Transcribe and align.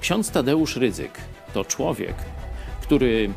Ksiądz 0.00 0.30
Tadeusz 0.30 0.76
Rydzyk 0.76 1.20
to 1.54 1.64
człowiek, 1.64 2.14
który 2.82 3.30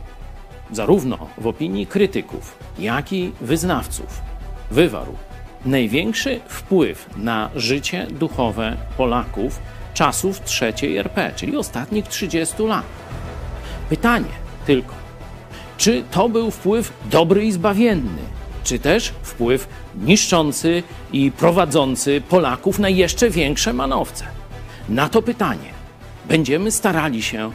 zarówno 0.72 1.18
w 1.38 1.48
opinii 1.48 1.88
krytyków, 1.88 2.58
jak 2.80 3.14
i 3.14 3.32
wyznawców 3.42 4.22
wywarł 4.72 5.16
największy 5.66 6.40
wpływ 6.48 7.10
na 7.18 7.50
życie 7.56 8.08
duchowe 8.10 8.78
Polaków 8.98 9.60
czasów 9.94 10.42
trzeciej 10.42 10.98
RP, 10.98 11.32
czyli 11.36 11.58
ostatnich 11.58 12.08
30 12.08 12.64
lat. 12.64 12.86
Pytanie 13.90 14.30
tylko, 14.66 14.94
czy 15.78 16.04
to 16.12 16.30
był 16.30 16.52
wpływ 16.52 16.94
dobry 17.12 17.46
i 17.46 17.52
zbawienny, 17.52 18.22
czy 18.64 18.80
też 18.80 19.14
wpływ 19.22 19.68
niszczący 19.96 20.84
i 21.14 21.32
prowadzący 21.32 22.22
Polaków 22.30 22.80
na 22.80 22.90
jeszcze 22.90 23.30
większe 23.30 23.74
manowce? 23.74 24.26
Na 24.90 25.10
to 25.10 25.22
pytanie 25.22 25.73
będziemy 26.26 26.72
starali 26.72 27.24
się 27.24 27.52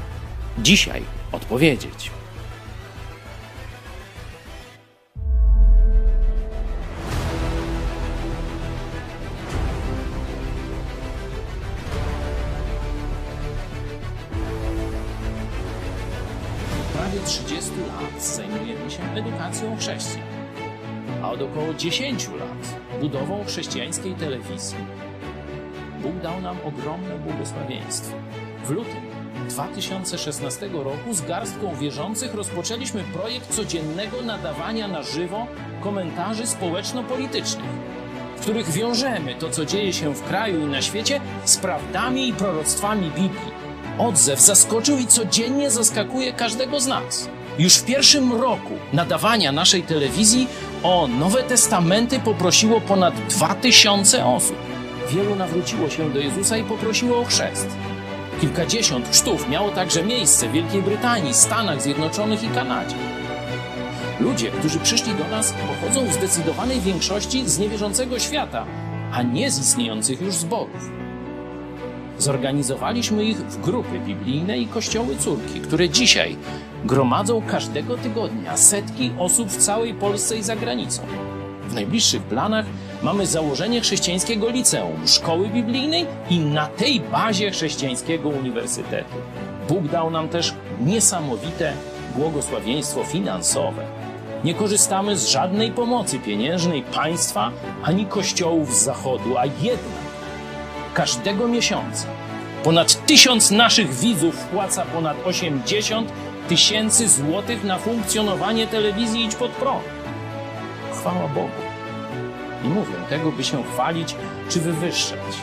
dzisiaj 0.58 1.02
odpowiedzieć. 1.32 2.10
prawie 17.08 17.20
30 17.26 17.70
lat 17.70 18.22
zajmujemy 18.22 18.90
się 18.90 19.02
edukacją 19.14 19.76
chrześcijan, 19.76 20.26
a 21.22 21.30
od 21.30 21.42
około 21.42 21.74
10 21.74 22.28
lat 22.28 22.80
budową 23.00 23.44
chrześcijańskiej 23.44 24.14
telewizji. 24.14 24.78
Bóg 26.02 26.16
dał 26.22 26.40
nam 26.40 26.56
ogromne 26.64 27.18
błogosławieństwo. 27.18 28.16
W 28.68 28.70
lutym 28.70 29.02
2016 29.48 30.68
roku 30.72 31.14
z 31.14 31.20
garstką 31.20 31.76
wierzących 31.76 32.34
rozpoczęliśmy 32.34 33.04
projekt 33.04 33.54
codziennego 33.54 34.22
nadawania 34.22 34.88
na 34.88 35.02
żywo 35.02 35.46
komentarzy 35.80 36.46
społeczno-politycznych, 36.46 37.70
w 38.36 38.40
których 38.40 38.70
wiążemy 38.70 39.34
to, 39.34 39.50
co 39.50 39.64
dzieje 39.64 39.92
się 39.92 40.14
w 40.14 40.22
kraju 40.22 40.60
i 40.60 40.66
na 40.66 40.82
świecie, 40.82 41.20
z 41.44 41.56
prawdami 41.56 42.28
i 42.28 42.32
proroctwami 42.32 43.10
Biblii. 43.10 43.52
Odzew 43.98 44.40
zaskoczył 44.40 44.98
i 44.98 45.06
codziennie 45.06 45.70
zaskakuje 45.70 46.32
każdego 46.32 46.80
z 46.80 46.86
nas. 46.86 47.28
Już 47.58 47.74
w 47.74 47.84
pierwszym 47.84 48.32
roku 48.32 48.74
nadawania 48.92 49.52
naszej 49.52 49.82
telewizji 49.82 50.48
o 50.82 51.06
Nowe 51.06 51.42
Testamenty 51.42 52.20
poprosiło 52.20 52.80
ponad 52.80 53.14
2000 53.28 54.26
osób. 54.26 54.56
Wielu 55.10 55.36
nawróciło 55.36 55.90
się 55.90 56.10
do 56.10 56.18
Jezusa 56.18 56.56
i 56.56 56.64
poprosiło 56.64 57.18
o 57.20 57.24
chrzest. 57.24 57.68
Kilkadziesiąt 58.40 59.08
chrztów 59.08 59.48
miało 59.48 59.70
także 59.70 60.02
miejsce 60.04 60.48
w 60.48 60.52
Wielkiej 60.52 60.82
Brytanii, 60.82 61.34
Stanach 61.34 61.82
Zjednoczonych 61.82 62.44
i 62.44 62.48
Kanadzie. 62.48 62.96
Ludzie, 64.20 64.50
którzy 64.50 64.78
przyszli 64.78 65.14
do 65.14 65.28
nas, 65.28 65.52
pochodzą 65.52 66.06
w 66.06 66.12
zdecydowanej 66.12 66.80
większości 66.80 67.48
z 67.48 67.58
niewierzącego 67.58 68.18
świata, 68.18 68.66
a 69.12 69.22
nie 69.22 69.50
z 69.50 69.60
istniejących 69.60 70.20
już 70.20 70.34
zborów. 70.34 70.90
Zorganizowaliśmy 72.18 73.24
ich 73.24 73.36
w 73.36 73.60
grupy 73.60 74.00
biblijne 74.00 74.58
i 74.58 74.66
kościoły 74.66 75.16
córki, 75.16 75.60
które 75.60 75.88
dzisiaj 75.88 76.36
gromadzą 76.84 77.42
każdego 77.42 77.96
tygodnia 77.96 78.56
setki 78.56 79.12
osób 79.18 79.48
w 79.48 79.56
całej 79.56 79.94
Polsce 79.94 80.36
i 80.36 80.42
za 80.42 80.56
granicą. 80.56 81.02
W 81.68 81.74
najbliższych 81.74 82.22
planach 82.22 82.66
mamy 83.02 83.26
założenie 83.26 83.80
chrześcijańskiego 83.80 84.50
liceum, 84.50 85.08
szkoły 85.08 85.48
biblijnej 85.48 86.06
i 86.30 86.38
na 86.38 86.66
tej 86.66 87.00
bazie 87.00 87.50
chrześcijańskiego 87.50 88.28
uniwersytetu. 88.28 89.14
Bóg 89.68 89.88
dał 89.88 90.10
nam 90.10 90.28
też 90.28 90.54
niesamowite 90.80 91.72
błogosławieństwo 92.16 93.04
finansowe. 93.04 93.82
Nie 94.44 94.54
korzystamy 94.54 95.16
z 95.16 95.28
żadnej 95.28 95.72
pomocy 95.72 96.18
pieniężnej 96.18 96.82
państwa 96.82 97.50
ani 97.82 98.06
kościołów 98.06 98.74
z 98.74 98.84
zachodu, 98.84 99.38
a 99.38 99.44
jednak 99.44 100.08
każdego 100.94 101.48
miesiąca 101.48 102.06
ponad 102.64 103.06
tysiąc 103.06 103.50
naszych 103.50 103.94
widzów 103.94 104.34
wpłaca 104.34 104.84
ponad 104.84 105.26
80 105.26 106.12
tysięcy 106.48 107.08
złotych 107.08 107.64
na 107.64 107.78
funkcjonowanie 107.78 108.66
telewizji 108.66 109.24
Idź 109.24 109.34
Pod 109.34 109.50
Prąd. 109.50 109.84
Chwała 110.92 111.28
Bogu. 111.28 111.67
Nie 112.64 112.70
mówię 112.70 112.94
tego, 113.08 113.32
by 113.32 113.44
się 113.44 113.64
chwalić 113.64 114.16
czy 114.48 114.60
wywyższać, 114.60 115.42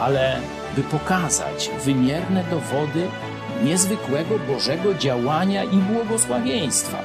ale 0.00 0.40
by 0.76 0.82
pokazać 0.82 1.70
wymierne 1.84 2.44
dowody 2.44 3.08
niezwykłego 3.64 4.38
Bożego 4.38 4.94
działania 4.94 5.64
i 5.64 5.76
błogosławieństwa. 5.76 6.98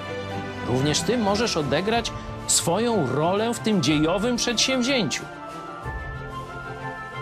Również 0.68 1.02
Ty 1.02 1.18
możesz 1.18 1.58
odegrać 1.58 2.12
swoją 2.48 3.08
rolę 3.16 3.54
w 3.54 3.60
tym 3.60 3.84
dziejowym 3.84 4.36
przedsięwzięciu. 4.36 5.24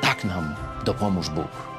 Tak 0.01 0.23
nam 0.23 0.55
dopomóż 0.85 1.29
Bóg. 1.29 1.76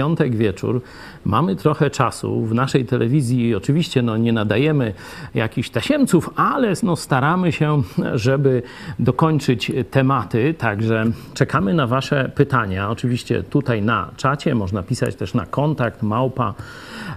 Piątek 0.00 0.36
wieczór, 0.36 0.82
mamy 1.24 1.56
trochę 1.56 1.90
czasu 1.90 2.46
w 2.46 2.54
naszej 2.54 2.84
telewizji. 2.84 3.54
Oczywiście 3.54 4.02
no, 4.02 4.16
nie 4.16 4.32
nadajemy 4.32 4.94
jakichś 5.34 5.70
tasiemców, 5.70 6.30
ale 6.36 6.72
no, 6.82 6.96
staramy 6.96 7.52
się, 7.52 7.82
żeby 8.14 8.62
dokończyć 8.98 9.72
tematy. 9.90 10.54
Także 10.58 11.04
czekamy 11.34 11.74
na 11.74 11.86
Wasze 11.86 12.30
pytania. 12.34 12.90
Oczywiście 12.90 13.42
tutaj 13.42 13.82
na 13.82 14.10
czacie 14.16 14.54
można 14.54 14.82
pisać 14.82 15.14
też 15.14 15.34
na 15.34 15.46
kontakt 15.46 16.02
małpa 16.02 16.54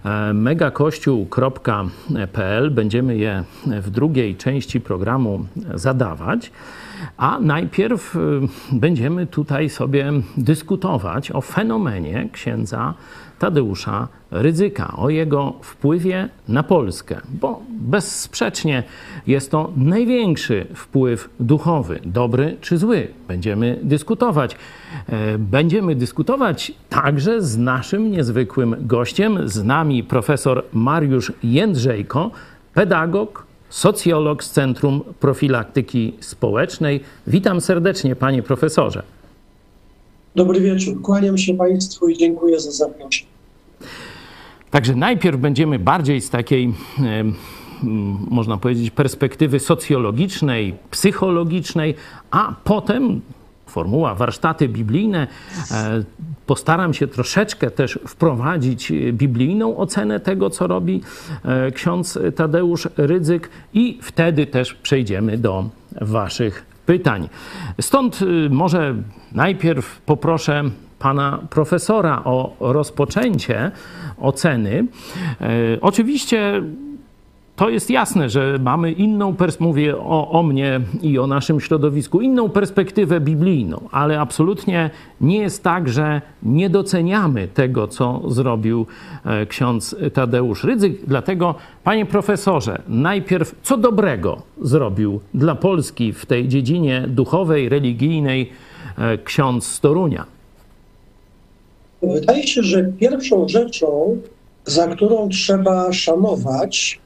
e, 0.06 0.34
megakościół.pl. 0.34 2.72
Będziemy 2.72 3.18
je 3.18 3.44
w 3.66 3.90
drugiej 3.90 4.36
części 4.36 4.82
programu 4.82 5.46
zadawać. 5.74 6.52
A 7.18 7.40
najpierw 7.40 8.16
y, 8.16 8.20
będziemy 8.72 9.28
tutaj 9.28 9.70
sobie 9.70 10.12
dyskutować 10.38 11.32
o 11.32 11.42
fenomenie 11.42 12.30
księdza 12.32 12.94
Tadeusza 13.40 14.08
Rydzyka, 14.32 14.94
o 14.98 15.10
jego 15.10 15.54
wpływie 15.62 16.30
na 16.48 16.64
Polskę, 16.64 17.22
bo 17.42 17.62
bezsprzecznie 17.70 18.84
jest 19.28 19.52
to 19.52 19.72
największy 19.78 20.68
wpływ 20.76 21.30
duchowy, 21.40 22.00
dobry 22.06 22.58
czy 22.62 22.78
zły. 22.78 23.08
Będziemy 23.28 23.80
dyskutować. 23.84 24.56
E, 25.10 25.38
będziemy 25.38 25.96
dyskutować 25.96 26.74
także 26.90 27.42
z 27.42 27.58
naszym 27.58 28.12
niezwykłym 28.12 28.76
gościem, 28.80 29.50
z 29.50 29.64
nami 29.64 30.04
profesor 30.04 30.64
Mariusz 30.74 31.32
Jędrzejko, 31.44 32.32
pedagog, 32.74 33.46
socjolog 33.74 34.44
z 34.44 34.52
Centrum 34.52 35.02
Profilaktyki 35.20 36.14
Społecznej. 36.20 37.02
Witam 37.28 37.62
serdecznie, 37.62 38.16
panie 38.16 38.44
profesorze. 38.44 39.04
Dobry 40.36 40.60
wieczór. 40.60 41.02
Kłaniam 41.02 41.38
się 41.38 41.58
Państwu 41.58 42.10
i 42.10 42.18
dziękuję 42.18 42.60
za 42.60 42.72
zaproszenie. 42.72 43.32
Także 44.72 44.96
najpierw 44.96 45.38
będziemy 45.38 45.80
bardziej 45.80 46.22
z 46.22 46.30
takiej, 46.30 46.74
można 48.30 48.58
powiedzieć, 48.58 48.92
perspektywy 48.92 49.60
socjologicznej, 49.60 50.76
psychologicznej, 50.92 51.96
a 52.32 52.56
potem 52.64 53.22
formuła 53.74 54.16
warsztaty 54.16 54.70
biblijne. 54.70 55.28
E, 55.72 56.04
postaram 56.46 56.94
się 56.94 57.08
troszeczkę 57.08 57.72
też 57.72 58.00
wprowadzić 58.08 58.94
biblijną 59.12 59.78
ocenę 59.78 60.20
tego, 60.20 60.50
co 60.50 60.68
robi 60.68 61.02
e, 61.46 61.72
ksiądz 61.72 62.20
Tadeusz 62.36 62.88
Rydzyk, 62.98 63.50
i 63.74 64.00
wtedy 64.02 64.46
też 64.46 64.74
przejdziemy 64.74 65.38
do 65.38 65.70
Waszych 66.02 66.66
pytań. 66.86 67.30
Stąd 67.82 68.20
może 68.50 68.96
najpierw 69.32 70.02
poproszę 70.02 70.64
pana 71.00 71.40
profesora 71.50 72.22
o 72.24 72.56
rozpoczęcie 72.60 73.72
oceny. 74.18 74.88
E, 75.42 75.48
oczywiście 75.82 76.64
to 77.56 77.70
jest 77.70 77.90
jasne, 77.90 78.30
że 78.30 78.60
mamy 78.62 78.92
inną, 78.92 79.36
mówię 79.60 79.98
o, 79.98 80.32
o 80.32 80.44
mnie 80.44 80.82
i 81.02 81.20
o 81.20 81.28
naszym 81.28 81.60
środowisku, 81.60 82.22
inną 82.22 82.50
perspektywę 82.50 83.20
biblijną, 83.20 83.90
ale 83.92 84.20
absolutnie 84.20 84.90
nie 85.22 85.38
jest 85.38 85.64
tak, 85.64 85.90
że 85.90 86.22
nie 86.44 86.70
doceniamy 86.70 87.48
tego, 87.48 87.88
co 87.88 88.22
zrobił 88.28 88.86
e, 89.26 89.46
ksiądz 89.46 89.96
Tadeusz 90.14 90.64
Rydzyk. 90.64 91.06
Dlatego, 91.08 91.56
panie 91.84 92.06
profesorze, 92.06 92.82
najpierw 92.88 93.56
co 93.64 93.78
dobrego 93.78 94.42
zrobił 94.62 95.20
dla 95.34 95.56
Polski 95.56 96.14
w 96.14 96.26
tej 96.26 96.48
dziedzinie 96.48 97.06
duchowej, 97.08 97.70
religijnej, 97.70 98.52
ksiądz 99.24 99.66
z 99.66 99.80
Torunia? 99.80 100.26
Wydaje 102.02 102.48
się, 102.48 102.64
że 102.64 102.84
pierwszą 103.00 103.48
rzeczą, 103.48 104.18
za 104.66 104.88
którą 104.88 105.30
trzeba 105.30 105.94
szanować 105.94 107.03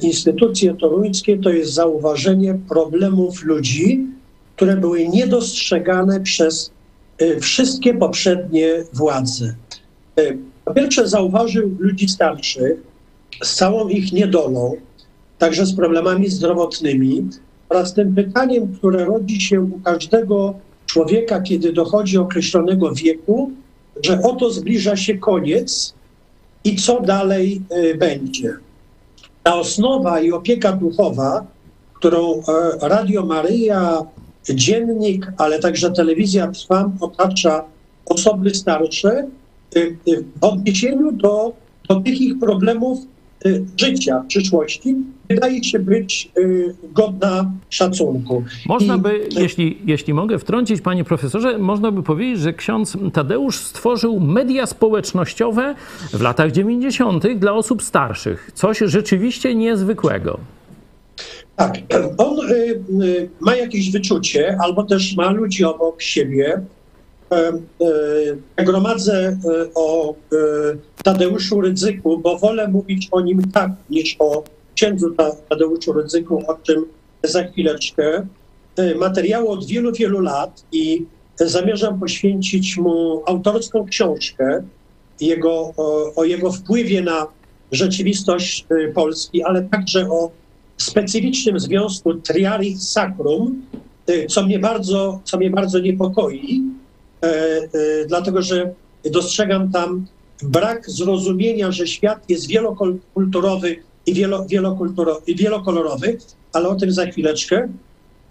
instytucje 0.00 0.74
toruńskie, 0.74 1.38
to 1.38 1.50
jest 1.50 1.72
zauważenie 1.72 2.58
problemów 2.68 3.44
ludzi, 3.44 4.06
które 4.56 4.76
były 4.76 5.08
niedostrzegane 5.08 6.20
przez 6.20 6.70
wszystkie 7.40 7.94
poprzednie 7.94 8.84
władze. 8.92 9.54
Po 10.64 10.74
pierwsze, 10.74 11.08
zauważył 11.08 11.76
ludzi 11.78 12.08
starszych 12.08 12.82
z 13.42 13.54
całą 13.54 13.88
ich 13.88 14.12
niedolą, 14.12 14.76
także 15.38 15.66
z 15.66 15.76
problemami 15.76 16.28
zdrowotnymi 16.28 17.28
oraz 17.68 17.94
tym 17.94 18.14
pytaniem, 18.14 18.74
które 18.78 19.04
rodzi 19.04 19.40
się 19.40 19.60
u 19.60 19.80
każdego 19.84 20.54
człowieka, 20.86 21.40
kiedy 21.40 21.72
dochodzi 21.72 22.18
określonego 22.18 22.92
wieku, 22.92 23.50
że 24.02 24.22
oto 24.22 24.50
zbliża 24.50 24.96
się 24.96 25.18
koniec 25.18 25.94
i 26.64 26.76
co 26.76 27.00
dalej 27.00 27.62
będzie. 27.98 28.54
Ta 29.44 29.54
osnowa 29.54 30.20
i 30.20 30.32
opieka 30.32 30.72
duchowa, 30.72 31.46
którą 31.94 32.34
e, 32.34 32.42
Radio 32.88 33.26
Maryja, 33.26 34.02
dziennik, 34.48 35.32
ale 35.38 35.58
także 35.58 35.90
telewizja 35.90 36.48
Trwam 36.48 36.92
otacza 37.00 37.64
osoby 38.06 38.54
starsze, 38.54 39.28
y, 39.76 39.96
y, 40.08 40.24
w 40.40 40.44
odniesieniu 40.44 41.12
do, 41.12 41.52
do 41.88 42.00
tych 42.00 42.20
ich 42.20 42.38
problemów 42.38 42.98
życia 43.76 44.20
w 44.20 44.26
przyszłości 44.26 44.96
wydaje 45.28 45.64
się 45.64 45.78
być 45.78 46.30
y, 46.38 46.74
godna 46.92 47.52
szacunku. 47.70 48.44
Można 48.66 48.98
by, 48.98 49.28
I... 49.30 49.34
jeśli, 49.40 49.78
jeśli 49.86 50.14
mogę 50.14 50.38
wtrącić, 50.38 50.80
panie 50.80 51.04
profesorze, 51.04 51.58
można 51.58 51.92
by 51.92 52.02
powiedzieć, 52.02 52.40
że 52.40 52.52
ksiądz 52.52 52.96
Tadeusz 53.12 53.56
stworzył 53.56 54.20
media 54.20 54.66
społecznościowe 54.66 55.74
w 56.12 56.20
latach 56.20 56.52
90. 56.52 57.26
dla 57.36 57.52
osób 57.52 57.82
starszych. 57.82 58.50
Coś 58.54 58.78
rzeczywiście 58.78 59.54
niezwykłego. 59.54 60.38
Tak, 61.56 61.78
on 62.18 62.50
y, 62.50 63.28
ma 63.40 63.56
jakieś 63.56 63.92
wyczucie, 63.92 64.58
albo 64.60 64.82
też 64.82 65.16
ma 65.16 65.30
ludzi 65.30 65.64
obok 65.64 66.02
siebie, 66.02 66.62
E, 68.56 68.64
gromadzę 68.64 69.28
e, 69.28 69.36
o 69.74 70.10
e, 70.10 70.14
Tadeuszu 71.04 71.60
Rydzyku, 71.60 72.18
bo 72.18 72.38
wolę 72.38 72.68
mówić 72.68 73.08
o 73.10 73.20
nim 73.20 73.50
tak, 73.52 73.70
niż 73.90 74.16
o 74.18 74.44
księdzu 74.74 75.14
Tadeuszu 75.48 75.92
Rydzyku, 75.92 76.42
o 76.46 76.54
czym 76.62 76.84
za 77.22 77.44
chwileczkę. 77.44 78.26
Materiału 78.98 79.50
od 79.50 79.66
wielu, 79.66 79.92
wielu 79.92 80.20
lat 80.20 80.64
i 80.72 81.06
zamierzam 81.36 82.00
poświęcić 82.00 82.76
mu 82.76 83.22
autorską 83.26 83.84
książkę 83.84 84.62
jego, 85.20 85.72
o, 85.76 86.14
o 86.16 86.24
jego 86.24 86.52
wpływie 86.52 87.02
na 87.02 87.26
rzeczywistość 87.72 88.66
Polski, 88.94 89.42
ale 89.42 89.62
także 89.62 90.10
o 90.10 90.30
specyficznym 90.76 91.60
związku 91.60 92.14
triari 92.14 92.76
sacrum, 92.78 93.62
co 94.28 94.42
mnie 94.42 94.58
bardzo, 94.58 95.20
co 95.24 95.36
mnie 95.38 95.50
bardzo 95.50 95.78
niepokoi, 95.78 96.62
E, 97.24 97.26
e, 97.26 98.04
dlatego 98.06 98.42
że 98.42 98.72
dostrzegam 99.10 99.72
tam 99.72 100.06
brak 100.44 100.90
zrozumienia, 100.90 101.72
że 101.72 101.86
świat 101.86 102.30
jest 102.30 102.46
wielokulturowy 102.48 103.76
i, 104.06 104.14
wielo, 104.14 104.46
i 105.26 105.36
wielokolorowy, 105.36 106.18
ale 106.52 106.68
o 106.68 106.74
tym 106.74 106.92
za 106.92 107.06
chwileczkę. 107.06 107.68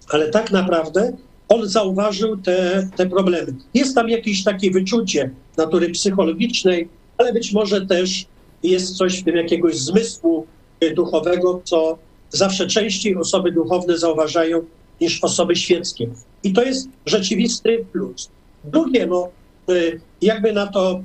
Ale 0.09 0.29
tak 0.29 0.51
naprawdę 0.51 1.13
on 1.49 1.69
zauważył 1.69 2.37
te, 2.37 2.89
te 2.95 3.09
problemy. 3.09 3.53
Jest 3.73 3.95
tam 3.95 4.09
jakieś 4.09 4.43
takie 4.43 4.71
wyczucie 4.71 5.31
natury 5.57 5.89
psychologicznej, 5.89 6.89
ale 7.17 7.33
być 7.33 7.51
może 7.51 7.85
też 7.85 8.25
jest 8.63 8.97
coś 8.97 9.21
w 9.21 9.23
tym 9.23 9.35
jakiegoś 9.35 9.77
zmysłu 9.77 10.47
duchowego, 10.95 11.61
co 11.63 11.97
zawsze 12.29 12.67
częściej 12.67 13.15
osoby 13.15 13.51
duchowne 13.51 13.97
zauważają 13.97 14.65
niż 15.01 15.23
osoby 15.23 15.55
świeckie. 15.55 16.09
I 16.43 16.53
to 16.53 16.63
jest 16.63 16.89
rzeczywisty 17.05 17.85
plus. 17.91 18.29
Drugie, 18.63 19.05
no, 19.05 19.29
y, 19.69 20.01
jakby 20.21 20.53
na 20.53 20.67
to 20.67 21.01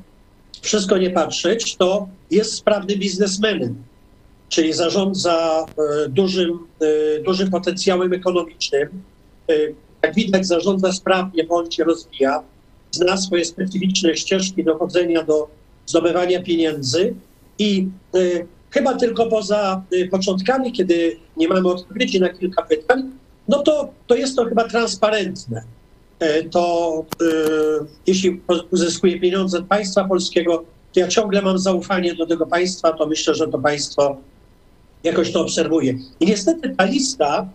wszystko 0.63 0.99
nie 0.99 1.11
patrzeć, 1.11 1.77
to 1.77 2.09
jest 2.31 2.55
sprawny 2.55 2.97
biznesmenem, 2.97 3.83
czyli 4.49 4.73
zarządza 4.73 5.67
y, 6.05 6.09
dużym, 6.09 6.59
y, 6.83 7.23
dużym 7.25 7.51
potencjałem 7.51 8.13
ekonomicznym. 8.13 8.89
Jak 10.03 10.15
widać, 10.15 10.47
zarządza 10.47 10.93
sprawnie, 10.93 11.45
bo 11.45 11.57
on 11.57 11.71
się 11.71 11.85
rozwija, 11.85 12.43
zna 12.91 13.17
swoje 13.17 13.45
specyficzne 13.45 14.17
ścieżki 14.17 14.65
dochodzenia 14.65 15.23
do 15.23 15.49
zdobywania 15.87 16.43
pieniędzy 16.43 17.15
i 17.59 17.89
chyba 18.71 18.95
tylko 18.95 19.27
poza 19.27 19.83
początkami, 20.11 20.73
kiedy 20.73 21.17
nie 21.37 21.49
mamy 21.49 21.69
odpowiedzi 21.69 22.21
na 22.21 22.29
kilka 22.29 22.63
pytań, 22.63 23.11
no 23.49 23.63
to, 23.63 23.93
to 24.07 24.15
jest 24.15 24.37
to 24.37 24.45
chyba 24.45 24.69
transparentne. 24.69 25.63
E, 26.21 26.43
to 26.43 27.05
e, 27.23 27.25
jeśli 28.07 28.41
uzyskuję 28.71 29.21
pieniądze 29.21 29.63
państwa 29.63 30.05
polskiego, 30.05 30.65
to 30.93 31.01
ja 31.01 31.09
ciągle 31.09 31.43
mam 31.43 31.59
zaufanie 31.59 32.15
do 32.15 32.27
tego 32.27 32.47
państwa, 32.47 32.93
to 32.93 33.07
myślę, 33.07 33.35
że 33.35 33.49
to 33.49 33.59
państwo 33.59 34.17
jakoś 35.05 35.33
to 35.33 35.41
obserwuje. 35.41 35.95
I 36.21 36.27
niestety 36.27 36.75
ta 36.77 36.85
lista 36.85 37.49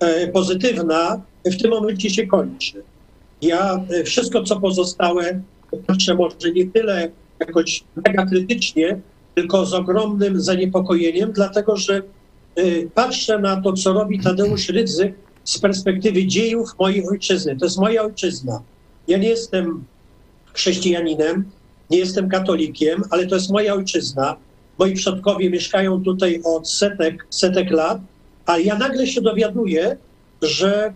e, 0.00 0.28
pozytywna 0.28 1.22
w 1.44 1.62
tym 1.62 1.70
momencie 1.70 2.10
się 2.10 2.26
kończy. 2.26 2.82
Ja 3.42 3.84
wszystko, 4.04 4.42
co 4.42 4.60
pozostałe, 4.60 5.40
patrzę 5.86 6.14
może 6.14 6.52
nie 6.54 6.66
tyle 6.66 7.10
jakoś 7.40 7.84
mega 8.06 8.26
krytycznie, 8.26 9.00
tylko 9.34 9.66
z 9.66 9.74
ogromnym 9.74 10.40
zaniepokojeniem, 10.40 11.32
dlatego 11.32 11.76
że 11.76 12.02
patrzę 12.94 13.38
na 13.38 13.60
to, 13.60 13.72
co 13.72 13.92
robi 13.92 14.20
Tadeusz 14.20 14.68
Rydzyk 14.68 15.14
z 15.48 15.58
perspektywy 15.58 16.26
dziejów 16.26 16.68
mojej 16.78 17.08
ojczyzny. 17.08 17.56
To 17.56 17.64
jest 17.64 17.78
moja 17.78 18.02
ojczyzna. 18.02 18.62
Ja 19.08 19.18
nie 19.18 19.28
jestem 19.28 19.84
chrześcijaninem, 20.52 21.44
nie 21.90 21.98
jestem 21.98 22.28
katolikiem, 22.28 23.02
ale 23.10 23.26
to 23.26 23.34
jest 23.34 23.50
moja 23.50 23.74
ojczyzna. 23.74 24.36
Moi 24.78 24.94
przodkowie 24.94 25.50
mieszkają 25.50 26.04
tutaj 26.04 26.40
od 26.44 26.70
setek, 26.70 27.26
setek 27.30 27.70
lat, 27.70 28.00
a 28.46 28.58
ja 28.58 28.78
nagle 28.78 29.06
się 29.06 29.20
dowiaduję, 29.20 29.96
że 30.42 30.86
e, 30.86 30.92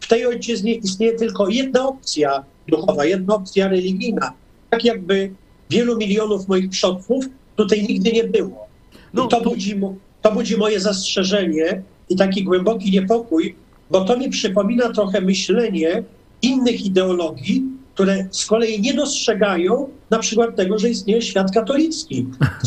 w 0.00 0.08
tej 0.08 0.26
ojczyźnie 0.26 0.74
istnieje 0.74 1.12
tylko 1.12 1.48
jedna 1.48 1.88
opcja 1.88 2.44
duchowa, 2.68 3.04
jedna 3.04 3.34
opcja 3.34 3.68
religijna. 3.68 4.32
Tak 4.70 4.84
jakby 4.84 5.30
wielu 5.70 5.96
milionów 5.96 6.48
moich 6.48 6.70
przodków 6.70 7.24
tutaj 7.56 7.82
nigdy 7.82 8.12
nie 8.12 8.24
było. 8.24 8.66
No, 9.14 9.26
to, 9.26 9.40
budzi, 9.40 9.80
to 10.22 10.32
budzi 10.32 10.56
moje 10.56 10.80
zastrzeżenie, 10.80 11.82
i 12.08 12.16
taki 12.16 12.44
głęboki 12.44 12.90
niepokój, 12.90 13.54
bo 13.90 14.04
to 14.04 14.18
mi 14.18 14.30
przypomina 14.30 14.92
trochę 14.92 15.20
myślenie 15.20 16.02
innych 16.42 16.86
ideologii, 16.86 17.62
które 17.94 18.26
z 18.30 18.46
kolei 18.46 18.80
nie 18.80 18.94
dostrzegają 18.94 19.88
na 20.10 20.18
przykład 20.18 20.56
tego, 20.56 20.78
że 20.78 20.88
istnieje 20.88 21.22
świat 21.22 21.52
katolicki, 21.54 22.26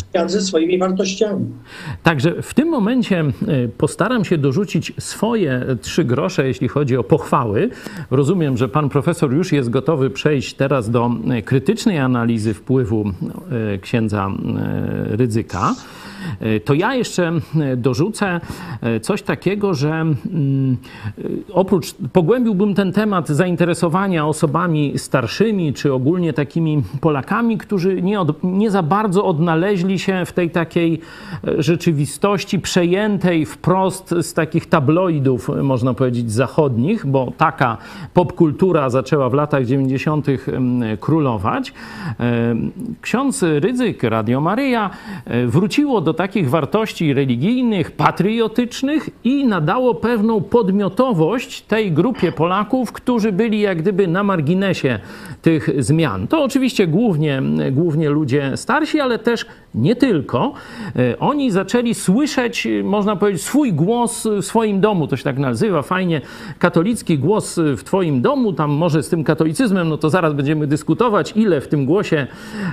świat 0.09 0.31
ze 0.31 0.41
swoimi 0.41 0.77
wartościami. 0.77 1.45
Także 2.03 2.41
w 2.41 2.53
tym 2.53 2.69
momencie 2.69 3.19
e, 3.19 3.31
postaram 3.77 4.25
się 4.25 4.37
dorzucić 4.37 4.93
swoje 4.99 5.65
trzy 5.81 6.03
grosze, 6.03 6.47
jeśli 6.47 6.67
chodzi 6.67 6.97
o 6.97 7.03
pochwały. 7.03 7.69
Rozumiem, 8.11 8.57
że 8.57 8.69
pan 8.69 8.89
profesor 8.89 9.33
już 9.33 9.51
jest 9.51 9.69
gotowy 9.69 10.09
przejść 10.09 10.53
teraz 10.53 10.89
do 10.89 11.11
e, 11.29 11.41
krytycznej 11.41 11.99
analizy 11.99 12.53
wpływu 12.53 13.05
e, 13.73 13.77
księdza 13.77 14.31
Rydzyka. 15.09 15.75
E, 16.39 16.59
to 16.59 16.73
ja 16.73 16.95
jeszcze 16.95 17.31
e, 17.59 17.77
dorzucę 17.77 18.39
e, 18.81 18.99
coś 18.99 19.21
takiego, 19.21 19.73
że 19.73 19.89
mm, 19.91 20.77
oprócz 21.53 21.93
pogłębiłbym 22.13 22.75
ten 22.75 22.91
temat 22.91 23.27
zainteresowania 23.27 24.27
osobami 24.27 24.93
starszymi, 24.97 25.73
czy 25.73 25.93
ogólnie 25.93 26.33
takimi 26.33 26.83
Polakami, 27.01 27.57
którzy 27.57 28.01
nie, 28.01 28.21
od, 28.21 28.43
nie 28.43 28.71
za 28.71 28.83
bardzo 28.83 29.25
odnaleźli 29.25 29.99
się 29.99 30.25
w 30.25 30.31
tej 30.31 30.49
takiej 30.49 31.01
rzeczywistości 31.57 32.59
przejętej 32.59 33.45
wprost 33.45 34.15
z 34.21 34.33
takich 34.33 34.65
tabloidów, 34.65 35.49
można 35.63 35.93
powiedzieć, 35.93 36.31
zachodnich, 36.31 37.05
bo 37.05 37.33
taka 37.37 37.77
popkultura 38.13 38.89
zaczęła 38.89 39.29
w 39.29 39.33
latach 39.33 39.65
90. 39.65 40.27
królować. 40.99 41.73
Ksiądz 43.01 43.43
Rydzyk, 43.43 44.03
Radio 44.03 44.41
Maryja, 44.41 44.89
wróciło 45.47 46.01
do 46.01 46.08
do 46.09 46.13
takich 46.13 46.49
wartości 46.49 47.13
religijnych, 47.13 47.91
patriotycznych 47.91 49.09
i 49.23 49.45
nadało 49.45 49.95
pewną 49.95 50.41
podmiotowość 50.41 51.61
tej 51.61 51.91
grupie 51.91 52.31
Polaków, 52.31 52.91
którzy 52.91 53.31
byli 53.31 53.59
jak 53.59 53.77
gdyby 53.81 54.07
na 54.07 54.23
marginesie 54.23 54.99
tych 55.41 55.83
zmian. 55.83 56.27
To 56.27 56.43
oczywiście 56.43 56.87
głównie, 56.87 57.41
głównie 57.71 58.09
ludzie 58.09 58.57
starsi, 58.57 58.99
ale 58.99 59.19
też 59.19 59.45
nie 59.75 59.95
tylko. 59.95 60.53
E, 60.95 61.19
oni 61.19 61.51
zaczęli 61.51 61.93
słyszeć, 61.93 62.67
można 62.83 63.15
powiedzieć, 63.15 63.43
swój 63.43 63.73
głos 63.73 64.27
w 64.41 64.45
swoim 64.45 64.81
domu. 64.81 65.07
To 65.07 65.17
się 65.17 65.23
tak 65.23 65.37
nazywa 65.37 65.81
fajnie. 65.81 66.21
Katolicki 66.59 67.17
głos 67.17 67.59
w 67.77 67.83
Twoim 67.83 68.21
domu. 68.21 68.53
Tam 68.53 68.71
może 68.71 69.03
z 69.03 69.09
tym 69.09 69.23
katolicyzmem, 69.23 69.89
no 69.89 69.97
to 69.97 70.09
zaraz 70.09 70.33
będziemy 70.33 70.67
dyskutować, 70.67 71.33
ile 71.35 71.61
w 71.61 71.67
tym 71.67 71.85
głosie 71.85 72.27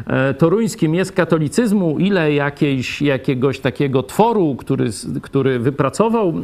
e, 0.07 0.35
toruńskim 0.35 0.95
jest 0.95 1.13
katolicyzmu, 1.13 1.99
ile 1.99 2.33
jakiejś, 2.33 3.03
jakiegoś 3.03 3.61
takiego 3.61 4.03
tworu, 4.03 4.57
który, 4.59 4.91
który 5.23 5.59
wypracował 5.59 6.35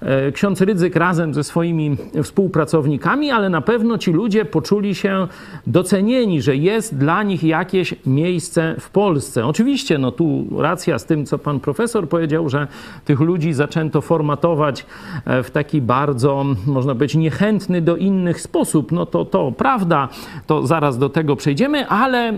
e, 0.00 0.32
ksiądz 0.32 0.60
Rydzyk 0.60 0.96
razem 0.96 1.34
ze 1.34 1.44
swoimi 1.44 1.96
współpracownikami, 2.22 3.30
ale 3.30 3.48
na 3.48 3.60
pewno 3.60 3.98
ci 3.98 4.12
ludzie 4.12 4.44
poczuli 4.44 4.94
się 4.94 5.28
docenieni, 5.66 6.42
że 6.42 6.56
jest 6.56 6.98
dla 6.98 7.22
nich 7.22 7.44
jakieś 7.44 7.94
miejsce 8.06 8.74
w 8.80 8.90
Polsce. 8.90 9.46
Oczywiście, 9.58 9.98
no 9.98 10.12
tu 10.12 10.44
racja 10.58 10.98
z 10.98 11.04
tym, 11.04 11.26
co 11.26 11.38
pan 11.38 11.60
profesor 11.60 12.08
powiedział, 12.08 12.48
że 12.48 12.66
tych 13.04 13.20
ludzi 13.20 13.52
zaczęto 13.52 14.00
formatować 14.00 14.86
e, 15.24 15.42
w 15.42 15.50
taki 15.50 15.80
bardzo, 15.80 16.44
można 16.66 16.94
powiedzieć, 16.94 17.16
niechętny 17.16 17.82
do 17.82 17.96
innych 17.96 18.40
sposób. 18.40 18.92
No 18.92 19.06
to, 19.06 19.24
to 19.24 19.52
prawda, 19.52 20.08
to 20.46 20.66
zaraz 20.66 20.98
do 20.98 21.08
tego 21.08 21.36
przejdziemy, 21.36 21.88
ale 21.88 22.32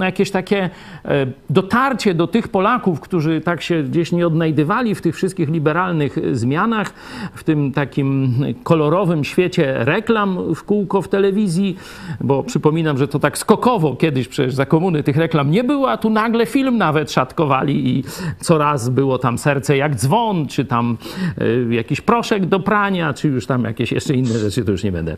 jakieś 0.00 0.30
takie 0.30 0.70
e, 1.04 1.26
dotarcie 1.50 2.14
do 2.14 2.26
tych 2.26 2.48
Polaków, 2.48 3.00
którzy 3.00 3.40
tak 3.40 3.62
się 3.62 3.82
gdzieś 3.82 4.12
nie 4.12 4.26
odnajdywali 4.26 4.94
w 4.94 5.00
tych 5.00 5.16
wszystkich 5.16 5.48
liberalnych 5.48 6.18
zmianach, 6.32 6.92
w 7.34 7.44
tym 7.44 7.72
takim 7.72 8.34
kolorowym 8.62 9.24
świecie 9.24 9.74
reklam 9.78 10.54
w 10.54 10.64
kółko 10.64 11.02
w 11.02 11.08
telewizji, 11.08 11.76
bo 12.20 12.42
przypominam, 12.42 12.98
że 12.98 13.08
to 13.08 13.18
tak 13.18 13.38
skokowo 13.38 13.96
kiedyś 13.96 14.28
przecież 14.28 14.54
za 14.54 14.66
komuny 14.66 15.02
tych 15.02 15.16
reklam 15.16 15.50
nie 15.50 15.64
było, 15.64 15.90
a 15.90 15.96
tu 15.96 16.10
nagle 16.10 16.37
film 16.46 16.78
nawet 16.78 17.12
szatkowali 17.12 17.98
i 17.98 18.04
coraz 18.40 18.88
było 18.88 19.18
tam 19.18 19.38
serce 19.38 19.76
jak 19.76 19.94
dzwon, 19.94 20.46
czy 20.46 20.64
tam 20.64 20.96
y, 21.40 21.66
jakiś 21.70 22.00
proszek 22.00 22.46
do 22.46 22.60
prania, 22.60 23.14
czy 23.14 23.28
już 23.28 23.46
tam 23.46 23.64
jakieś 23.64 23.92
jeszcze 23.92 24.14
inne 24.14 24.38
rzeczy, 24.38 24.64
to 24.64 24.72
już 24.72 24.84
nie 24.84 24.92
będę 24.92 25.16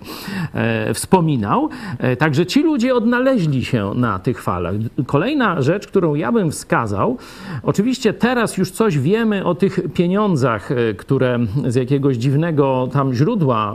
e, 0.54 0.94
wspominał. 0.94 1.68
E, 1.98 2.16
także 2.16 2.46
ci 2.46 2.62
ludzie 2.62 2.94
odnaleźli 2.94 3.64
się 3.64 3.92
na 3.94 4.18
tych 4.18 4.42
falach. 4.42 4.74
Kolejna 5.06 5.62
rzecz, 5.62 5.86
którą 5.86 6.14
ja 6.14 6.32
bym 6.32 6.50
wskazał, 6.50 7.18
oczywiście 7.62 8.12
teraz 8.12 8.56
już 8.56 8.70
coś 8.70 8.98
wiemy 8.98 9.44
o 9.44 9.54
tych 9.54 9.80
pieniądzach, 9.94 10.72
e, 10.72 10.94
które 10.94 11.38
z 11.66 11.74
jakiegoś 11.74 12.16
dziwnego 12.16 12.88
tam 12.92 13.14
źródła 13.14 13.74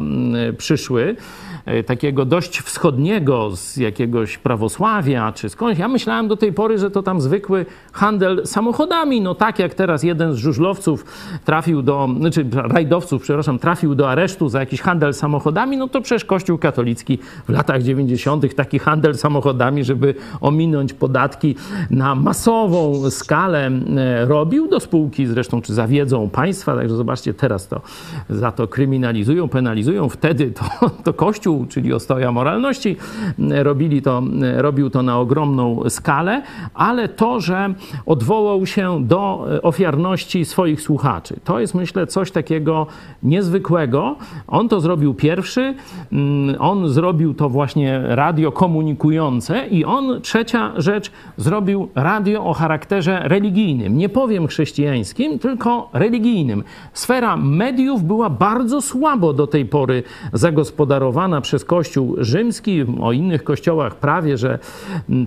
przyszły. 0.58 1.16
E, 1.66 1.84
takiego 1.84 2.26
dość 2.26 2.60
wschodniego, 2.60 3.56
z 3.56 3.78
jakiegoś 3.78 4.38
prawosławia 4.38 5.32
czy 5.32 5.50
skądś. 5.50 5.80
Ja 5.80 5.88
myślałem 5.88 6.28
do 6.28 6.38
tej 6.38 6.54
pory, 6.54 6.78
że 6.78 6.92
to 6.92 7.04
tam 7.04 7.22
zwykły 7.22 7.66
handel 7.94 8.48
samochodami. 8.48 9.22
No 9.22 9.36
tak 9.36 9.60
jak 9.60 9.74
teraz 9.74 10.04
jeden 10.04 10.34
z 10.34 10.38
żużlowców 10.38 11.06
trafił 11.46 11.82
do, 11.82 12.10
znaczy 12.20 12.46
rajdowców, 12.54 13.22
przepraszam, 13.22 13.60
trafił 13.60 13.96
do 13.96 14.10
aresztu 14.10 14.50
za 14.50 14.60
jakiś 14.60 14.82
handel 14.82 15.14
samochodami, 15.14 15.78
no 15.78 15.88
to 15.88 16.02
przecież 16.02 16.26
Kościół 16.26 16.58
katolicki 16.58 17.20
w 17.48 17.50
latach 17.50 17.84
90. 17.84 18.56
taki 18.56 18.80
handel 18.80 19.18
samochodami, 19.18 19.84
żeby 19.84 20.16
ominąć 20.42 20.94
podatki 20.94 21.56
na 21.90 22.16
masową 22.16 23.10
skalę 23.10 23.72
e, 23.98 24.26
robił 24.26 24.68
do 24.68 24.80
spółki 24.80 25.28
zresztą, 25.28 25.62
czy 25.62 25.74
za 25.74 25.88
wiedzą 25.88 26.30
państwa. 26.30 26.76
Także 26.76 26.96
zobaczcie, 26.96 27.34
teraz 27.34 27.68
to 27.68 27.82
za 28.30 28.52
to 28.52 28.68
kryminalizują, 28.68 29.50
penalizują. 29.50 30.10
Wtedy 30.10 30.52
to, 30.52 30.90
to 31.04 31.14
Kościół 31.14 31.55
czyli 31.70 31.94
ostoja 31.94 32.32
moralności, 32.32 32.96
robili 33.40 34.02
to, 34.02 34.24
robił 34.58 34.90
to 34.90 35.04
na 35.04 35.20
ogromną 35.20 35.90
skalę, 35.90 36.42
ale 36.74 37.10
to, 37.10 37.40
że 37.40 37.74
odwołał 38.06 38.66
się 38.66 39.06
do 39.06 39.48
ofiarności 39.62 40.46
swoich 40.46 40.82
słuchaczy, 40.82 41.40
to 41.44 41.60
jest 41.60 41.76
myślę 41.76 42.08
coś 42.08 42.32
takiego 42.32 42.88
niezwykłego. 43.24 44.16
On 44.48 44.70
to 44.70 44.82
zrobił 44.82 45.14
pierwszy, 45.14 45.76
mm, 46.12 46.56
on 46.60 46.90
zrobił 46.90 47.34
to 47.34 47.50
właśnie 47.50 48.02
radio 48.04 48.52
komunikujące 48.52 49.68
i 49.68 49.86
on, 49.86 50.22
trzecia 50.22 50.72
rzecz, 50.78 51.12
zrobił 51.38 51.90
radio 51.96 52.46
o 52.46 52.54
charakterze 52.54 53.22
religijnym. 53.24 53.98
Nie 53.98 54.10
powiem 54.10 54.48
chrześcijańskim, 54.48 55.40
tylko 55.40 55.90
religijnym. 55.94 56.64
Sfera 56.94 57.38
mediów 57.38 58.04
była 58.04 58.30
bardzo 58.30 58.82
słabo 58.82 59.34
do 59.34 59.48
tej 59.48 59.66
pory 59.66 60.04
zagospodarowana 60.34 61.42
przez 61.46 61.66
Kościół 61.66 62.16
rzymski, 62.18 62.86
o 63.02 63.12
innych 63.12 63.44
kościołach 63.44 63.96
prawie, 63.96 64.38
że 64.38 64.60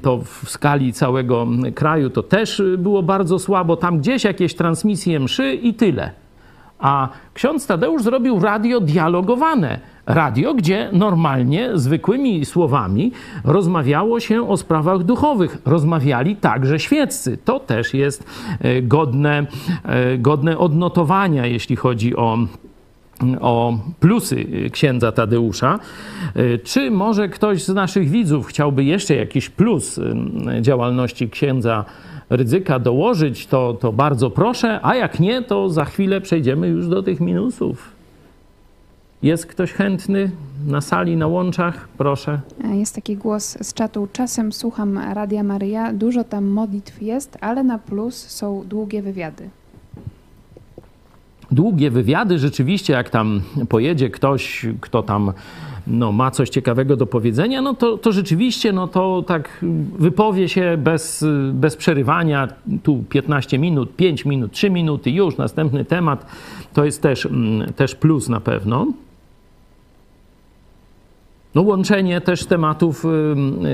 to 0.02 0.18
w 0.18 0.50
skali 0.50 0.92
całego 0.92 1.46
kraju 1.74 2.10
to 2.10 2.22
też 2.22 2.62
było 2.78 3.02
bardzo 3.02 3.38
słabo. 3.38 3.76
Tam 3.76 3.98
gdzieś 3.98 4.24
jakieś 4.24 4.54
transmisje 4.54 5.20
mszy 5.20 5.54
i 5.54 5.74
tyle. 5.74 6.10
A 6.78 7.08
ksiądz 7.34 7.66
Tadeusz 7.66 8.02
zrobił 8.02 8.40
radio 8.40 8.80
dialogowane. 8.80 9.80
Radio, 10.06 10.54
gdzie 10.54 10.90
normalnie, 10.92 11.70
zwykłymi 11.74 12.44
słowami 12.44 13.12
rozmawiało 13.44 14.20
się 14.20 14.48
o 14.48 14.56
sprawach 14.56 15.02
duchowych. 15.02 15.58
Rozmawiali 15.64 16.36
także 16.36 16.78
świeccy. 16.78 17.38
To 17.44 17.60
też 17.60 17.94
jest 17.94 18.24
e, 18.60 18.82
godne, 18.82 19.46
e, 19.84 20.18
godne 20.18 20.58
odnotowania, 20.58 21.46
jeśli 21.46 21.76
chodzi 21.76 22.16
o 22.16 22.38
o 23.40 23.78
plusy 24.00 24.46
księdza 24.72 25.12
Tadeusza. 25.12 25.78
Czy 26.64 26.90
może 26.90 27.28
ktoś 27.28 27.64
z 27.64 27.68
naszych 27.68 28.08
widzów 28.08 28.46
chciałby 28.46 28.84
jeszcze 28.84 29.14
jakiś 29.14 29.50
plus 29.50 30.00
działalności 30.60 31.30
księdza 31.30 31.84
Rydzyka 32.30 32.78
dołożyć, 32.78 33.46
to, 33.46 33.74
to 33.80 33.92
bardzo 33.92 34.30
proszę, 34.30 34.80
a 34.82 34.94
jak 34.94 35.20
nie, 35.20 35.42
to 35.42 35.68
za 35.68 35.84
chwilę 35.84 36.20
przejdziemy 36.20 36.68
już 36.68 36.88
do 36.88 37.02
tych 37.02 37.20
minusów. 37.20 37.92
Jest 39.22 39.46
ktoś 39.46 39.72
chętny 39.72 40.30
na 40.66 40.80
sali, 40.80 41.16
na 41.16 41.26
łączach? 41.26 41.88
Proszę. 41.98 42.40
Jest 42.72 42.94
taki 42.94 43.16
głos 43.16 43.58
z 43.60 43.74
czatu. 43.74 44.08
Czasem 44.12 44.52
słucham 44.52 44.98
Radia 44.98 45.42
Maryja, 45.42 45.92
dużo 45.92 46.24
tam 46.24 46.46
modlitw 46.46 47.02
jest, 47.02 47.38
ale 47.40 47.64
na 47.64 47.78
plus 47.78 48.14
są 48.14 48.64
długie 48.68 49.02
wywiady 49.02 49.50
długie 51.50 51.90
wywiady, 51.90 52.38
rzeczywiście, 52.38 52.92
jak 52.92 53.10
tam 53.10 53.40
pojedzie 53.68 54.10
ktoś, 54.10 54.66
kto 54.80 55.02
tam 55.02 55.32
no, 55.86 56.12
ma 56.12 56.30
coś 56.30 56.48
ciekawego 56.48 56.96
do 56.96 57.06
powiedzenia, 57.06 57.62
no 57.62 57.74
to, 57.74 57.98
to 57.98 58.12
rzeczywiście 58.12 58.72
no 58.72 58.88
to 58.88 59.24
tak 59.26 59.64
wypowie 59.98 60.48
się 60.48 60.76
bez, 60.78 61.24
bez 61.52 61.76
przerywania, 61.76 62.48
tu 62.82 63.04
15 63.08 63.58
minut, 63.58 63.96
5 63.96 64.24
minut, 64.24 64.52
3 64.52 64.70
minuty, 64.70 65.10
już 65.10 65.36
następny 65.36 65.84
temat, 65.84 66.26
to 66.72 66.84
jest 66.84 67.02
też, 67.02 67.26
mm, 67.26 67.72
też 67.72 67.94
plus 67.94 68.28
na 68.28 68.40
pewno. 68.40 68.86
No, 71.54 71.62
łączenie 71.62 72.20
też 72.20 72.46
tematów 72.46 73.04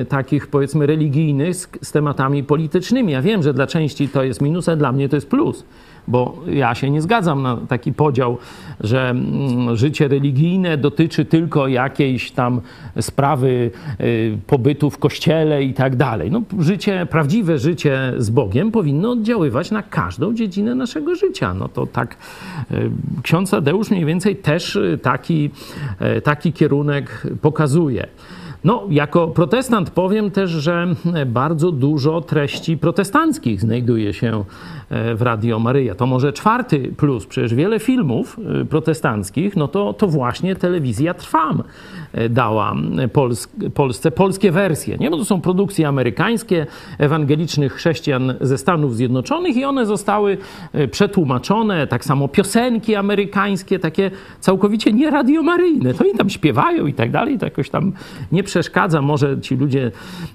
y, 0.01 0.05
takich 0.05 0.47
powiedzmy 0.47 0.87
religijnych 0.87 1.57
z, 1.57 1.69
z, 1.83 1.93
tematami 1.93 2.45
politycznymi. 2.45 3.13
Ja 3.13 3.23
wiem, 3.23 3.43
że 3.43 3.55
dla 3.55 3.67
części 3.67 4.09
to 4.09 4.23
jest 4.23 4.41
minus, 4.41 4.69
a 4.69 4.77
dla 4.77 4.93
mnie 4.93 5.09
to 5.09 5.17
jest 5.17 5.29
plus 5.29 5.65
bo 6.09 6.37
ja 6.47 6.75
się 6.75 6.91
nie 6.91 7.03
zgadzam 7.03 7.43
na 7.43 7.57
taki 7.57 7.93
podział, 7.93 8.39
że 8.81 9.11
mm, 9.11 9.77
życie 9.77 10.09
religijne 10.09 10.77
dotyczy 10.77 11.25
tylko 11.25 11.69
jakiejś 11.69 12.31
tam 12.31 12.61
sprawy 13.01 13.71
y, 14.01 14.39
pobytu 14.47 14.91
w 14.91 14.99
kościele 14.99 15.63
i 15.63 15.75
tak 15.75 15.97
dalej. 15.97 16.31
No, 16.31 16.43
życie, 16.59 17.07
prawdziwe 17.11 17.59
życie 17.59 18.13
z 18.19 18.31
Bogiem 18.31 18.71
powinno 18.71 19.11
oddziaływać 19.11 19.71
na 19.71 19.83
każdą 19.83 20.35
dziedzinę 20.35 20.75
naszego 20.75 21.15
życia. 21.15 21.55
No 21.55 21.69
to 21.69 21.87
tak 21.87 22.17
y, 22.71 22.91
ksiądz 23.23 23.51
Tadeusz 23.51 23.91
mniej 23.91 24.05
więcej 24.05 24.37
też 24.37 24.77
y, 24.77 24.99
taki, 25.03 25.51
taki 26.25 26.53
kierunek 26.53 27.27
pokazuje. 27.41 28.07
No, 28.65 28.87
jako 28.91 29.29
protestant 29.29 29.91
powiem 29.91 30.31
też, 30.31 30.51
że 30.51 30.87
bardzo 31.27 31.73
dużo 31.73 32.21
treści 32.21 32.79
protestanckich 32.79 33.61
znajduje 33.61 34.13
się 34.15 34.45
e, 34.91 35.15
w 35.15 35.23
Radio 35.23 35.59
Maryja. 35.59 35.95
To 35.95 36.07
może 36.07 36.33
czwarty 36.33 36.93
plus, 36.97 37.27
przecież 37.27 37.55
wiele 37.55 37.81
filmów 37.81 38.37
e, 38.63 38.65
protestanckich, 38.65 39.57
no 39.57 39.69
to, 39.69 39.93
to 39.93 40.07
właśnie 40.07 40.57
telewizja 40.57 41.15
Trwam 41.15 41.61
e, 41.61 41.65
dała 42.31 42.75
Pols 43.13 43.49
Polsce 43.75 44.11
polskie 44.11 44.53
wersje. 44.53 44.97
Nie? 44.97 45.11
Bo 45.11 45.17
to 45.17 45.25
są 45.25 45.41
produkcje 45.41 45.89
amerykańskie, 45.89 46.67
ewangelicznych 46.99 47.73
chrześcijan 47.73 48.35
ze 48.41 48.59
Stanów 48.59 48.97
Zjednoczonych 48.97 49.57
i 49.57 49.65
one 49.65 49.87
zostały 49.87 50.39
przetłumaczone, 50.91 51.87
tak 51.87 52.05
samo 52.05 52.29
piosenki 52.29 52.95
amerykańskie, 52.95 53.79
takie 53.79 54.11
całkowicie 54.41 54.93
nie 54.93 55.11
radiomaryjne. 55.11 55.95
To 55.95 56.05
oni 56.05 56.15
tam 56.15 56.31
śpiewają 56.31 56.87
i 56.87 56.95
tak 56.95 57.11
dalej, 57.11 57.39
to 57.39 57.47
jakoś 57.47 57.71
tam 57.71 57.93
nie 58.33 58.43
przeszkadza. 58.43 59.03
Może 59.03 59.41
ci 59.41 59.57
ludzie, 59.57 59.91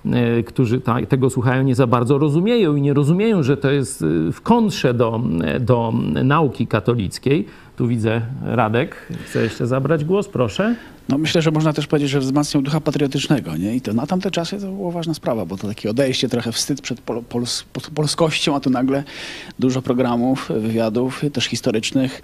e, 0.06 0.44
którzy 0.44 0.82
tego 1.10 1.30
słuchają, 1.30 1.64
nie 1.64 1.76
za 1.76 1.88
bardzo 1.88 2.18
rozumieją 2.18 2.76
i 2.76 2.82
nie 2.82 2.94
rozumieją, 2.94 3.44
że 3.44 3.58
to 3.58 3.72
jest 3.72 4.02
e, 4.02 4.32
w 4.32 4.42
kontrze 4.42 4.94
do, 4.94 5.22
e, 5.44 5.60
do 5.60 5.94
nauki 6.24 6.68
katolickiej. 6.68 7.46
Tu 7.78 7.88
widzę 7.88 8.22
Radek. 8.44 8.96
Chce 9.26 9.44
jeszcze 9.44 9.68
zabrać 9.68 10.06
głos, 10.06 10.28
proszę. 10.28 10.76
No 11.10 11.18
myślę, 11.18 11.42
że 11.42 11.52
można 11.52 11.74
też 11.74 11.88
powiedzieć, 11.88 12.10
że 12.10 12.20
wzmacniał 12.20 12.64
ducha 12.64 12.82
patriotycznego, 12.82 13.58
nie? 13.58 13.76
I 13.76 13.82
to 13.82 13.94
na 13.94 14.08
tamte 14.08 14.32
czasy 14.32 14.60
to 14.60 14.72
była 14.72 14.92
ważna 14.92 15.14
sprawa, 15.14 15.46
bo 15.46 15.58
to 15.58 15.68
takie 15.68 15.90
odejście, 15.90 16.30
trochę 16.30 16.52
wstyd 16.52 16.82
przed 16.82 17.02
pol 17.02 17.24
pols 17.24 17.66
polskością, 17.96 18.56
a 18.56 18.60
tu 18.60 18.70
nagle 18.70 19.04
dużo 19.60 19.82
programów, 19.82 20.52
wywiadów, 20.60 21.22
też 21.34 21.46
historycznych, 21.46 22.22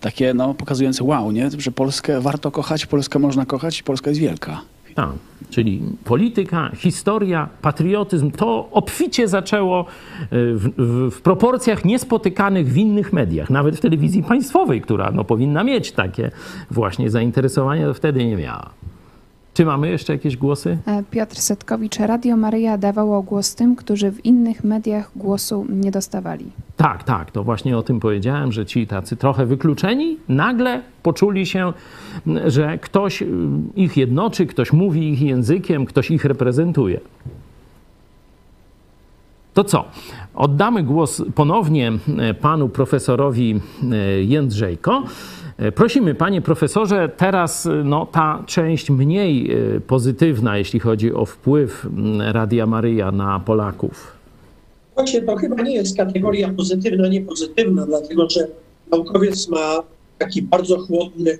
takie 0.00 0.34
no 0.34 0.54
pokazujące 0.54 1.04
wow, 1.04 1.32
nie? 1.32 1.50
Że 1.58 1.72
Polskę 1.72 2.20
warto 2.20 2.50
kochać, 2.50 2.86
Polskę 2.86 3.18
można 3.18 3.46
kochać 3.46 3.80
i 3.80 3.82
Polska 3.82 4.10
jest 4.10 4.20
wielka. 4.20 4.60
Tak, 4.98 5.10
czyli 5.50 5.82
polityka, 6.04 6.70
historia, 6.76 7.48
patriotyzm, 7.62 8.30
to 8.30 8.68
obficie 8.72 9.28
zaczęło 9.28 9.80
e, 9.80 9.84
w, 10.30 10.68
w, 10.76 11.10
w, 11.10 11.20
proporcjach 11.20 11.84
niespotykanych 11.84 12.68
w 12.68 12.76
innych 12.76 13.12
mediach, 13.12 13.50
nawet 13.50 13.76
w 13.76 13.80
telewizji 13.80 14.22
państwowej, 14.22 14.80
która 14.80 15.10
no, 15.10 15.24
powinna 15.24 15.64
mieć 15.64 15.92
takie 15.92 16.30
właśnie 16.70 17.10
zainteresowanie, 17.10 17.84
to 17.84 17.94
wtedy 17.94 18.24
nie 18.24 18.36
miała. 18.36 18.70
Czy 19.58 19.64
mamy 19.64 19.88
jeszcze 19.88 20.12
jakieś 20.12 20.36
głosy? 20.36 20.78
E, 20.86 21.02
Piotr 21.10 21.36
Setkowicz, 21.36 21.98
Radio 21.98 22.36
Maryja 22.36 22.78
dawało 22.78 23.22
głos 23.22 23.54
tym, 23.54 23.76
którzy 23.76 24.10
w 24.10 24.24
innych 24.24 24.64
mediach 24.64 25.10
głosu 25.16 25.66
nie 25.68 25.90
dostawali. 25.90 26.44
Tak, 26.76 27.02
tak, 27.04 27.30
to 27.30 27.44
właśnie 27.44 27.78
o 27.78 27.82
tym 27.82 28.00
powiedziałem, 28.00 28.52
że 28.52 28.66
ci 28.66 28.86
tacy 28.86 29.16
trochę 29.16 29.46
wykluczeni 29.46 30.16
nagle 30.28 30.82
poczuli 31.02 31.46
się, 31.46 31.72
że 32.46 32.78
ktoś 32.78 33.24
ich 33.76 33.96
jednoczy, 33.96 34.46
ktoś 34.46 34.72
mówi 34.72 35.08
ich 35.12 35.22
językiem, 35.22 35.86
ktoś 35.86 36.10
ich 36.10 36.24
reprezentuje. 36.24 37.00
To 39.54 39.64
co? 39.64 39.84
Oddamy 40.34 40.82
głos 40.82 41.22
ponownie 41.34 41.92
e, 42.18 42.34
panu 42.34 42.68
profesorowi 42.68 43.60
e, 43.92 43.96
Jędrzejko. 44.22 45.02
E, 45.58 45.72
prosimy, 45.72 46.14
panie 46.14 46.42
profesorze, 46.42 47.08
teraz 47.16 47.68
no, 47.84 48.06
ta 48.06 48.44
część 48.46 48.90
mniej 48.90 49.50
pozytywna, 49.86 50.58
jeśli 50.58 50.80
chodzi 50.80 51.14
o 51.14 51.24
wpływ 51.24 51.86
Radia 52.32 52.66
Maryja 52.66 53.12
na 53.12 53.40
Polaków. 53.40 54.12
Właśnie 54.94 55.22
to 55.22 55.36
chyba 55.36 55.62
nie 55.62 55.74
jest 55.74 55.96
kategoria 55.96 56.52
pozytywna, 56.56 57.08
niepozytywna, 57.08 57.86
dlatego 57.86 58.30
że 58.30 58.48
naukowiec 58.90 59.48
ma 59.48 59.82
taki 60.18 60.42
bardzo 60.42 60.78
chłodny 60.78 61.38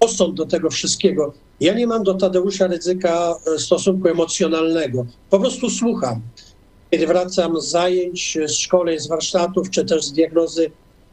osąd 0.00 0.34
do 0.34 0.46
tego 0.46 0.70
wszystkiego. 0.70 1.32
Ja 1.60 1.74
nie 1.74 1.86
mam 1.86 2.02
do 2.02 2.14
Tadeusza 2.14 2.66
Ryzyka 2.66 3.34
stosunku 3.58 4.08
emocjonalnego. 4.08 5.06
Po 5.30 5.40
prostu 5.40 5.70
słucham 5.70 6.20
kiedy 6.90 7.06
wracam 7.06 7.60
z 7.60 7.68
zajęć, 7.70 8.38
z 8.46 8.52
szkoleń, 8.52 8.98
z 8.98 9.08
warsztatów, 9.08 9.70
czy 9.70 9.84
też 9.84 10.04
z 10.04 10.12
diagnozy 10.12 10.70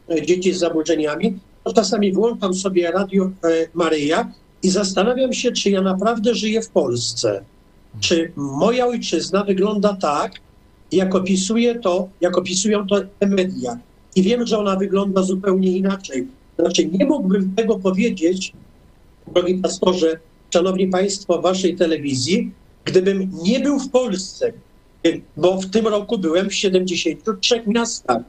e, 0.09 0.25
dzieci 0.25 0.53
z 0.53 0.59
zaburzeniami, 0.59 1.39
to 1.65 1.73
czasami 1.73 2.13
włączam 2.13 2.53
sobie 2.53 2.91
Radio 2.91 3.25
e, 3.25 3.29
Maryja 3.73 4.31
i 4.63 4.69
zastanawiam 4.69 5.33
się, 5.33 5.51
czy 5.51 5.69
ja 5.69 5.81
naprawdę 5.81 6.35
żyję 6.35 6.61
w 6.61 6.69
Polsce. 6.69 7.43
Czy 7.99 8.31
moja 8.35 8.87
ojczyzna 8.87 9.43
wygląda 9.43 9.97
tak, 10.01 10.31
jak 10.91 11.15
opisuje 11.15 11.79
to, 11.79 12.09
jak 12.21 12.37
opisują 12.37 12.87
to 12.87 13.01
te 13.19 13.27
media. 13.27 13.79
I 14.15 14.23
wiem, 14.23 14.47
że 14.47 14.57
ona 14.57 14.75
wygląda 14.75 15.23
zupełnie 15.23 15.77
inaczej. 15.77 16.27
Znaczy, 16.59 16.85
nie 16.85 17.05
mógłbym 17.05 17.55
tego 17.55 17.79
powiedzieć, 17.79 18.53
drogi 19.33 19.55
pastorze, 19.55 20.19
szanowni 20.53 20.87
państwo, 20.87 21.41
waszej 21.41 21.75
telewizji, 21.75 22.51
gdybym 22.85 23.31
nie 23.43 23.59
był 23.59 23.79
w 23.79 23.89
Polsce, 23.89 24.53
bo 25.37 25.61
w 25.61 25.65
tym 25.65 25.87
roku 25.87 26.17
byłem 26.17 26.49
w 26.49 26.53
73 26.53 27.63
miastach. 27.67 28.21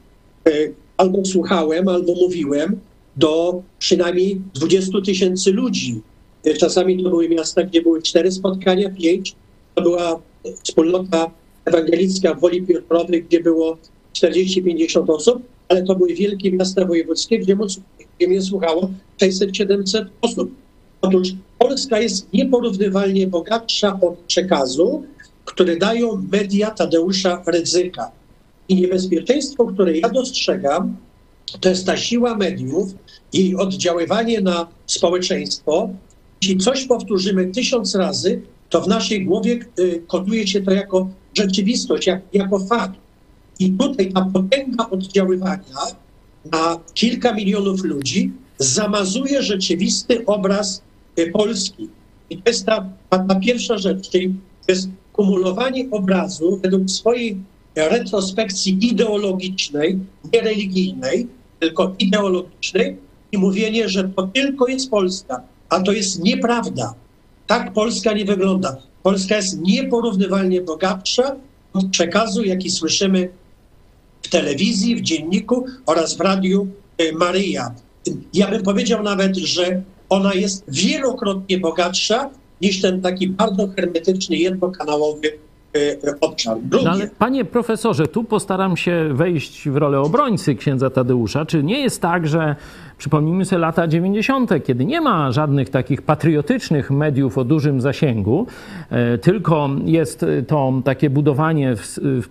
E, 0.47 0.51
albo 0.97 1.25
słuchałem, 1.25 1.87
albo 1.87 2.13
mówiłem 2.13 2.79
do 3.17 3.61
przynajmniej 3.79 4.41
20 4.53 5.01
tysięcy 5.05 5.51
ludzi. 5.51 6.01
Czasami 6.59 7.03
to 7.03 7.09
były 7.09 7.29
miasta, 7.29 7.63
gdzie 7.63 7.81
były 7.81 8.01
cztery 8.01 8.31
spotkania, 8.31 8.89
pięć. 8.89 9.35
To 9.75 9.81
była 9.81 10.21
wspólnota 10.63 11.31
ewangelicka 11.65 12.33
w 12.33 12.39
Woli 12.39 12.61
Piotrowej, 12.61 13.23
gdzie 13.23 13.39
było 13.39 13.77
40-50 14.13 15.11
osób, 15.13 15.43
ale 15.69 15.83
to 15.83 15.95
były 15.95 16.13
wielkie 16.13 16.51
miasta 16.51 16.85
wojewódzkie, 16.85 17.39
gdzie, 17.39 17.57
gdzie 18.17 18.27
mnie 18.27 18.41
słuchało 18.41 18.89
600-700 19.21 20.05
osób. 20.21 20.51
Otóż 21.01 21.29
Polska 21.59 21.99
jest 21.99 22.33
nieporównywalnie 22.33 23.27
bogatsza 23.27 23.99
od 24.01 24.17
przekazu, 24.17 25.03
które 25.45 25.77
dają 25.77 26.23
media 26.31 26.71
Tadeusza 26.71 27.43
Rydzyka. 27.47 28.11
I 28.69 28.75
niebezpieczeństwo, 28.75 29.65
które 29.65 29.97
ja 29.97 30.09
dostrzegam, 30.09 30.95
to 31.59 31.69
jest 31.69 31.85
ta 31.85 31.97
siła 31.97 32.37
mediów, 32.37 32.93
jej 33.33 33.55
oddziaływanie 33.55 34.41
na 34.41 34.67
społeczeństwo. 34.85 35.89
Jeśli 36.41 36.57
coś 36.57 36.85
powtórzymy 36.85 37.45
tysiąc 37.45 37.95
razy, 37.95 38.41
to 38.69 38.81
w 38.81 38.87
naszej 38.87 39.25
głowie 39.25 39.59
y, 39.79 40.03
koduje 40.07 40.47
się 40.47 40.61
to 40.61 40.71
jako 40.71 41.09
rzeczywistość, 41.33 42.07
jak, 42.07 42.21
jako 42.33 42.59
fakt. 42.59 42.99
I 43.59 43.71
tutaj 43.71 44.13
ta 44.13 44.25
potęga 44.33 44.89
oddziaływania 44.89 45.63
na 46.51 46.79
kilka 46.93 47.33
milionów 47.33 47.83
ludzi 47.83 48.31
zamazuje 48.57 49.43
rzeczywisty 49.43 50.25
obraz 50.25 50.81
y, 51.19 51.31
Polski. 51.31 51.89
I 52.29 52.37
to 52.37 52.49
jest 52.49 52.65
ta, 52.65 52.89
ta, 53.09 53.19
ta 53.19 53.35
pierwsza 53.35 53.77
rzecz, 53.77 54.09
czyli 54.09 54.35
to 54.65 54.71
jest 54.71 54.89
kumulowanie 55.13 55.87
obrazu 55.91 56.59
według 56.63 56.89
swojej 56.89 57.37
retrospekcji 57.75 58.77
ideologicznej, 58.81 59.99
nie 60.33 60.41
religijnej, 60.41 61.27
tylko 61.59 61.95
ideologicznej 61.99 62.97
i 63.31 63.37
mówienie, 63.37 63.89
że 63.89 64.03
to 64.03 64.27
tylko 64.27 64.67
jest 64.67 64.89
Polska, 64.89 65.41
a 65.69 65.79
to 65.79 65.91
jest 65.91 66.23
nieprawda. 66.23 66.93
Tak 67.47 67.73
Polska 67.73 68.13
nie 68.13 68.25
wygląda. 68.25 68.77
Polska 69.03 69.35
jest 69.35 69.61
nieporównywalnie 69.61 70.61
bogatsza 70.61 71.35
od 71.73 71.89
przekazu, 71.89 72.43
jaki 72.43 72.69
słyszymy 72.69 73.29
w 74.21 74.29
telewizji, 74.29 74.95
w 74.95 75.01
dzienniku 75.01 75.65
oraz 75.85 76.17
w 76.17 76.21
radiu 76.21 76.67
y, 77.01 77.13
Maryja. 77.13 77.75
Ja 78.33 78.47
bym 78.47 78.63
powiedział 78.63 79.03
nawet, 79.03 79.37
że 79.37 79.81
ona 80.09 80.33
jest 80.33 80.63
wielokrotnie 80.67 81.57
bogatsza 81.57 82.29
niż 82.61 82.81
ten 82.81 83.01
taki 83.01 83.27
bardzo 83.27 83.67
hermetyczny, 83.67 84.35
jednokanałowy 84.35 85.37
obszar. 86.21 86.57
Drugie. 86.61 86.85
No 86.85 86.91
ale 86.91 87.07
panie 87.07 87.45
profesorze, 87.45 88.07
tu 88.07 88.23
postaram 88.23 88.77
się 88.77 89.09
wejść 89.13 89.69
w 89.69 89.75
rolę 89.75 89.99
obrońcy 89.99 90.55
księdza 90.55 90.89
Tadeusza. 90.89 91.45
Czy 91.45 91.63
nie 91.63 91.79
jest 91.79 92.01
tak, 92.01 92.27
że 92.27 92.55
Przypomnijmy 92.97 93.45
sobie 93.45 93.59
lata 93.59 93.87
90., 93.87 94.51
kiedy 94.65 94.85
nie 94.85 95.01
ma 95.01 95.31
żadnych 95.31 95.69
takich 95.69 96.01
patriotycznych 96.01 96.91
mediów 96.91 97.37
o 97.37 97.43
dużym 97.43 97.81
zasięgu, 97.81 98.47
e, 98.89 99.17
tylko 99.17 99.69
jest 99.85 100.25
to 100.47 100.73
takie 100.83 101.09
budowanie 101.09 101.75
w, 101.75 101.99
w, 102.01 102.27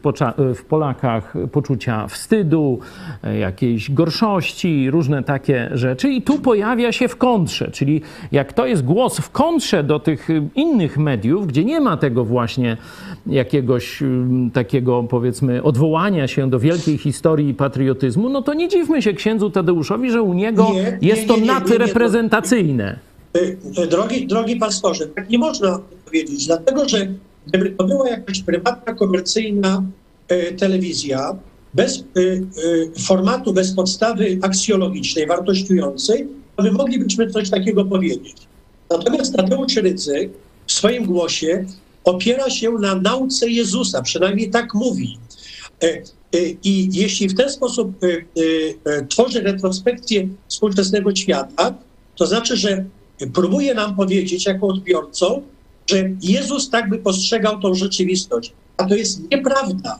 w 0.54 0.64
Polakach 0.64 1.34
poczucia 1.52 2.08
wstydu, 2.08 2.78
e, 3.24 3.38
jakiejś 3.38 3.90
gorszości, 3.90 4.90
różne 4.90 5.22
takie 5.22 5.70
rzeczy. 5.72 6.12
I 6.12 6.22
tu 6.22 6.38
pojawia 6.38 6.92
się 6.92 7.08
w 7.08 7.16
kontrze, 7.16 7.70
czyli 7.70 8.00
jak 8.32 8.52
to 8.52 8.66
jest 8.66 8.84
głos 8.84 9.18
w 9.18 9.30
kontrze 9.30 9.84
do 9.84 9.98
tych 9.98 10.28
innych 10.54 10.98
mediów, 10.98 11.46
gdzie 11.46 11.64
nie 11.64 11.80
ma 11.80 11.96
tego 11.96 12.24
właśnie 12.24 12.76
jakiegoś 13.26 14.02
takiego, 14.52 15.02
powiedzmy, 15.02 15.62
odwołania 15.62 16.28
się 16.28 16.50
do 16.50 16.58
wielkiej 16.58 16.98
historii 16.98 17.54
patriotyzmu, 17.54 18.28
no 18.28 18.42
to 18.42 18.54
nie 18.54 18.68
dziwmy 18.68 19.02
się 19.02 19.12
księdzu 19.12 19.50
Tadeuszowi, 19.50 20.10
że 20.10 20.22
u 20.22 20.32
niego 20.32 20.55
nie, 20.62 20.98
jest 21.02 21.22
nie, 21.22 21.28
to 21.28 21.36
nadreprezentacyjne. 21.36 22.98
Y, 23.36 23.56
y, 23.82 23.86
drogi, 23.86 24.26
drogi 24.26 24.56
pastorze, 24.56 25.06
tak 25.06 25.30
nie 25.30 25.38
można 25.38 25.80
powiedzieć, 26.04 26.46
dlatego 26.46 26.88
że 26.88 27.06
gdyby 27.46 27.70
to 27.70 27.84
była 27.84 28.08
jakaś 28.08 28.42
prywatna, 28.42 28.94
komercyjna 28.94 29.82
y, 30.32 30.54
telewizja, 30.58 31.36
bez 31.74 32.04
formatu, 33.06 33.52
bez 33.52 33.74
podstawy 33.74 34.38
aksjologicznej, 34.42 35.26
wartościującej, 35.26 36.28
to 36.56 36.62
my 36.62 36.72
moglibyśmy 36.72 37.30
coś 37.30 37.50
takiego 37.50 37.84
powiedzieć. 37.84 38.36
Natomiast 38.90 39.36
Tadeusz 39.36 39.76
Rydzyk 39.76 40.30
w 40.66 40.72
swoim 40.72 41.04
głosie 41.04 41.64
opiera 42.04 42.50
się 42.50 42.70
na 42.70 42.94
nauce 42.94 43.50
Jezusa, 43.50 44.02
przynajmniej 44.02 44.50
tak 44.50 44.74
mówi. 44.74 45.18
Y, 46.34 46.56
I 46.64 46.88
jeśli 46.92 47.28
w 47.28 47.34
ten 47.34 47.50
sposób 47.50 48.04
y, 48.04 48.26
y, 48.38 49.06
tworzy 49.08 49.40
retrospekcję 49.40 50.28
współczesnego 50.48 51.14
świata, 51.14 51.74
to 52.16 52.26
znaczy, 52.26 52.56
że 52.56 52.84
próbuje 53.34 53.74
nam 53.74 53.96
powiedzieć 53.96 54.46
jako 54.46 54.66
odbiorcom, 54.66 55.42
że 55.90 56.10
Jezus 56.22 56.70
tak 56.70 56.88
by 56.88 56.98
postrzegał 56.98 57.60
tą 57.60 57.74
rzeczywistość. 57.74 58.52
A 58.76 58.84
to 58.84 58.94
jest 58.94 59.30
nieprawda. 59.30 59.98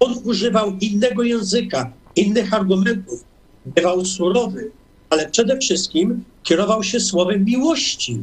On 0.00 0.14
używał 0.24 0.76
innego 0.80 1.22
języka, 1.22 1.92
innych 2.16 2.54
argumentów, 2.54 3.24
bywał 3.66 4.04
surowy, 4.04 4.70
ale 5.10 5.30
przede 5.30 5.58
wszystkim 5.58 6.24
kierował 6.42 6.82
się 6.82 7.00
słowem 7.00 7.44
miłości. 7.44 8.18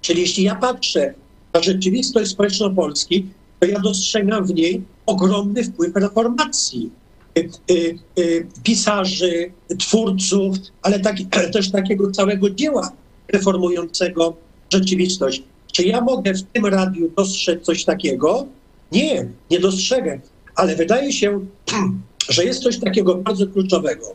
Czyli 0.00 0.20
jeśli 0.20 0.44
ja 0.44 0.54
patrzę 0.54 1.14
na 1.54 1.62
rzeczywistość 1.62 2.30
społeczną 2.30 2.74
Polski, 2.74 3.26
to 3.62 3.66
ja 3.66 3.80
dostrzegam 3.80 4.46
w 4.46 4.54
niej 4.54 4.82
ogromny 5.06 5.64
wpływ 5.64 5.96
reformacji. 5.96 6.90
Y, 7.38 7.50
y, 7.70 7.98
y, 8.18 8.46
pisarzy, 8.62 9.52
twórców, 9.78 10.56
ale, 10.82 11.00
tak, 11.00 11.16
też 11.52 11.70
takiego 11.70 12.10
całego 12.10 12.50
dzieła 12.50 12.92
reformującego 13.32 14.36
rzeczywistość. 14.72 15.42
Czy 15.72 15.82
ja 15.82 16.00
mogę 16.00 16.34
w 16.34 16.42
tym 16.42 16.66
radiu 16.66 17.10
dostrzec 17.16 17.64
coś 17.64 17.84
takiego? 17.84 18.46
Nie, 18.92 19.28
nie 19.50 19.60
dostrzegę, 19.60 20.20
ale 20.54 20.76
wydaje 20.76 21.12
się, 21.12 21.46
że 22.34 22.44
jest 22.44 22.62
coś 22.62 22.78
takiego 22.78 23.14
bardzo 23.14 23.46
kluczowego. 23.46 24.06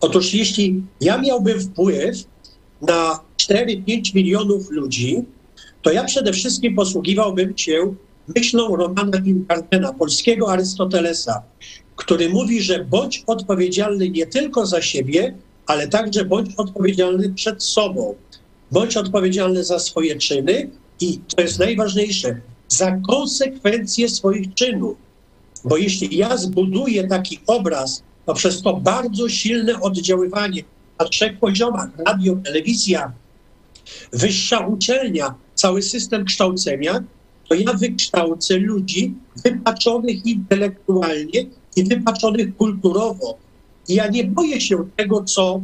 Otóż 0.00 0.34
jeśli 0.34 0.82
ja 1.00 1.18
miałbym 1.18 1.60
wpływ 1.60 2.16
na 2.82 3.20
4-5 3.36 4.14
milionów 4.14 4.70
ludzi, 4.70 5.24
to 5.82 5.92
ja 5.92 6.04
przede 6.04 6.32
wszystkim 6.32 6.74
posługiwałbym 6.74 7.58
się 7.58 7.94
myślą 8.36 8.76
Romana 8.76 9.18
Incarnena, 9.24 9.92
polskiego 9.92 10.52
Arystotelesa, 10.52 11.42
który 11.96 12.28
mówi, 12.28 12.62
że 12.62 12.84
bądź 12.84 13.24
odpowiedzialny 13.26 14.10
nie 14.10 14.26
tylko 14.26 14.66
za 14.66 14.82
siebie, 14.82 15.34
ale 15.66 15.88
także 15.88 16.24
bądź 16.24 16.54
odpowiedzialny 16.56 17.34
przed 17.34 17.62
sobą. 17.62 18.14
Bądź 18.72 18.96
odpowiedzialny 18.96 19.64
za 19.64 19.78
swoje 19.78 20.16
czyny 20.16 20.70
i, 21.00 21.20
to 21.36 21.42
jest 21.42 21.58
najważniejsze, 21.58 22.40
za 22.68 23.00
konsekwencje 23.08 24.08
swoich 24.08 24.54
czynów. 24.54 24.96
Bo 25.64 25.76
jeśli 25.76 26.16
ja 26.16 26.36
zbuduję 26.36 27.08
taki 27.08 27.38
obraz 27.46 28.02
poprzez 28.28 28.62
to 28.62 28.76
bardzo 28.76 29.28
silne 29.28 29.80
oddziaływanie 29.80 30.62
na 30.98 31.08
trzech 31.08 31.38
poziomach, 31.38 31.88
radio, 32.06 32.36
telewizja, 32.44 33.12
wyższa 34.12 34.66
uczelnia, 34.66 35.34
cały 35.54 35.82
system 35.82 36.24
kształcenia, 36.24 37.04
to 37.48 37.54
ja 37.54 37.72
wykształcę 37.72 38.58
ludzi 38.58 39.14
wypaczonych 39.44 40.26
intelektualnie 40.26 41.46
i 41.76 41.84
wypaczonych 41.84 42.56
kulturowo. 42.56 43.38
I 43.88 43.94
ja 43.94 44.08
nie 44.08 44.24
boję 44.24 44.60
się 44.60 44.88
tego, 44.96 45.24
co 45.24 45.60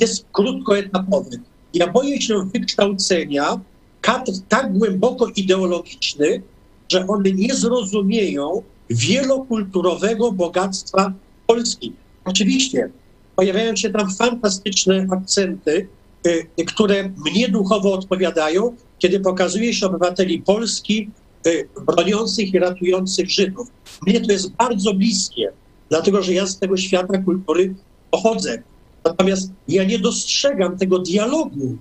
jest 0.00 0.26
krótkoetapowe. 0.32 1.30
Ja 1.74 1.86
boję 1.86 2.20
się 2.20 2.48
wykształcenia 2.54 3.60
kadr 4.00 4.32
tak 4.48 4.78
głęboko 4.78 5.26
ideologicznych, 5.36 6.42
że 6.88 7.06
one 7.06 7.32
nie 7.32 7.54
zrozumieją 7.54 8.62
wielokulturowego 8.90 10.32
bogactwa 10.32 11.12
Polski. 11.46 11.92
Oczywiście 12.24 12.90
pojawiają 13.36 13.76
się 13.76 13.90
tam 13.90 14.10
fantastyczne 14.10 15.06
akcenty, 15.10 15.88
y, 16.26 16.64
które 16.64 17.10
mnie 17.26 17.48
duchowo 17.48 17.92
odpowiadają, 17.92 18.76
kiedy 18.98 19.20
pokazuje 19.20 19.74
się 19.74 19.86
obywateli 19.86 20.42
Polski 20.42 21.10
y, 21.46 21.68
broniących 21.86 22.54
i 22.54 22.58
ratujących 22.58 23.30
Żydów. 23.30 23.68
Mnie 24.06 24.20
to 24.20 24.32
jest 24.32 24.50
bardzo 24.50 24.94
bliskie, 24.94 25.52
dlatego 25.88 26.22
że 26.22 26.32
ja 26.32 26.46
z 26.46 26.58
tego 26.58 26.76
świata 26.76 27.18
kultury 27.18 27.74
pochodzę. 28.10 28.62
Natomiast 29.04 29.50
ja 29.68 29.84
nie 29.84 29.98
dostrzegam 29.98 30.78
tego 30.78 30.98
dialogu 30.98 31.76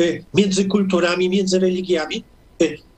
y, 0.00 0.24
między 0.34 0.64
kulturami, 0.64 1.28
między 1.28 1.58
religiami 1.58 2.24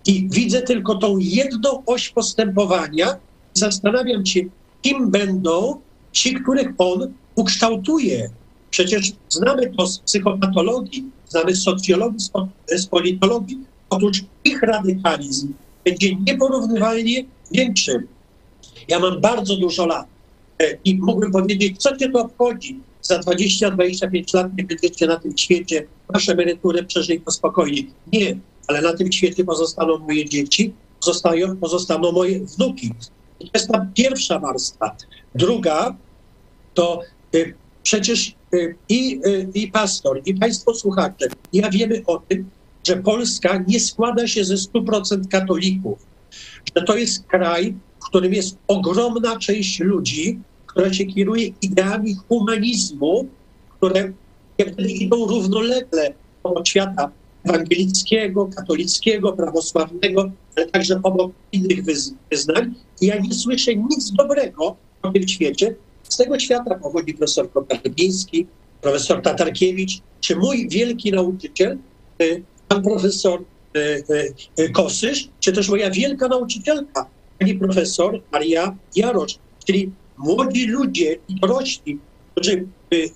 i 0.07 0.29
widzę 0.31 0.63
tylko 0.63 0.95
tą 0.95 1.19
jedną 1.19 1.83
oś 1.87 2.09
postępowania. 2.09 3.17
Zastanawiam 3.55 4.27
się, 4.27 4.41
kim 4.83 5.11
będą 5.11 5.81
ci, 6.13 6.35
których 6.35 6.69
on 6.79 7.13
ukształtuje. 7.35 8.31
Przecież 8.71 9.13
znamy 9.29 9.73
to 9.79 9.87
z 9.87 9.99
psychopatologii, 9.99 11.05
znamy 11.29 11.55
z 11.55 11.63
socjologii, 11.63 12.29
z 12.69 12.87
politologii. 12.87 13.59
Otóż 13.91 14.25
ich 14.45 14.63
radykalizm 14.63 15.53
będzie 15.85 16.15
nieporównywalnie 16.15 17.25
większy. 17.53 18.07
Ja 18.89 18.99
mam 18.99 19.21
bardzo 19.21 19.57
dużo 19.57 19.87
lat 19.87 20.07
e, 20.59 20.79
i 20.85 20.95
mógłbym 20.95 21.33
powiedzieć, 21.33 21.79
co 21.79 21.97
cię 21.97 22.11
to 22.11 22.21
obchodzi? 22.21 22.81
Za 23.03 23.19
20-25 23.19 24.35
lat 24.35 24.57
nie 24.59 24.65
będziecie 24.65 25.07
na 25.07 25.17
tym 25.17 25.39
świecie, 25.39 25.87
wasze 26.09 26.33
emerytury 26.33 26.85
przeżyli 26.85 27.21
to 27.21 27.31
spokojnie. 27.31 27.83
Nie, 28.13 28.39
ale 28.69 28.83
na 28.83 28.93
tym 28.93 29.13
świecie 29.13 29.45
pozostaną 29.45 29.99
moje 29.99 30.29
dzieci, 30.29 30.73
pozostają, 31.01 31.57
pozostaną 31.57 32.13
moje 32.13 32.41
wnuki. 32.41 32.91
To 33.39 33.47
jest 33.55 33.69
ta 33.69 33.87
pierwsza 33.95 34.39
warstwa. 34.39 34.97
Druga 35.35 35.97
to 36.75 37.01
y, 37.35 37.55
przecież 37.83 38.35
i, 38.89 39.21
y, 39.27 39.49
i 39.55 39.69
pastor, 39.69 40.21
i 40.27 40.35
państwo 40.35 40.75
słuchacze, 40.75 41.27
ja 41.53 41.71
wiemy 41.71 42.03
o 42.07 42.23
tym, 42.29 42.51
że 42.87 42.97
Polska 42.97 43.65
nie 43.69 43.81
składa 43.81 44.27
się 44.27 44.45
ze 44.45 44.55
100% 44.55 45.29
katolików, 45.29 45.99
że 46.77 46.83
to 46.83 46.97
jest 46.97 47.27
kraj, 47.27 47.75
w 48.01 48.05
którym 48.05 48.35
jest 48.35 48.57
ogromna 48.69 49.39
część 49.39 49.81
ludzi, 49.81 50.39
która 50.67 50.93
się 50.93 51.05
kieruje 51.07 51.47
ideami 51.63 52.15
humanizmu, 52.29 53.29
które 53.71 54.13
idą 54.79 55.27
równolegle 55.27 56.15
od 56.43 56.69
świata 56.69 57.11
ewangelickiego, 57.45 58.51
katolickiego, 58.57 59.33
prawosławnego, 59.33 60.31
ale 60.57 60.67
także 60.67 61.01
obok 61.03 61.33
innych 61.53 61.85
wyznań. 62.31 62.75
I 63.01 63.07
ja 63.07 63.19
nie 63.19 63.35
słyszę 63.35 63.77
nic 63.77 64.13
dobrego 64.13 64.77
o 65.03 65.11
tym 65.11 65.29
świecie, 65.29 65.75
z 66.11 66.17
tego 66.17 66.39
świata 66.39 66.75
pochodzi 66.75 67.15
profesor 67.15 67.53
Koperniński, 67.53 68.47
profesor 68.81 69.23
Tatarkiewicz, 69.23 70.01
czy 70.21 70.37
mój 70.37 70.69
wielki 70.69 71.13
nauczyciel, 71.13 71.79
y, 72.23 72.43
pan 72.69 72.83
profesor 72.83 73.45
y, 73.77 74.05
y, 74.59 74.71
Kosysz, 74.71 75.29
czy 75.41 75.53
też 75.53 75.69
moja 75.69 75.91
wielka 75.91 76.29
nauczycielka, 76.29 77.07
pani 77.39 77.55
profesor 77.55 78.23
Maria 78.33 78.77
Jarosz, 78.97 79.39
czyli 79.67 79.91
młodzi 80.19 80.67
ludzie 80.67 81.17
i 81.29 81.41
dorośli, 81.41 81.99
którzy 82.35 82.67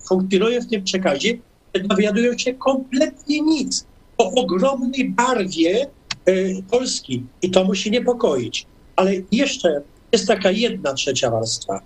funkcjonują 0.07 0.61
w 0.61 0.69
tym 0.69 0.83
przekazie, 0.83 1.37
dowiadują 1.83 2.37
się 2.37 2.53
kompletnie 2.53 3.41
nic 3.41 3.85
o 4.17 4.31
ogromnej 4.31 5.09
barwie 5.09 5.87
Polski 6.71 7.23
i 7.41 7.51
to 7.51 7.63
musi 7.63 7.91
niepokoić. 7.91 8.65
Ale 8.95 9.11
jeszcze 9.31 9.81
jest 10.11 10.27
taka 10.27 10.51
jedna 10.51 10.93
trzecia 10.93 11.31
warstwa. 11.31 11.81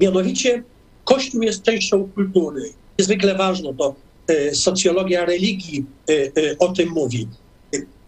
Mianowicie 0.00 0.62
Kościół 1.04 1.42
jest 1.42 1.62
częścią 1.62 2.08
kultury. 2.14 2.62
Niezwykle 2.98 3.34
ważne, 3.34 3.74
to 3.74 3.94
e, 4.26 4.54
socjologia 4.54 5.24
religii 5.24 5.84
e, 6.08 6.12
e, 6.12 6.58
o 6.58 6.68
tym 6.68 6.88
mówi. 6.88 7.28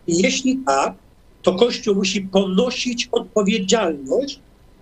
Jeśli 0.09 0.59
tak, 0.67 0.95
to 1.43 1.55
Kościół 1.55 1.95
musi 1.95 2.21
ponosić 2.21 3.09
odpowiedzialność 3.13 4.41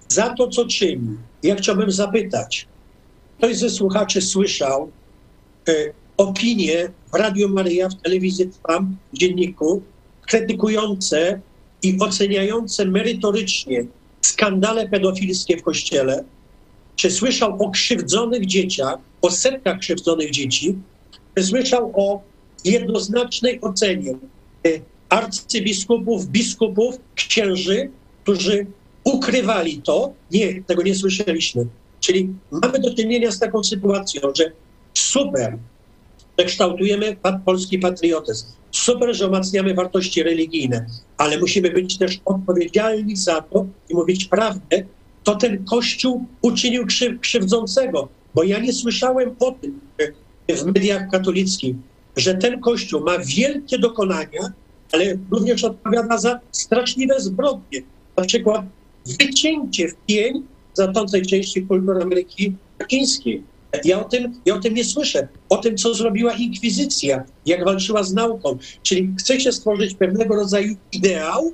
za 0.09 0.35
to, 0.35 0.49
co 0.49 0.67
czyni. 0.67 1.17
Ja 1.43 1.57
chciałbym 1.57 1.91
zapytać, 1.91 2.69
ktoś 3.39 3.57
ze 3.57 3.71
słuchaczy 3.71 4.23
słyszał 4.23 4.91
opinie 6.17 6.91
w 7.13 7.15
Radio 7.15 7.49
Maryja, 7.49 7.89
w 7.89 8.03
telewizji 8.03 8.47
Trwam, 8.47 8.97
w 9.13 9.19
dzienniku, 9.19 9.83
krytykujące 10.29 11.41
i 11.83 11.97
oceniające 12.01 12.85
merytorycznie 12.85 13.87
skandale 14.21 14.89
pedofilskie 14.89 15.57
w 15.57 15.63
Kościele, 15.63 16.25
czy 16.97 17.11
słyszał 17.11 17.63
o 17.63 17.71
krzywdzonych 17.71 18.47
dzieciach, 18.47 18.99
o 19.23 19.31
setkach 19.31 19.79
krzywdzonych 19.79 20.31
dzieci, 20.31 20.75
czy 21.37 21.45
słyszał 21.45 21.93
o 21.95 22.23
jednoznacznej 22.65 23.61
ocenie 23.61 24.13
e, 24.67 24.69
arcybiskupów, 25.09 26.27
biskupów, 26.27 26.97
księży, 27.15 27.91
którzy 28.23 28.67
ukrywali 29.05 29.83
to. 29.83 30.13
Nie, 30.31 30.63
tego 30.63 30.83
nie 30.83 30.95
słyszeliśmy. 30.95 31.67
Czyli 32.01 32.29
mamy 32.51 32.79
do 32.79 32.95
czynienia 32.95 33.31
z 33.31 33.39
taką 33.39 33.65
sytuacją, 33.65 34.21
że 34.37 34.53
super, 34.95 35.59
że 36.39 36.45
kształtujemy 36.45 37.17
polski 37.45 37.79
patriotyzm, 37.79 38.47
super, 38.71 39.15
że 39.15 39.29
umacniamy 39.29 39.75
wartości 39.75 40.23
religijne, 40.23 40.87
ale 41.17 41.39
musimy 41.39 41.71
być 41.71 41.99
też 41.99 42.21
odpowiedzialni 42.25 43.17
za 43.17 43.41
to 43.41 43.67
i 43.89 43.95
mówić 43.95 44.25
prawdę, 44.25 44.85
to 45.25 45.35
ten 45.35 45.65
Kościół 45.65 46.27
uczynił 46.43 46.87
krzywdzącego, 47.21 48.09
bo 48.35 48.43
ja 48.43 48.59
nie 48.59 48.73
słyszałem 48.73 49.35
o 49.41 49.53
tym 49.53 49.81
w 50.49 50.65
mediach 50.65 51.11
katolickich, 51.11 51.77
że 52.17 52.35
ten 52.35 52.61
Kościół 52.61 53.01
ma 53.01 53.19
wielkie 53.19 53.79
dokonania, 53.79 54.53
ale 54.93 55.05
również 55.31 55.65
odpowiada 55.65 56.19
za 56.19 56.41
straszliwe 56.53 57.21
zbrodnie. 57.21 57.83
Na 58.17 58.25
przykład 58.25 58.67
wycięcie 59.21 59.89
w 59.89 59.95
pień 60.07 60.43
znaczącej 60.75 61.23
części 61.23 61.63
kultury 61.63 62.03
Ameryki 62.03 62.55
Łacińskiej. 62.81 63.43
Ja 63.85 64.01
o, 64.01 64.05
tym, 64.05 64.41
ja 64.47 64.55
o 64.55 64.59
tym 64.59 64.75
nie 64.75 64.85
słyszę. 64.85 65.29
O 65.49 65.57
tym, 65.57 65.77
co 65.77 65.95
zrobiła 65.95 66.33
inkwizycja, 66.33 67.25
jak 67.47 67.65
walczyła 67.65 68.03
z 68.03 68.13
nauką. 68.13 68.59
Czyli 68.83 69.15
chce 69.19 69.41
się 69.41 69.53
stworzyć 69.53 69.95
pewnego 69.95 70.35
rodzaju 70.35 70.77
ideał, 70.93 71.53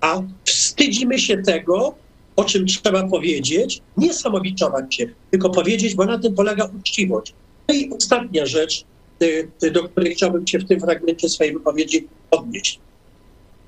a 0.00 0.22
wstydzimy 0.44 1.18
się 1.18 1.36
tego, 1.36 1.94
o 2.36 2.44
czym 2.44 2.66
trzeba 2.66 3.08
powiedzieć, 3.08 3.82
nie 3.96 4.14
samobiczować 4.14 4.94
się, 4.94 5.06
tylko 5.30 5.50
powiedzieć, 5.50 5.94
bo 5.94 6.04
na 6.04 6.18
tym 6.18 6.34
polega 6.34 6.70
uczciwość. 6.78 7.34
No 7.68 7.74
i 7.74 7.90
ostatnia 7.90 8.46
rzecz, 8.46 8.84
y, 9.22 9.48
y, 9.64 9.70
do 9.70 9.88
której 9.88 10.14
chciałbym 10.14 10.46
się 10.46 10.58
w 10.58 10.68
tym 10.68 10.80
fragmencie 10.80 11.28
swojej 11.28 11.52
wypowiedzi 11.52 12.08
odnieść. 12.30 12.80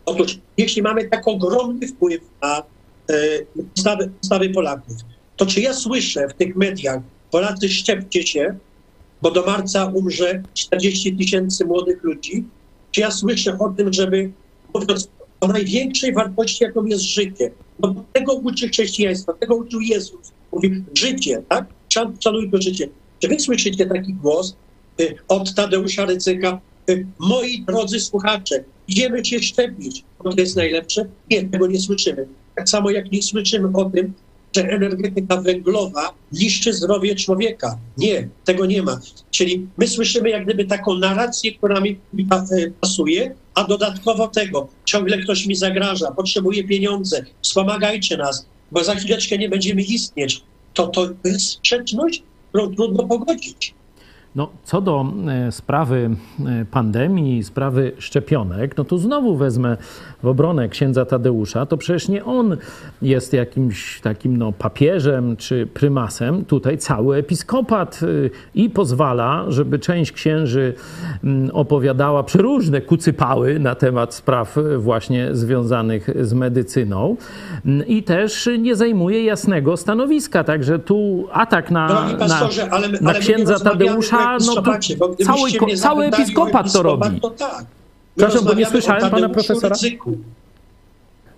Otóż, 0.07 0.39
jeśli 0.57 0.83
mamy 0.83 1.09
tak 1.09 1.29
ogromny 1.29 1.89
wpływ 1.89 2.21
na 2.43 2.63
y, 3.11 3.47
ustawy, 3.77 4.11
ustawy 4.23 4.51
Polaków, 4.51 4.97
to 5.37 5.47
czy 5.47 5.61
ja 5.61 5.75
słyszę 5.75 6.29
w 6.29 6.35
tych 6.35 6.57
mediach, 6.57 7.01
Polacy 7.31 7.69
szczepcie 7.69 8.27
się, 8.27 8.59
bo 9.23 9.31
do 9.31 9.47
marca 9.47 9.87
umrze 9.87 10.43
40 10.55 11.17
tysięcy 11.17 11.65
młodych 11.65 12.03
ludzi, 12.03 12.45
czy 12.91 13.01
ja 13.01 13.11
słyszę 13.11 13.59
o 13.59 13.69
tym, 13.69 13.93
żeby 13.93 14.31
mówiąc 14.75 15.09
o 15.41 15.47
największej 15.47 16.15
wartości, 16.15 16.65
jaką 16.65 16.85
jest 16.85 17.03
życie. 17.03 17.51
No 17.81 17.95
bo 17.95 18.05
tego 18.13 18.35
uczy 18.35 18.69
chrześcijaństwo, 18.69 19.33
tego 19.33 19.57
uczył 19.57 19.81
Jezus. 19.81 20.33
Mówi 20.53 20.85
życie, 20.95 21.43
tak? 21.49 21.67
Szan- 21.95 22.17
Szanuj 22.21 22.51
to 22.51 22.63
życie. 22.63 22.89
Czy 23.19 23.29
wy 23.29 23.41
słyszycie 23.41 23.87
taki 23.87 24.15
głos 24.15 24.57
y, 25.01 25.15
od 25.29 25.55
Tadeusza 25.55 26.05
Rycyka? 26.07 26.61
Y, 26.91 27.07
moi 27.19 27.65
drodzy 27.69 28.01
słuchacze, 28.01 28.65
idziemy 28.89 29.25
się 29.25 29.41
szczepić, 29.41 30.05
bo 30.25 30.33
to 30.33 30.41
jest 30.41 30.57
najlepsze? 30.57 31.07
Nie, 31.31 31.45
tego 31.45 31.67
nie 31.67 31.81
słyszymy. 31.81 32.27
Tak 32.57 32.69
samo 32.69 32.91
jak 32.91 33.13
nie 33.13 33.23
słyszymy 33.23 33.69
o 33.75 33.85
tym, 33.85 34.13
że 34.57 34.63
energetyka 34.63 35.37
węglowa 35.37 36.15
niszczy 36.33 36.73
zdrowie 36.73 37.15
człowieka. 37.15 37.79
Nie, 37.99 38.29
tego 38.45 38.67
nie 38.67 38.83
ma. 38.83 39.01
Czyli 39.31 39.67
my 39.79 39.89
słyszymy 39.89 40.31
jak 40.31 40.45
gdyby 40.45 40.65
taką 40.65 40.95
narrację, 40.95 41.53
która 41.53 41.81
mi 41.81 41.99
e, 42.31 42.71
pasuje, 42.81 43.35
a 43.55 43.65
dodatkowo 43.65 44.29
tego, 44.29 44.69
ciągle 44.85 45.19
ktoś 45.19 45.47
mi 45.47 45.55
zagraża, 45.55 46.11
potrzebuje 46.11 46.65
pieniądze, 46.65 47.25
wspomagajcie 47.43 48.17
nas, 48.17 48.47
bo 48.71 48.85
za 48.85 48.95
chwileczkę 48.95 49.39
nie 49.39 49.49
będziemy 49.49 49.83
istnieć. 49.83 50.43
To 50.75 50.87
to 50.87 51.09
jest 51.25 51.51
sprzeczność, 51.51 52.23
którą 52.49 52.75
trudno 52.75 53.05
pogodzić. 53.05 53.75
No, 54.37 54.49
co 54.65 54.81
do 54.81 55.07
e, 55.29 55.53
sprawy 55.53 56.11
e, 56.47 56.65
pandemii, 56.65 57.45
sprawy 57.45 57.93
szczepionek, 57.99 58.77
no 58.77 58.85
to 58.85 58.99
znowu 58.99 59.37
wezmę 59.37 59.77
w 60.23 60.27
obronę 60.27 60.69
księdza 60.69 61.05
Tadeusza. 61.05 61.67
To 61.67 61.77
przecież 61.77 62.09
nie 62.09 62.25
on 62.25 62.57
jest 63.03 63.33
jakimś 63.33 64.01
takim 64.01 64.37
no, 64.37 64.53
papieżem 64.53 65.37
czy 65.37 65.67
prymasem. 65.67 66.45
Tutaj 66.45 66.79
cały 66.79 67.17
episkopat 67.17 68.01
y, 68.03 68.31
i 68.55 68.71
pozwala, 68.71 69.45
żeby 69.49 69.79
część 69.79 70.13
księży 70.13 70.75
mm, 71.25 71.51
opowiadała 71.53 72.23
przeróżne 72.23 72.81
kucypały 72.81 73.59
na 73.59 73.75
temat 73.75 74.15
spraw 74.15 74.57
właśnie 74.79 75.29
związanych 75.35 76.11
z 76.21 76.33
medycyną 76.33 77.17
Mm, 77.67 77.87
i 77.87 78.03
też 78.03 78.49
nie 78.59 78.77
zajmuje 78.77 79.25
jasnego 79.25 79.77
stanowiska. 79.77 80.45
Także 80.45 80.79
tu 80.79 81.29
atak 81.33 81.71
na, 81.71 81.89
na, 81.89 82.49
ale, 82.71 82.89
na 82.89 83.11
ale 83.11 83.21
księdza 83.21 83.59
Tadeusza, 83.59 84.18
no 84.25 84.35
episkopacie, 84.37 84.97
cały, 85.25 85.51
cały 85.53 85.77
zapytali 85.77 86.07
episkopat 86.07 86.73
to 86.73 86.83
robi. 86.83 87.21
To 87.21 87.31
tak. 87.31 87.65
Przepraszam, 88.17 88.45
bo 88.45 88.55
nie 88.55 88.67
słyszałem 88.67 89.11
pana 89.11 89.29
profesora. 89.29 89.69
Rydzyku. 89.69 90.19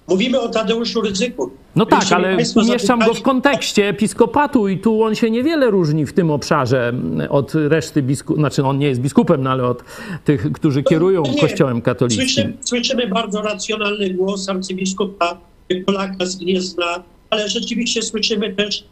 Mówimy 0.09 0.41
o 0.41 0.49
Tadeuszu 0.49 1.01
Rydzyku. 1.01 1.51
No 1.77 1.87
tak, 1.87 2.13
ale 2.13 2.37
umieszczam 2.57 2.99
go 2.99 3.05
w 3.05 3.09
zapytali- 3.09 3.23
kontekście 3.23 3.89
episkopatu 3.89 4.69
i 4.69 4.79
tu 4.79 5.03
on 5.03 5.15
się 5.15 5.31
niewiele 5.31 5.71
różni 5.71 6.07
w 6.07 6.13
tym 6.13 6.31
obszarze 6.31 6.89
mm, 6.89 7.31
od 7.31 7.55
reszty 7.55 8.03
biskupów, 8.03 8.39
znaczy 8.39 8.65
on 8.65 8.79
nie 8.79 8.87
jest 8.87 9.01
biskupem, 9.01 9.43
no 9.43 9.51
ale 9.51 9.65
od 9.65 9.85
tych, 10.25 10.53
którzy 10.53 10.83
kierują 10.83 11.23
Nie, 11.23 11.41
kościołem 11.41 11.83
katolickim. 11.83 12.27
Słyszymy, 12.27 12.55
słyszymy 12.61 13.07
bardzo 13.07 13.43
racjonalny 13.43 14.11
głos 14.11 14.49
arcybiskupa 14.49 15.39
Polaka 15.87 16.27
z 16.27 16.37
Gniezna, 16.37 17.03
ale 17.31 17.49
rzeczywiście 17.49 18.03
słyszymy 18.03 18.55
też 18.55 18.85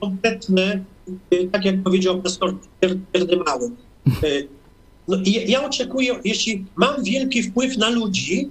konkretne, 0.00 0.84
y, 1.32 1.48
tak 1.52 1.64
jak 1.64 1.82
powiedział 1.82 2.22
pastor 2.22 2.54
Pierdy 3.12 3.36
Mały. 3.36 3.70
Y, 4.24 4.48
No, 5.08 5.16
i 5.24 5.50
ja 5.50 5.64
oczekuję, 5.66 6.14
jeśli 6.24 6.64
mam 6.76 7.04
wielki 7.04 7.42
wpływ 7.42 7.76
na 7.76 7.90
ludzi, 7.90 8.48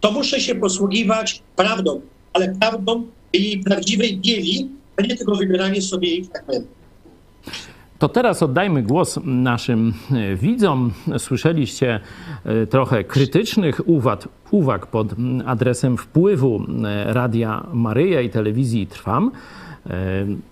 to 0.00 0.12
muszę 0.12 0.40
się 0.40 0.54
posługiwać 0.54 1.42
prawdą, 1.56 2.00
ale 2.32 2.54
prawdą 2.60 3.06
jej 3.32 3.58
prawdziwej 3.58 4.16
bieli, 4.18 4.68
a 4.96 5.02
nie 5.02 5.16
tylko 5.16 5.34
wybieranie 5.34 5.82
sobie 5.82 6.08
jej 6.08 6.24
fragmentów. 6.24 6.70
To 7.98 8.08
teraz 8.08 8.42
oddajmy 8.42 8.82
głos 8.82 9.18
naszym 9.24 9.94
widzom. 10.36 10.92
Słyszeliście 11.18 12.00
trochę 12.70 13.04
krytycznych 13.04 13.88
uwag, 13.88 14.28
uwag 14.50 14.86
pod 14.86 15.08
adresem 15.46 15.96
wpływu 15.96 16.66
Radia 17.04 17.66
Maryja 17.72 18.20
i 18.20 18.30
telewizji 18.30 18.86
Trwam. 18.86 19.30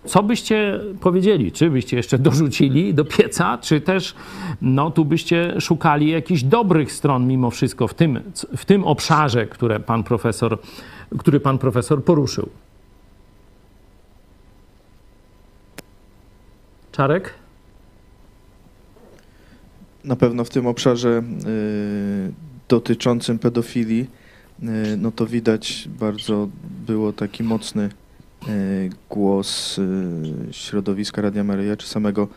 Co 0.04 0.22
byście 0.22 0.80
powiedzieli? 1.00 1.52
Czy 1.52 1.70
byście 1.70 1.96
jeszcze 1.96 2.18
dorzucili 2.28 2.94
do 2.94 3.04
pieca, 3.04 3.58
czy 3.58 3.80
też 3.80 4.14
no, 4.62 4.90
tu 4.90 5.04
byście 5.04 5.60
szukali 5.60 6.10
jakichś 6.10 6.42
dobrych 6.42 6.92
stron 6.92 7.26
mimo 7.26 7.50
wszystko 7.50 7.88
w 7.88 7.94
tym, 7.94 8.20
w 8.56 8.64
tym 8.64 8.84
obszarze, 8.84 9.46
które 9.46 9.80
pan 9.80 10.04
profesor, 10.04 10.58
który 11.18 11.40
pan 11.40 11.58
profesor 11.58 12.04
poruszył? 12.04 12.48
Czarek? 16.92 17.34
Na 20.04 20.16
pewno 20.16 20.44
w 20.44 20.50
tym 20.50 20.66
obszarze 20.66 21.22
y, 21.46 22.32
dotyczącym 22.68 23.38
pedofilii, 23.38 24.10
y, 24.62 24.66
no 24.96 25.10
to 25.10 25.26
widać 25.26 25.88
bardzo 25.98 26.48
było 26.86 27.12
taki 27.12 27.42
mocny 27.42 27.90
głos 29.10 29.78
y, 29.78 29.82
środowiska 30.50 31.22
Radia 31.22 31.44
Maryja 31.44 31.76
czy 31.76 31.88
samego 31.88 32.28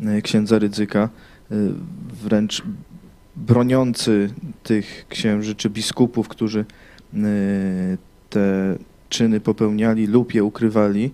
y, 0.00 0.22
księdza 0.22 0.58
Rydzyka, 0.58 1.08
wręcz 2.22 2.62
broniący 3.36 4.30
tych 4.62 5.06
księży 5.08 5.54
czy 5.54 5.70
biskupów, 5.70 6.28
którzy 6.28 6.64
te 8.30 8.76
czyny 9.08 9.40
popełniali 9.40 10.06
lub 10.06 10.34
je 10.34 10.44
ukrywali. 10.44 11.10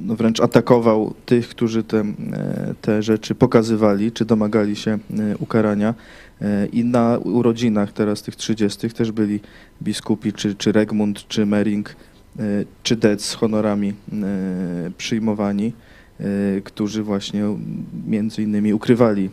no 0.00 0.16
wręcz 0.16 0.40
atakował 0.40 1.14
tych, 1.26 1.48
którzy 1.48 1.82
te, 1.82 2.00
e, 2.00 2.74
te 2.80 3.02
rzeczy 3.02 3.34
pokazywali, 3.34 4.12
czy 4.12 4.24
domagali 4.24 4.76
się 4.76 4.90
e, 4.90 4.98
ukarania. 5.38 5.94
E, 6.42 6.66
I 6.66 6.84
na 6.84 7.18
urodzinach 7.18 7.92
teraz 7.92 8.22
tych 8.22 8.36
30 8.36 8.90
też 8.90 9.12
byli 9.12 9.40
biskupi, 9.82 10.32
czy, 10.32 10.54
czy 10.54 10.72
Regmund, 10.72 11.28
czy 11.28 11.46
Mering, 11.46 11.90
e, 11.90 12.13
czy 12.82 12.96
Dec 12.96 13.24
z 13.24 13.34
honorami 13.34 13.88
e, 13.88 13.94
przyjmowani, 14.98 15.72
e, 16.20 16.60
którzy 16.60 17.02
właśnie 17.02 17.44
między 18.06 18.42
innymi 18.42 18.74
ukrywali 18.74 19.30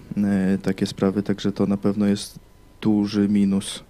takie 0.62 0.86
sprawy, 0.86 1.24
także 1.24 1.52
to 1.52 1.66
na 1.66 1.78
pewno 1.78 2.06
jest 2.06 2.40
duży 2.82 3.30
minus. 3.30 3.84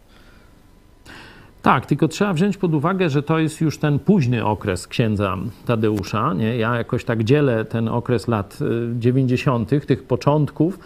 Tak, 1.62 1.86
tylko 1.86 2.08
trzeba 2.08 2.34
wziąć 2.34 2.58
pod 2.58 2.74
uwagę, 2.74 3.10
że 3.10 3.24
to 3.24 3.40
jest 3.40 3.62
już 3.62 3.78
ten 3.78 4.00
późny 4.00 4.46
okres 4.46 4.88
księdza 4.88 5.38
Tadeusza. 5.66 6.34
Nie? 6.34 6.58
Ja 6.58 6.76
jakoś 6.76 7.06
tak 7.06 7.24
dzielę 7.24 7.66
ten 7.66 7.88
okres 7.88 8.28
lat 8.28 8.60
y, 8.62 9.00
90., 9.00 9.86
tych 9.88 10.04
początków, 10.04 10.80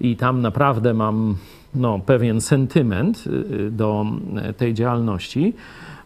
i 0.00 0.16
tam 0.16 0.40
naprawdę 0.42 0.94
mam 0.94 1.36
no, 1.74 1.98
pewien 1.98 2.40
sentyment 2.40 3.24
y, 3.26 3.70
do 3.70 4.06
y, 4.50 4.52
tej 4.52 4.74
działalności. 4.74 5.54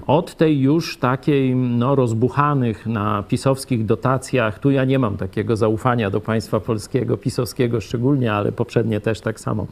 Od 0.06 0.34
tej 0.34 0.60
już 0.60 0.96
takiej 0.96 1.56
no, 1.56 1.94
rozbuchanych 1.94 2.86
na 2.86 3.22
pisowskich 3.22 3.86
dotacjach, 3.86 4.58
tu 4.58 4.70
ja 4.70 4.84
nie 4.84 4.98
mam 4.98 5.16
takiego 5.16 5.56
zaufania 5.56 6.10
do 6.10 6.20
państwa 6.20 6.60
polskiego, 6.60 7.16
pisowskiego 7.16 7.80
szczególnie, 7.80 8.32
ale 8.32 8.52
poprzednie 8.52 9.00
też 9.00 9.20
tak 9.20 9.40
samo, 9.40 9.66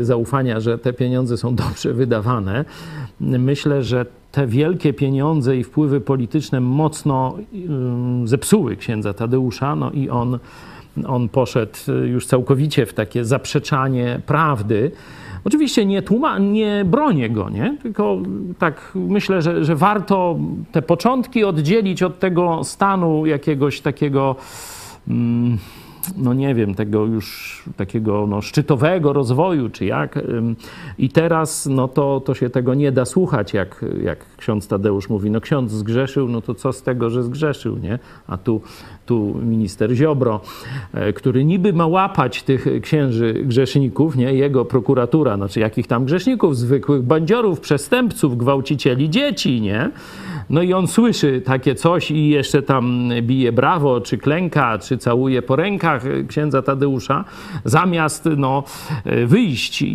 zaufania, 0.00 0.60
że 0.60 0.78
te 0.78 0.92
pieniądze 0.92 1.36
są 1.36 1.54
dobrze 1.54 1.92
wydawane. 1.92 2.64
Myślę, 3.20 3.82
że 3.82 4.06
te 4.32 4.46
wielkie 4.46 4.92
pieniądze 4.92 5.56
i 5.56 5.64
wpływy 5.64 6.00
polityczne 6.00 6.60
mocno 6.60 7.36
zepsuły 8.24 8.76
księdza 8.76 9.14
Tadeusza, 9.14 9.76
no 9.76 9.90
i 9.90 10.10
on, 10.10 10.38
on 11.06 11.28
poszedł 11.28 11.72
y, 11.88 12.08
już 12.08 12.26
całkowicie 12.26 12.86
w 12.86 12.94
takie 12.94 13.24
zaprzeczanie 13.24 14.20
prawdy. 14.26 14.90
Oczywiście 15.44 15.86
nie, 15.86 16.02
tłuma, 16.02 16.38
nie 16.38 16.84
bronię 16.84 17.30
go, 17.30 17.50
nie? 17.50 17.76
tylko 17.82 18.18
tak 18.58 18.92
myślę, 18.94 19.42
że, 19.42 19.64
że 19.64 19.76
warto 19.76 20.38
te 20.72 20.82
początki 20.82 21.44
oddzielić 21.44 22.02
od 22.02 22.18
tego 22.18 22.64
stanu 22.64 23.26
jakiegoś 23.26 23.80
takiego, 23.80 24.36
mm, 25.08 25.58
no 26.16 26.34
nie 26.34 26.54
wiem, 26.54 26.74
tego 26.74 27.04
już 27.04 27.62
takiego 27.76 28.26
no, 28.26 28.42
szczytowego 28.42 29.12
rozwoju, 29.12 29.70
czy 29.70 29.84
jak. 29.84 30.18
I 30.98 31.08
teraz 31.08 31.66
no 31.66 31.88
to, 31.88 32.20
to 32.20 32.34
się 32.34 32.50
tego 32.50 32.74
nie 32.74 32.92
da 32.92 33.04
słuchać, 33.04 33.54
jak, 33.54 33.84
jak 34.02 34.36
ksiądz 34.36 34.68
Tadeusz 34.68 35.08
mówi, 35.08 35.30
no 35.30 35.40
ksiądz 35.40 35.72
zgrzeszył, 35.72 36.28
no 36.28 36.40
to 36.40 36.54
co 36.54 36.72
z 36.72 36.82
tego, 36.82 37.10
że 37.10 37.22
zgrzeszył, 37.22 37.78
nie? 37.78 37.98
A 38.26 38.36
tu, 38.36 38.60
tu 39.06 39.34
minister 39.42 39.94
Ziobro, 39.94 40.40
e, 40.94 41.12
który 41.12 41.44
niby 41.44 41.72
ma 41.72 41.86
łapać 41.86 42.42
tych 42.42 42.66
księży 42.82 43.34
grzeszników, 43.44 44.16
nie? 44.16 44.34
Jego 44.34 44.64
prokuratura, 44.64 45.36
znaczy 45.36 45.60
jakich 45.60 45.86
tam 45.86 46.04
grzeszników, 46.04 46.56
zwykłych 46.56 47.02
bandziorów, 47.02 47.60
przestępców, 47.60 48.36
gwałcicieli 48.36 49.10
dzieci, 49.10 49.60
nie? 49.60 49.90
No 50.50 50.62
i 50.62 50.72
on 50.72 50.86
słyszy 50.86 51.42
takie 51.44 51.74
coś 51.74 52.10
i 52.10 52.28
jeszcze 52.28 52.62
tam 52.62 53.10
bije 53.22 53.52
brawo, 53.52 54.00
czy 54.00 54.18
klęka, 54.18 54.78
czy 54.78 54.98
całuje 54.98 55.42
po 55.42 55.56
rękach 55.56 56.02
księdza 56.28 56.62
Tadeusza, 56.62 57.24
zamiast 57.64 58.28
no, 58.36 58.64
wyjść 59.26 59.82
i, 59.82 59.86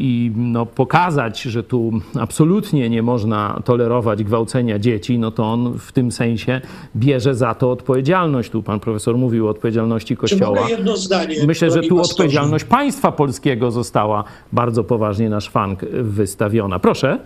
i 0.00 0.32
no, 0.36 0.66
pokazać, 0.66 1.42
że 1.42 1.62
tu 1.62 1.92
absolutnie 2.20 2.90
nie 2.90 3.02
można 3.02 3.62
tolerować 3.64 4.24
gwałcenia 4.24 4.78
dzieci, 4.78 5.18
no 5.18 5.30
to 5.30 5.44
on 5.44 5.78
w 5.78 5.92
tym 5.92 6.12
sensie 6.12 6.60
bierze 6.96 7.34
za 7.34 7.54
to 7.54 7.70
odpowiedzialność. 7.70 8.49
Tu 8.50 8.62
pan 8.62 8.80
profesor 8.80 9.18
mówił 9.18 9.46
o 9.46 9.50
odpowiedzialności 9.50 10.16
Kościoła. 10.16 10.56
Czy 10.56 10.62
mogę 10.62 10.74
jedno 10.74 10.96
zdanie? 10.96 11.36
Myślę, 11.46 11.70
że 11.70 11.82
tu 11.82 11.96
pastorze? 11.96 12.12
odpowiedzialność 12.12 12.64
państwa 12.64 13.12
polskiego 13.12 13.70
została 13.70 14.24
bardzo 14.52 14.84
poważnie 14.84 15.28
na 15.28 15.40
szwank 15.40 15.84
wystawiona. 15.90 16.78
Proszę. 16.78 17.18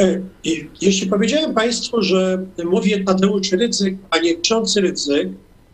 E, 0.00 0.20
Jeśli 0.80 1.06
powiedziałem 1.06 1.54
Państwu, 1.54 2.02
że 2.02 2.46
mówię 2.64 3.04
Tadeusz 3.04 3.52
Rydzyk, 3.52 3.94
a 4.10 4.18
nie 4.18 4.34
ksiądz 4.34 4.76
Rydzyk, 4.76 5.28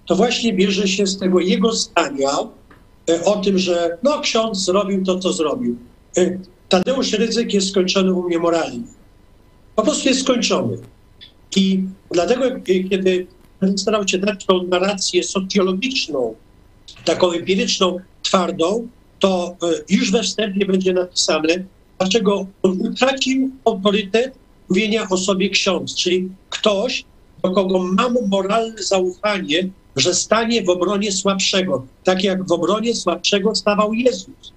to 0.07 0.15
właśnie 0.17 0.53
bierze 0.53 0.89
się 0.89 1.07
z 1.07 1.19
tego 1.19 1.41
jego 1.41 1.73
zdania 1.73 2.31
e, 3.11 3.25
o 3.25 3.37
tym, 3.37 3.59
że 3.59 3.99
no 4.03 4.21
ksiądz 4.21 4.59
zrobił 4.59 5.05
to, 5.05 5.19
co 5.19 5.33
zrobił. 5.33 5.77
E, 6.17 6.39
Tadeusz 6.69 7.13
Rydzyk 7.13 7.55
jest 7.55 7.69
skończony 7.69 8.13
u 8.13 8.23
mnie 8.23 8.39
moralnie. 8.39 8.83
Po 9.77 9.83
prostu 9.83 10.09
jest 10.09 10.21
skończony. 10.21 10.79
I 11.57 11.83
dlatego, 12.11 12.45
kiedy 12.65 13.27
starał 13.77 14.09
się 14.09 14.19
dać 14.19 14.45
tą 14.45 14.63
narrację 14.63 15.23
socjologiczną, 15.23 16.35
taką 17.05 17.33
empiryczną, 17.33 17.99
twardą, 18.23 18.89
to 19.19 19.57
e, 19.63 19.67
już 19.89 20.11
we 20.13 20.23
wstępie 20.23 20.67
będzie 20.67 20.93
napisane, 20.93 21.65
dlaczego 21.99 22.47
on 22.63 22.81
utracił 22.81 23.51
autorytet 23.65 24.35
mówienia 24.69 25.09
o 25.11 25.17
sobie 25.17 25.51
ksiądz, 25.51 25.95
czyli 25.95 26.29
ktoś, 26.51 27.05
do 27.43 27.51
kogo 27.51 27.79
mam 27.79 28.17
moralne 28.29 28.83
zaufanie, 28.83 29.69
że 29.97 30.15
stanie 30.15 30.63
w 30.63 30.69
obronie 30.69 31.13
słabszego, 31.13 31.87
tak 32.05 32.25
jak 32.25 32.49
w 32.49 32.53
obronie 32.53 32.95
słabszego 32.95 33.55
stawał 33.55 33.95
Jezus. 33.95 34.53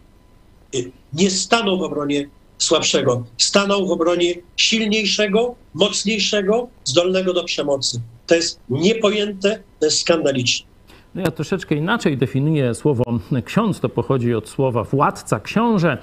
Y, 0.75 0.91
Nie 1.13 1.31
stanął 1.31 1.77
w 1.77 1.81
obronie 1.81 2.29
słabszego, 2.57 3.23
stanął 3.37 3.87
w 3.87 3.91
obronie 3.91 4.35
silniejszego, 4.57 5.55
mocniejszego, 5.73 6.69
zdolnego 6.83 7.33
do 7.33 7.43
przemocy. 7.43 8.01
To 8.27 8.35
jest 8.35 8.59
niepojęte, 8.69 9.63
to 9.79 9.85
jest 9.85 9.99
skandaliczne. 9.99 10.74
No 11.15 11.21
ja 11.21 11.31
troszeczkę 11.31 11.75
inaczej 11.75 12.17
definiuję 12.17 12.73
słowo 12.73 13.03
ksiądz. 13.45 13.79
To 13.79 13.89
pochodzi 13.89 14.33
od 14.35 14.49
słowa 14.49 14.83
władca, 14.83 15.39
książę. 15.39 15.97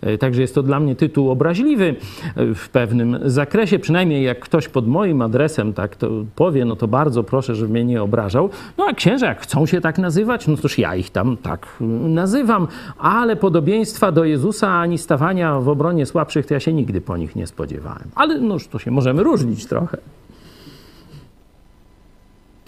E, 0.00 0.18
Także 0.18 0.40
jest 0.40 0.54
to 0.54 0.62
dla 0.62 0.80
mnie 0.80 0.96
tytuł 0.96 1.30
obraźliwy 1.30 1.96
e, 2.36 2.54
w 2.54 2.68
pewnym 2.68 3.18
zakresie. 3.24 3.78
Przynajmniej 3.78 4.24
jak 4.24 4.40
ktoś 4.40 4.68
pod 4.68 4.86
moim 4.88 5.22
adresem 5.22 5.72
tak 5.72 5.96
to 5.96 6.10
powie, 6.34 6.64
no 6.64 6.76
to 6.76 6.88
bardzo 6.88 7.24
proszę, 7.24 7.54
żeby 7.54 7.72
mnie 7.72 7.84
nie 7.84 8.02
obrażał. 8.02 8.50
No 8.78 8.86
a 8.90 8.94
księża, 8.94 9.26
jak 9.26 9.40
chcą 9.40 9.66
się 9.66 9.80
tak 9.80 9.98
nazywać, 9.98 10.46
no 10.46 10.56
toż 10.56 10.78
ja 10.78 10.96
ich 10.96 11.10
tam 11.10 11.36
tak 11.36 11.66
mm, 11.80 12.14
nazywam. 12.14 12.68
Ale 12.98 13.36
podobieństwa 13.36 14.12
do 14.12 14.24
Jezusa 14.24 14.68
ani 14.68 14.98
stawania 14.98 15.60
w 15.60 15.68
obronie 15.68 16.06
słabszych, 16.06 16.46
to 16.46 16.54
ja 16.54 16.60
się 16.60 16.72
nigdy 16.72 17.00
po 17.00 17.16
nich 17.16 17.36
nie 17.36 17.46
spodziewałem. 17.46 18.10
Ale 18.14 18.40
noż 18.40 18.68
to 18.68 18.78
się 18.78 18.90
możemy 18.90 19.22
różnić 19.22 19.66
trochę. 19.66 19.98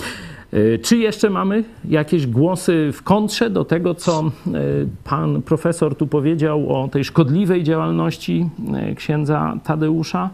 Y, 0.01 0.42
Czy 0.83 0.97
jeszcze 0.97 1.31
mamy 1.31 1.65
jakieś 1.85 2.27
głosy 2.27 2.91
w 2.93 3.03
kontrze 3.03 3.51
do 3.51 3.65
tego, 3.65 3.95
co 3.95 4.23
y, 4.47 4.51
pan 5.05 5.43
profesor 5.43 5.97
tu 5.97 6.07
powiedział 6.07 6.83
o 6.83 6.88
tej 6.88 7.05
szkodliwej 7.05 7.62
działalności 7.65 8.49
y, 8.91 8.95
księdza 8.95 9.59
Tadeusza? 9.65 10.31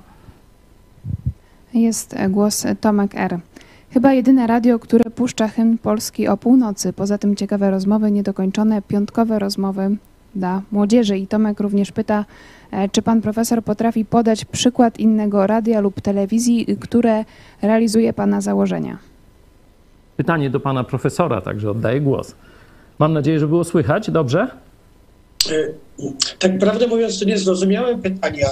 Jest 1.75 2.17
głos 2.29 2.67
Tomek 2.81 3.15
R. 3.15 3.39
Chyba 3.91 4.13
jedyne 4.13 4.47
radio, 4.47 4.79
które 4.79 5.11
puszcza 5.11 5.49
hymn 5.49 5.79
polski 5.79 6.29
o 6.29 6.37
północy. 6.37 6.93
Poza 6.93 7.19
tym 7.19 7.37
ciekawe 7.37 7.71
rozmowy, 7.71 8.11
niedokończone, 8.11 8.83
piątkowe 8.83 9.39
rozmowy 9.39 9.97
dla 10.35 10.63
młodzieży. 10.73 11.19
I 11.19 11.27
Tomek 11.27 11.61
również 11.61 11.93
pyta, 11.93 12.25
e, 12.71 12.89
czy 12.89 13.03
pan 13.03 13.21
profesor 13.21 13.65
potrafi 13.65 14.05
podać 14.05 14.45
przykład 14.45 15.01
innego 15.01 15.47
radia 15.47 15.81
lub 15.81 16.01
telewizji, 16.01 16.71
y, 16.71 16.77
które 16.77 17.25
realizuje 17.63 18.13
pana 18.13 18.41
założenia? 18.41 18.99
Pytanie 20.19 20.51
do 20.51 20.61
pana 20.61 20.85
profesora, 20.85 21.41
także 21.41 21.71
oddaję 21.71 22.01
głos. 22.01 22.35
Mam 22.99 23.13
nadzieję, 23.13 23.39
że 23.39 23.49
było 23.49 23.65
słychać 23.65 24.11
dobrze. 24.11 24.49
E, 25.51 26.05
Tak 26.39 26.59
prawdę 26.59 26.87
mówiąc, 26.87 27.21
to 27.21 27.25
nie 27.25 27.39
zrozumiałem 27.39 28.03
pytania, 28.03 28.47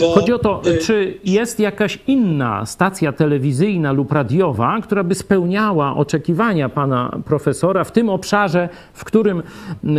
bo... 0.00 0.14
Chodzi 0.14 0.32
o 0.32 0.38
to, 0.38 0.62
e, 0.66 0.78
czy 0.78 1.18
jest 1.24 1.60
jakaś 1.60 1.98
inna 2.06 2.66
stacja 2.66 3.12
telewizyjna 3.12 3.92
lub 3.92 4.12
radiowa, 4.12 4.78
która 4.82 5.04
by 5.04 5.14
spełniała 5.14 5.96
oczekiwania 5.96 6.68
pana 6.68 7.18
profesora 7.24 7.84
w 7.84 7.92
tym 7.92 8.08
obszarze, 8.08 8.68
w 8.92 9.04
którym 9.04 9.42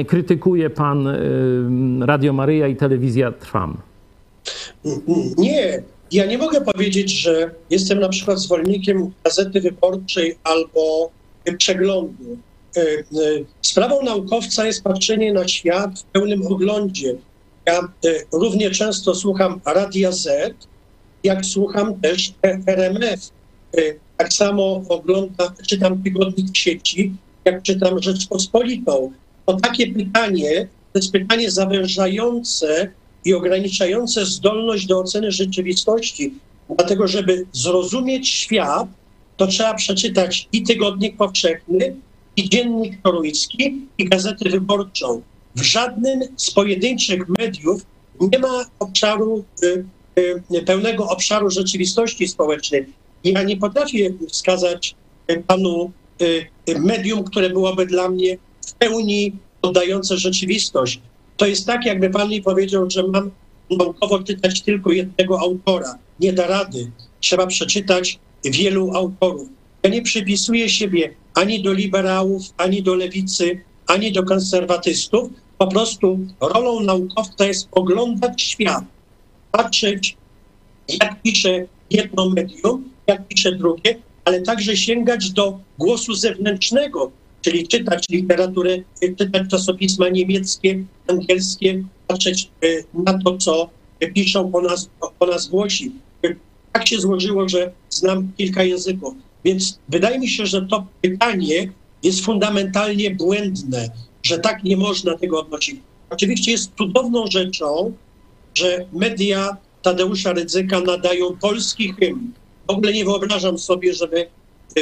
krytykuje 0.08 0.70
pan 0.70 1.08
y, 1.08 2.06
Radio 2.06 2.34
Maryja 2.34 2.68
i 2.68 2.76
telewizja 2.76 3.32
Trwam? 3.32 3.78
Nie, 5.38 5.82
ja 6.12 6.26
nie 6.26 6.38
mogę 6.38 6.62
powiedzieć, 6.62 7.12
że 7.12 7.52
jestem 7.70 8.00
na 8.00 8.10
przykład 8.10 8.40
zwolennikiem 8.40 9.14
gazety 9.24 9.62
wyborczej 9.62 10.38
albo 10.44 11.12
przeglądu. 11.58 12.38
E, 12.78 12.82
e, 12.82 13.04
Sprawą 13.62 14.04
naukowca 14.04 14.66
jest 14.66 14.84
patrzenie 14.84 15.34
na 15.34 15.48
świat 15.48 16.00
w 16.00 16.04
pełnym 16.04 16.48
oglądzie. 16.48 17.16
Ja 17.66 17.80
e, 17.80 17.88
równie 18.32 18.72
często 18.72 19.16
słucham 19.16 19.62
Radia 19.66 20.12
Z, 20.12 20.54
jak 21.24 21.46
słucham 21.46 22.02
też 22.02 22.34
RMF. 22.68 23.20
E, 23.78 23.82
Tak 24.18 24.34
samo 24.34 24.84
oglądam, 24.90 25.54
czytam 25.68 26.04
tygodnik 26.04 26.52
w 26.52 26.58
sieci, 26.58 27.14
jak 27.46 27.64
czytam 27.64 28.02
Rzeczpospolitą. 28.02 29.12
To 29.46 29.54
takie 29.54 29.94
pytanie, 29.94 30.68
to 30.94 31.00
jest 31.00 31.12
pytanie 31.12 31.52
zawężające 31.52 32.92
i 33.26 33.34
ograniczające 33.34 34.26
zdolność 34.26 34.86
do 34.86 35.00
oceny 35.00 35.32
rzeczywistości. 35.32 36.34
Dlatego, 36.70 37.08
żeby 37.08 37.46
zrozumieć 37.52 38.30
świat, 38.30 38.88
to 39.38 39.48
trzeba 39.48 39.74
przeczytać 39.74 40.50
i 40.52 40.64
Tygodnik 40.64 41.18
Powszechny, 41.18 41.96
i 42.36 42.50
Dziennik 42.50 43.02
Toruński, 43.02 43.82
i 43.98 44.06
Gazetę 44.06 44.50
Wyborczą. 44.50 45.22
W 45.56 45.62
żadnym 45.62 46.20
z 46.38 46.52
pojedynczych 46.52 47.30
mediów 47.30 47.82
nie 48.22 48.40
ma 48.40 48.66
obszaru, 48.80 49.44
y, 49.64 49.86
y, 50.54 50.62
pełnego 50.66 51.10
obszaru 51.10 51.50
rzeczywistości 51.50 52.28
społecznej. 52.28 52.86
Ja 53.24 53.44
nie 53.44 53.58
potrafię 53.58 54.14
wskazać 54.30 54.96
y, 55.32 55.44
panu 55.48 55.92
medium, 56.80 57.24
które 57.24 57.50
byłoby 57.50 57.86
dla 57.86 58.10
mnie 58.10 58.38
w 58.68 58.74
pełni 58.74 59.34
oddające 59.62 60.18
rzeczywistość. 60.18 61.02
To 61.38 61.46
jest 61.46 61.68
tak, 61.68 61.86
jakby 61.86 62.10
pan 62.10 62.30
mi 62.30 62.42
powiedział, 62.42 62.90
że 62.90 63.08
mam 63.08 63.32
naukowo 63.70 64.24
czytać 64.24 64.62
tylko 64.62 64.92
jednego 64.92 65.40
autora. 65.40 65.98
Nie 66.20 66.34
da 66.34 66.48
rady. 66.48 66.92
Trzeba 67.20 67.48
przeczytać 67.48 68.20
wielu 68.46 68.96
autorów. 68.96 69.50
Ja 69.84 69.90
nie 69.90 70.02
przypisuję 70.02 70.70
siebie 70.70 71.14
ani 71.36 71.64
do 71.64 71.74
liberałów, 71.74 72.42
ani 72.58 72.84
do 72.84 72.96
lewicy, 72.96 73.62
ani 73.88 74.12
do 74.12 74.24
konserwatystów. 74.24 75.30
Po 75.58 75.68
prostu 75.68 76.20
rolą 76.42 76.80
naukowca 76.80 77.46
jest 77.46 77.68
oglądać 77.72 78.42
świat, 78.42 78.84
patrzeć, 79.52 80.18
jak 81.02 81.22
pisze 81.22 81.66
jedno 81.90 82.30
medium, 82.30 82.90
jak 83.08 83.28
pisze 83.28 83.52
drugie, 83.52 83.98
ale 84.26 84.42
także 84.42 84.78
sięgać 84.78 85.32
do 85.32 85.60
głosu 85.78 86.14
zewnętrznego, 86.14 87.12
czyli 87.42 87.68
czytać 87.68 88.06
literaturę, 88.10 88.78
czytać 89.18 89.50
czasopisma 89.52 90.10
niemieckie, 90.10 90.84
angielskie, 91.08 91.84
patrzeć 92.08 92.52
y, 92.64 92.86
na 92.94 93.20
to, 93.24 93.38
co 93.38 93.70
piszą 94.14 94.52
o 94.54 94.62
nas, 94.62 94.90
o 95.20 95.26
nas 95.26 95.48
Włosi. 95.48 95.92
Tak 96.72 96.88
się 96.88 97.00
złożyło, 97.00 97.50
że 97.50 97.72
znam 97.90 98.32
kilka 98.38 98.64
języków. 98.64 99.14
Więc 99.46 99.80
wydaje 99.90 100.20
mi 100.20 100.30
się, 100.30 100.46
że 100.46 100.62
to 100.62 100.86
pytanie 101.02 101.72
jest 102.04 102.26
fundamentalnie 102.26 103.12
błędne, 103.16 103.90
że 104.24 104.40
tak 104.40 104.64
nie 104.64 104.78
można 104.78 105.18
tego 105.18 105.40
odnosić. 105.40 105.80
Oczywiście 106.10 106.52
jest 106.52 106.72
cudowną 106.78 107.28
rzeczą, 107.28 107.94
że 108.54 108.86
media 108.94 109.58
Tadeusza 109.82 110.34
Rydzyka 110.34 110.82
nadają 110.82 111.38
polski 111.38 111.94
hymn. 111.94 112.32
W 112.68 112.72
ogóle 112.72 112.94
nie 112.94 113.06
wyobrażam 113.06 113.58
sobie, 113.58 113.94
żeby 113.94 114.28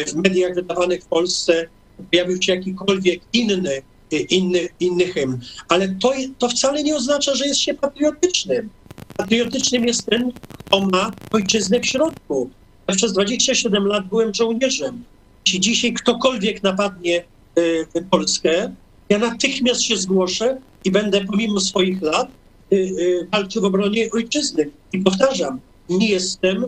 w 0.08 0.16
mediach 0.16 0.56
wydawanych 0.56 1.04
w 1.04 1.08
Polsce 1.08 1.68
pojawił 2.12 2.42
się 2.42 2.56
jakikolwiek 2.56 3.22
inny, 3.34 3.82
inny, 4.12 4.68
inny 4.80 5.06
hymn. 5.06 5.40
Ale 5.70 5.88
to, 5.88 6.14
to 6.38 6.50
wcale 6.50 6.84
nie 6.84 6.96
oznacza, 6.96 7.36
że 7.36 7.48
jest 7.48 7.60
się 7.60 7.74
patriotycznym. 7.74 8.70
Patriotycznym 9.18 9.86
jest 9.86 10.06
ten, 10.06 10.32
kto 10.32 10.82
ma 10.82 11.12
ojczyznę 11.32 11.80
w 11.80 11.86
środku. 11.86 12.50
Ja 12.88 12.96
przez 12.96 13.14
27 13.14 13.88
lat 13.88 14.08
byłem 14.08 14.34
żołnierzem. 14.34 15.04
Jeśli 15.46 15.60
dzisiaj 15.60 15.94
ktokolwiek 15.94 16.64
napadnie 16.64 17.24
y, 17.60 18.06
Polskę, 18.10 18.76
ja 19.10 19.18
natychmiast 19.18 19.82
się 19.82 19.98
zgłoszę 19.98 20.58
i 20.84 20.92
będę 20.92 21.26
pomimo 21.26 21.60
swoich 21.60 22.02
lat 22.02 22.28
y, 22.74 22.76
y, 22.76 23.28
walczył 23.32 23.62
w 23.62 23.66
obronie 23.66 24.10
ojczyzny. 24.12 24.70
I 24.94 25.00
powtarzam, 25.00 25.60
nie 25.90 26.10
jestem 26.10 26.66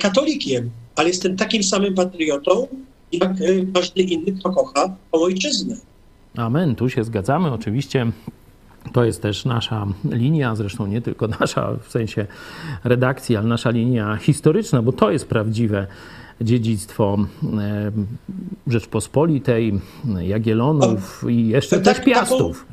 katolikiem, 0.00 0.70
ale 0.96 1.08
jestem 1.08 1.36
takim 1.36 1.62
samym 1.62 1.94
patriotą, 1.94 2.68
jak 3.12 3.32
każdy 3.74 4.02
inny, 4.02 4.32
kto 4.32 4.50
kocha 4.50 4.96
ojczyznę. 5.12 5.76
Amen, 6.36 6.74
tu 6.74 6.90
się 6.90 7.04
zgadzamy. 7.04 7.52
Oczywiście 7.52 8.06
to 8.92 9.04
jest 9.04 9.22
też 9.22 9.44
nasza 9.44 9.86
linia, 10.10 10.54
zresztą 10.54 10.86
nie 10.86 11.02
tylko 11.02 11.28
nasza 11.40 11.76
w 11.82 11.90
sensie 11.90 12.26
redakcji, 12.84 13.36
ale 13.36 13.46
nasza 13.46 13.70
linia 13.70 14.16
historyczna, 14.16 14.82
bo 14.82 14.92
to 14.92 15.10
jest 15.10 15.28
prawdziwe 15.28 15.86
dziedzictwo 16.40 17.18
e, 17.58 17.92
Rzeczpospolitej, 18.66 19.80
Jagiellonów 20.20 21.24
i 21.28 21.48
jeszcze 21.48 21.80
tak, 21.80 21.96
też 21.96 22.04
Piastów. 22.04 22.66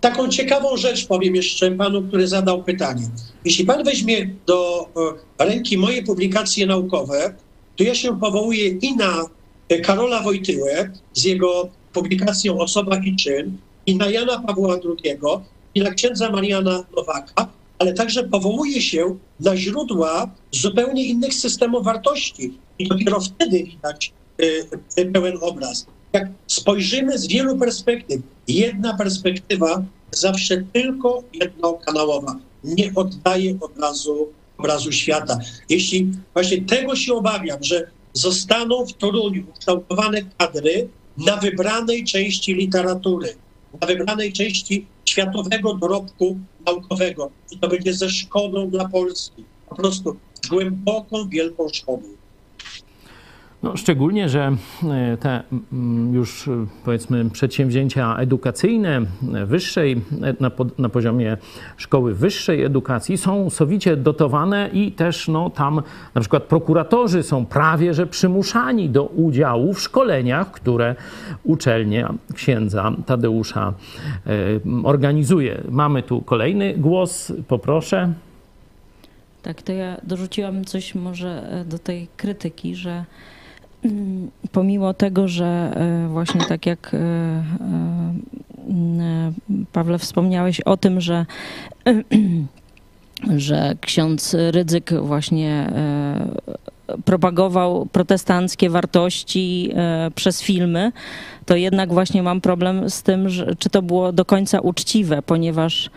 Taką, 0.00 0.16
taką 0.16 0.28
ciekawą 0.28 0.76
rzecz 0.76 1.06
powiem 1.06 1.34
jeszcze 1.34 1.70
panu, 1.70 2.02
który 2.02 2.28
zadał 2.28 2.62
pytanie. 2.62 3.08
Jeśli 3.44 3.64
pan 3.64 3.84
weźmie 3.84 4.30
do 4.46 4.88
e, 5.38 5.44
ręki 5.44 5.78
moje 5.78 6.02
publikacje 6.02 6.66
naukowe, 6.66 7.34
to 7.76 7.84
ja 7.84 7.94
się 7.94 8.20
powołuję 8.20 8.68
i 8.68 8.96
na 8.96 9.26
Karola 9.82 10.22
Wojtyłę 10.22 10.90
z 11.12 11.24
jego 11.24 11.68
publikacją 11.96 12.58
Osoba 12.58 12.96
i 13.04 13.16
czyn, 13.16 13.56
i 13.86 13.96
na 13.96 14.10
Jana 14.10 14.38
Pawła 14.38 14.74
II, 14.74 15.18
i 15.74 15.80
na 15.80 15.90
księdza 15.90 16.30
Mariana 16.30 16.84
Nowaka, 16.96 17.48
ale 17.78 17.92
także 17.92 18.24
powołuje 18.24 18.80
się 18.80 19.16
na 19.40 19.56
źródła 19.56 20.30
zupełnie 20.52 21.04
innych 21.04 21.34
systemów 21.34 21.84
wartości. 21.84 22.58
I 22.78 22.88
dopiero 22.88 23.20
wtedy 23.20 23.64
widać 23.64 24.12
y, 24.40 24.68
y, 24.98 25.06
pełen 25.12 25.38
obraz. 25.40 25.86
Jak 26.12 26.28
spojrzymy 26.46 27.18
z 27.18 27.26
wielu 27.26 27.58
perspektyw, 27.58 28.20
jedna 28.48 28.96
perspektywa 28.96 29.82
zawsze 30.10 30.64
tylko 30.72 31.22
jednokanałowa, 31.32 32.36
nie 32.64 32.92
oddaje 32.94 33.58
obrazu, 33.60 34.28
obrazu 34.58 34.92
świata. 34.92 35.38
Jeśli 35.68 36.12
właśnie 36.34 36.62
tego 36.62 36.96
się 36.96 37.14
obawiam, 37.14 37.62
że 37.62 37.90
zostaną 38.12 38.86
w 38.86 38.92
Toruniu 38.92 39.42
ukształtowane 39.50 40.22
kadry 40.38 40.88
na 41.18 41.36
wybranej 41.36 42.04
części 42.04 42.54
literatury, 42.54 43.36
na 43.80 43.86
wybranej 43.86 44.32
części 44.32 44.86
światowego 45.04 45.74
dorobku 45.74 46.38
naukowego. 46.66 47.30
I 47.50 47.58
to 47.58 47.68
będzie 47.68 47.94
ze 47.94 48.10
szkodą 48.10 48.70
dla 48.70 48.88
Polski. 48.88 49.44
Po 49.68 49.74
prostu 49.74 50.16
głęboką, 50.50 51.28
wielką 51.28 51.68
szkodą. 51.68 52.15
No, 53.66 53.76
szczególnie, 53.76 54.28
że 54.28 54.56
e, 54.84 55.16
te 55.16 55.42
już 56.12 56.50
powiedzmy 56.84 57.30
przedsięwzięcia 57.30 58.16
edukacyjne 58.16 59.00
wyższej, 59.46 59.92
e, 59.92 60.34
na, 60.40 60.50
na, 60.78 60.88
poziomie 60.88 61.36
szkoły 61.76 62.14
wyższej 62.14 62.64
edukacji 62.64 63.18
są 63.18 63.50
sowicie 63.50 63.96
dotowane 63.96 64.70
i 64.72 64.92
też 64.92 65.28
no, 65.28 65.50
tam 65.50 65.82
na 66.14 66.20
przykład 66.20 66.42
prokuratorzy 66.42 67.22
są 67.22 67.46
prawie 67.46 67.94
że 67.94 68.06
przymuszani 68.06 68.90
do 68.90 69.04
udziału 69.04 69.74
w 69.74 69.80
szkoleniach, 69.80 70.50
które 70.50 70.94
uczelnia 71.44 72.14
księdza 72.34 72.92
Tadeusza 73.06 73.72
e, 74.26 74.30
organizuje. 74.84 75.62
Mamy 75.70 76.02
tu 76.02 76.22
kolejny 76.22 76.74
głos, 76.74 77.32
poproszę. 77.48 78.12
Tak, 79.42 79.62
to 79.62 79.72
ja 79.72 79.96
dorzuciłam 80.02 80.64
coś 80.64 80.94
może 80.94 81.64
do 81.68 81.78
tej 81.78 82.08
krytyki, 82.16 82.74
że 82.74 83.04
pomimo 84.52 84.94
tego, 84.94 85.28
że 85.28 85.44
e, 85.44 86.08
właśnie 86.08 86.40
tak 86.40 86.66
jak 86.66 86.94
e, 86.94 86.98
e, 86.98 87.42
Pawle 89.72 89.98
wspomniałeś 89.98 90.60
o 90.60 90.76
tym, 90.76 91.00
że 91.00 91.26
że 93.36 93.74
ksiądz 93.80 94.36
Rydzyk 94.50 94.92
właśnie 95.00 95.72
propagował 97.04 97.86
protestanckie 97.86 98.70
wartości 98.70 99.72
przez 100.14 100.42
filmy, 100.42 100.92
to 101.46 101.56
jednak 101.56 101.92
właśnie 101.92 102.22
mam 102.22 102.40
problem 102.40 102.90
z 102.90 103.02
tym, 103.02 103.28
że, 103.28 103.56
czy 103.58 103.70
to 103.70 103.82
było 103.82 104.12
do 104.12 104.24
końca 104.24 104.60
uczciwe, 104.60 105.22
ponieważ 105.22 105.90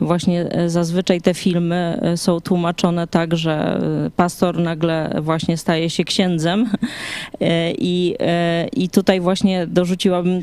właśnie 0.00 0.46
e, 0.50 0.70
zazwyczaj 0.70 1.20
te 1.20 1.34
filmy 1.34 1.98
e, 2.02 2.16
są 2.16 2.40
tłumaczone 2.40 3.06
tak, 3.06 3.36
że 3.36 3.80
e, 4.06 4.10
pastor 4.10 4.58
nagle 4.58 5.10
właśnie 5.22 5.56
staje 5.56 5.90
się 5.90 6.04
księdzem. 6.04 6.70
I, 7.78 8.16
i 8.76 8.88
tutaj 8.88 9.20
właśnie 9.20 9.66
dorzuciłabym, 9.66 10.42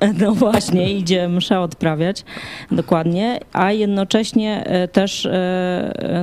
no 0.20 0.34
właśnie, 0.34 0.92
idzie 0.92 1.28
mszę 1.28 1.60
odprawiać, 1.60 2.24
dokładnie, 2.70 3.40
a 3.52 3.72
jednocześnie 3.72 4.64
też 4.92 5.28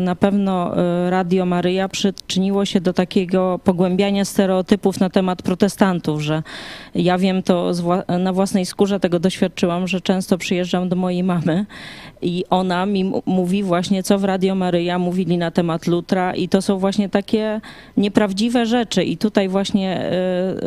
na 0.02 0.16
pewno 0.16 0.72
Radio 1.10 1.46
Maryja 1.46 1.90
przyczyniło 1.90 2.66
się 2.66 2.82
do 2.82 2.94
takiego 2.94 3.60
pogłębiania 3.64 4.26
stereotypów 4.26 5.00
na 5.00 5.10
temat 5.10 5.42
protestantów, 5.42 6.22
że 6.22 6.44
ja 6.96 7.18
wiem 7.18 7.44
to 7.44 7.72
na 8.20 8.34
własnej 8.34 8.66
skórze 8.66 9.00
tego 9.00 9.20
doświadczyłam, 9.20 9.88
że 9.88 10.02
często 10.02 10.38
przyjeżdżam 10.38 10.90
do 10.90 10.96
mojej 10.96 11.24
mamy 11.24 11.66
i 12.22 12.46
ona 12.50 12.86
mi 12.86 13.12
mówi 13.26 13.64
właśnie, 13.64 14.04
co 14.04 14.20
w 14.20 14.24
Radio 14.24 14.56
Maryja 14.56 15.00
mówili 15.00 15.38
na 15.38 15.52
temat 15.52 15.88
Lutra 15.88 16.36
i 16.36 16.50
to 16.50 16.62
są 16.62 16.80
właśnie 16.80 17.10
takie 17.10 17.62
nieprawdziwe 17.98 18.66
rzeczy. 18.66 19.04
I 19.04 19.18
tutaj 19.18 19.50
właśnie 19.50 20.12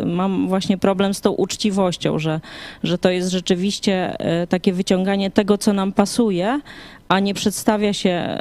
mam 0.07 0.49
właśnie 0.49 0.79
problem 0.79 1.15
z 1.15 1.21
tą 1.21 1.31
uczciwością, 1.31 2.19
że, 2.19 2.41
że 2.83 2.99
to 3.01 3.11
jest 3.11 3.31
rzeczywiście 3.31 4.17
y, 4.43 4.47
takie 4.47 4.73
wyciąganie 4.73 5.31
tego, 5.31 5.59
co 5.59 5.73
nam 5.73 5.93
pasuje, 5.93 6.61
a 7.11 7.21
nie 7.21 7.35
przedstawia 7.35 7.93
się 7.93 8.11
e, 8.11 8.41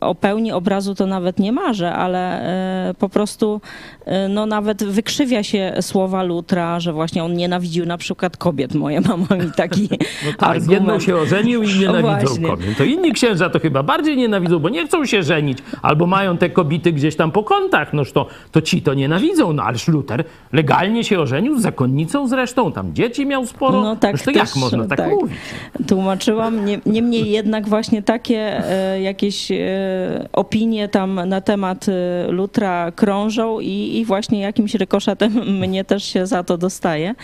o 0.00 0.14
pełni 0.14 0.52
obrazu, 0.52 0.94
to 0.94 1.06
nawet 1.06 1.38
nie 1.38 1.52
marzę, 1.52 1.92
ale 1.92 2.42
e, 2.90 2.94
po 2.94 3.08
prostu 3.08 3.60
e, 4.04 4.28
no 4.28 4.46
nawet 4.46 4.84
wykrzywia 4.84 5.42
się 5.42 5.74
słowa 5.80 6.22
Lutra, 6.22 6.80
że 6.80 6.92
właśnie 6.92 7.24
on 7.24 7.34
nienawidził 7.34 7.86
na 7.86 7.98
przykład 7.98 8.36
kobiet. 8.36 8.74
Moja 8.74 9.00
mama 9.00 9.44
mi 9.44 9.52
taki 9.56 9.82
no 10.26 10.32
tak, 10.38 10.48
argument. 10.48 10.70
jedną 10.70 11.00
się 11.00 11.16
ożenił 11.16 11.62
i 11.62 11.78
nienawidzą 11.78 12.42
kobiet. 12.42 12.78
To 12.78 12.84
inni 12.84 13.12
księża 13.12 13.50
to 13.50 13.60
chyba 13.60 13.82
bardziej 13.82 14.16
nienawidzą, 14.16 14.58
bo 14.58 14.68
nie 14.68 14.86
chcą 14.86 15.06
się 15.06 15.22
żenić, 15.22 15.58
albo 15.82 16.06
mają 16.06 16.38
te 16.38 16.50
kobiety 16.50 16.92
gdzieś 16.92 17.16
tam 17.16 17.32
po 17.32 17.42
kątach. 17.42 17.92
Noż 17.92 18.12
to, 18.12 18.26
to 18.52 18.62
ci 18.62 18.82
to 18.82 18.94
nienawidzą. 18.94 19.52
No 19.52 19.62
ależ 19.62 19.88
Luter 19.88 20.24
legalnie 20.52 21.04
się 21.04 21.20
ożenił 21.20 21.58
z 21.58 21.62
zakonnicą 21.62 22.28
zresztą, 22.28 22.72
tam 22.72 22.94
dzieci 22.94 23.26
miał 23.26 23.46
sporo. 23.46 23.82
No 23.82 23.96
tak, 23.96 24.12
Noż 24.12 24.22
to 24.22 24.32
też, 24.32 24.36
jak 24.36 24.56
można 24.56 24.86
tak, 24.86 24.98
tak, 24.98 25.10
mówić? 25.10 25.36
Tłumaczyłam, 25.88 26.58
niemniej 26.86 27.30
jednak 27.30 27.68
właśnie 27.68 28.02
takie 28.10 28.64
e, 28.70 29.00
jakieś 29.00 29.52
e, 29.52 29.58
opinie 30.32 30.88
tam 30.88 31.28
na 31.28 31.40
temat 31.40 31.86
e, 31.88 31.92
Lutra 32.32 32.92
krążą 32.92 33.60
i, 33.60 33.98
i 33.98 34.04
właśnie 34.04 34.40
jakimś 34.40 34.74
rykoszetem 34.74 35.32
mnie 35.60 35.84
też 35.84 36.04
się 36.04 36.26
za 36.26 36.44
to 36.44 36.58
dostaje. 36.58 37.14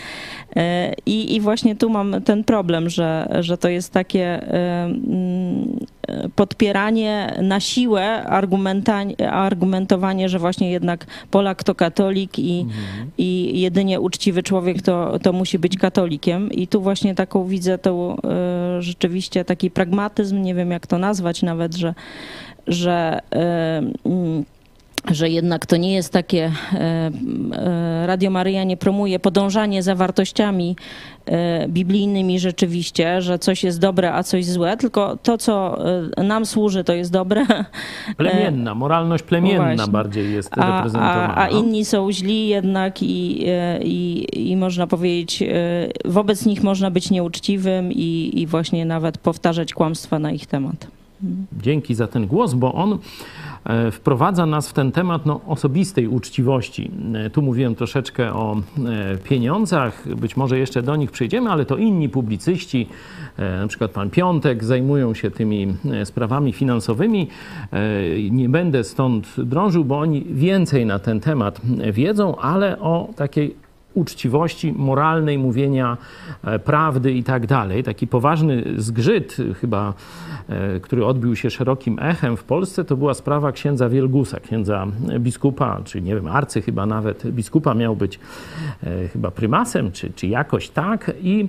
I, 1.05 1.35
I 1.35 1.41
właśnie 1.41 1.75
tu 1.75 1.89
mam 1.89 2.21
ten 2.21 2.43
problem, 2.43 2.89
że, 2.89 3.37
że 3.39 3.57
to 3.57 3.69
jest 3.69 3.93
takie 3.93 4.41
podpieranie 6.35 7.39
na 7.41 7.59
siłę, 7.59 8.23
argumentowanie, 9.31 10.29
że 10.29 10.39
właśnie 10.39 10.71
jednak 10.71 11.05
Polak 11.31 11.63
to 11.63 11.75
katolik 11.75 12.39
i, 12.39 12.59
mhm. 12.59 13.11
i 13.17 13.59
jedynie 13.61 13.99
uczciwy 13.99 14.43
człowiek 14.43 14.81
to, 14.81 15.19
to 15.19 15.33
musi 15.33 15.59
być 15.59 15.77
katolikiem. 15.77 16.51
I 16.51 16.67
tu 16.67 16.81
właśnie 16.81 17.15
taką 17.15 17.45
widzę 17.45 17.77
tą 17.77 18.17
rzeczywiście 18.79 19.45
taki 19.45 19.71
pragmatyzm, 19.71 20.41
nie 20.41 20.55
wiem 20.55 20.71
jak 20.71 20.87
to 20.87 20.97
nazwać 20.97 21.41
nawet, 21.41 21.75
że, 21.75 21.93
że 22.67 23.19
mm, 24.03 24.45
że 25.11 25.29
jednak 25.29 25.65
to 25.65 25.77
nie 25.77 25.93
jest 25.93 26.13
takie, 26.13 26.51
e, 26.73 27.11
e, 27.53 28.07
Radio 28.07 28.29
Maryja 28.29 28.63
nie 28.63 28.77
promuje 28.77 29.19
podążanie 29.19 29.83
za 29.83 29.95
wartościami 29.95 30.75
e, 31.25 31.67
biblijnymi 31.67 32.39
rzeczywiście, 32.39 33.21
że 33.21 33.39
coś 33.39 33.63
jest 33.63 33.79
dobre, 33.79 34.13
a 34.13 34.23
coś 34.23 34.45
złe, 34.45 34.77
tylko 34.77 35.17
to, 35.23 35.37
co 35.37 35.77
nam 36.23 36.45
służy, 36.45 36.83
to 36.83 36.93
jest 36.93 37.11
dobre. 37.11 37.45
Plemienna, 38.17 38.75
moralność 38.75 39.23
plemienna 39.23 39.75
no 39.75 39.87
bardziej 39.87 40.33
jest 40.33 40.49
reprezentowana. 40.49 41.35
A, 41.35 41.43
a, 41.43 41.47
inni 41.47 41.85
są 41.85 42.11
źli 42.11 42.47
jednak 42.47 43.03
i, 43.03 43.45
i, 43.81 44.51
i 44.51 44.57
można 44.57 44.87
powiedzieć, 44.87 45.43
wobec 46.05 46.45
nich 46.45 46.63
można 46.63 46.91
być 46.91 47.11
nieuczciwym 47.11 47.91
i, 47.91 48.31
i 48.33 48.47
właśnie 48.47 48.85
nawet 48.85 49.17
powtarzać 49.17 49.73
kłamstwa 49.73 50.19
na 50.19 50.31
ich 50.31 50.45
temat. 50.45 50.96
Dzięki 51.61 51.95
za 51.95 52.07
ten 52.07 52.27
głos, 52.27 52.53
bo 52.53 52.73
on 52.73 52.99
E, 53.67 53.91
wprowadza 53.91 54.45
nas 54.45 54.69
w 54.69 54.73
ten 54.73 54.91
temat 54.91 55.25
no, 55.25 55.41
osobistej 55.47 56.07
uczciwości. 56.07 56.91
E, 57.13 57.29
tu 57.29 57.41
mówiłem 57.41 57.75
troszeczkę 57.75 58.33
o 58.33 58.55
e, 58.55 59.17
pieniądzach, 59.17 60.15
być 60.15 60.37
może 60.37 60.59
jeszcze 60.59 60.81
do 60.81 60.95
nich 60.95 61.11
przejdziemy, 61.11 61.49
ale 61.49 61.65
to 61.65 61.77
inni 61.77 62.09
publicyści, 62.09 62.87
na 63.37 63.67
przykład 63.67 63.91
pan 63.91 64.09
Piątek, 64.09 64.63
zajmują 64.63 65.13
się 65.13 65.31
tymi 65.31 65.67
sprawami 66.03 66.53
finansowymi. 66.53 67.27
Nie 68.31 68.49
będę 68.49 68.83
stąd 68.83 69.27
drążył, 69.37 69.85
bo 69.85 69.99
oni 69.99 70.25
więcej 70.29 70.85
na 70.85 70.99
ten 70.99 71.19
temat 71.19 71.61
wiedzą, 71.91 72.35
ale 72.35 72.79
o 72.79 73.09
takiej 73.15 73.55
uczciwości 73.97 74.73
moralnej, 74.73 75.37
mówienia 75.37 75.97
e, 76.43 76.59
prawdy 76.59 77.13
i 77.13 77.23
tak 77.23 77.47
dalej. 77.47 77.83
Taki 77.83 78.07
poważny 78.07 78.63
zgrzyt 78.77 79.37
chyba, 79.61 79.93
e, 80.49 80.79
który 80.79 81.05
odbił 81.05 81.35
się 81.35 81.49
szerokim 81.49 81.99
echem 82.01 82.37
w 82.37 82.43
Polsce, 82.43 82.83
to 82.83 82.97
była 82.97 83.13
sprawa 83.13 83.51
księdza 83.51 83.89
Wielgusa, 83.89 84.39
księdza 84.39 84.87
biskupa, 85.19 85.81
czy 85.85 86.01
nie 86.01 86.15
wiem, 86.15 86.27
arcy 86.27 86.61
chyba 86.61 86.85
nawet 86.85 87.27
biskupa 87.31 87.73
miał 87.73 87.95
być 87.95 88.19
e, 88.83 89.07
chyba 89.07 89.31
prymasem, 89.31 89.91
czy, 89.91 90.09
czy 90.13 90.27
jakoś 90.27 90.69
tak. 90.69 91.11
I 91.21 91.47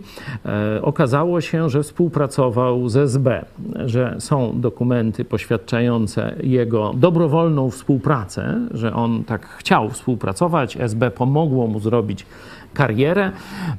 okazało 0.83 1.41
się, 1.41 1.71
że 1.71 1.83
współpracował 1.83 2.89
z 2.89 2.97
SB, 2.97 3.45
że 3.87 4.17
są 4.19 4.61
dokumenty 4.61 5.25
poświadczające 5.25 6.37
jego 6.43 6.93
dobrowolną 6.95 7.71
współpracę, 7.71 8.61
że 8.71 8.95
on 8.95 9.25
tak 9.25 9.47
chciał 9.47 9.91
współpracować, 9.91 10.77
SB 10.77 11.11
pomogło 11.11 11.67
mu 11.67 11.81
zrobić 11.81 12.27
karierę. 12.75 13.33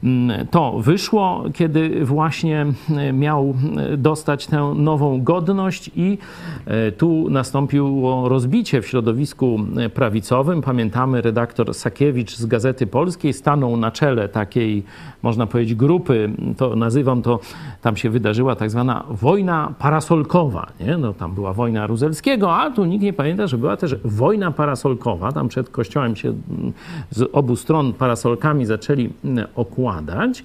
Mm, 0.03 0.47
to 0.47 0.79
wyszło, 0.79 1.43
kiedy 1.53 2.05
właśnie 2.05 2.65
e, 2.97 3.13
miał 3.13 3.53
e, 3.77 3.97
dostać 3.97 4.47
tę 4.47 4.73
nową 4.75 5.23
godność, 5.23 5.91
i 5.95 6.17
e, 6.65 6.91
tu 6.91 7.29
nastąpiło 7.29 8.29
rozbicie 8.29 8.81
w 8.81 8.87
środowisku 8.87 9.59
prawicowym. 9.93 10.61
Pamiętamy, 10.61 11.21
redaktor 11.21 11.73
Sakiewicz 11.73 12.35
z 12.35 12.45
Gazety 12.45 12.87
Polskiej 12.87 13.33
stanął 13.33 13.77
na 13.77 13.91
czele 13.91 14.29
takiej, 14.29 14.83
można 15.23 15.47
powiedzieć, 15.47 15.75
grupy. 15.75 16.31
To 16.57 16.75
nazywam 16.75 17.21
to, 17.21 17.39
tam 17.81 17.97
się 17.97 18.09
wydarzyła 18.09 18.55
tak 18.55 18.71
zwana 18.71 19.03
wojna 19.09 19.73
parasolkowa. 19.79 20.67
Nie? 20.79 20.97
No, 20.97 21.13
tam 21.13 21.33
była 21.33 21.53
wojna 21.53 21.87
Ruzelskiego, 21.87 22.55
a 22.55 22.71
tu 22.71 22.85
nikt 22.85 23.03
nie 23.03 23.13
pamięta, 23.13 23.47
że 23.47 23.57
była 23.57 23.77
też 23.77 23.95
wojna 24.03 24.51
parasolkowa. 24.51 25.31
Tam 25.31 25.47
przed 25.47 25.69
kościołem 25.69 26.15
się 26.15 26.29
mm, 26.29 26.73
z 27.09 27.29
obu 27.33 27.55
stron 27.55 27.93
parasolkami 27.93 28.65
zaczęli 28.65 29.09
mm, 29.25 29.47
okładać. 29.55 30.43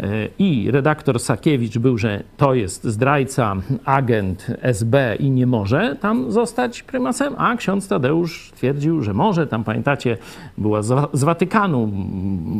E, 0.00 0.28
I 0.38 0.70
redaktor 0.70 1.20
Sakiewicz 1.20 1.78
był, 1.78 1.98
że 1.98 2.22
to 2.36 2.54
jest 2.54 2.84
zdrajca, 2.84 3.56
agent 3.84 4.46
SB 4.62 5.16
i 5.20 5.30
nie 5.30 5.46
może 5.46 5.96
tam 6.00 6.32
zostać 6.32 6.82
prymasem, 6.82 7.34
a 7.38 7.56
ksiądz 7.56 7.88
Tadeusz 7.88 8.52
twierdził, 8.56 9.02
że 9.02 9.14
może. 9.14 9.46
Tam 9.46 9.64
pamiętacie, 9.64 10.18
była 10.58 10.82
z 11.12 11.24
Watykanu 11.24 11.90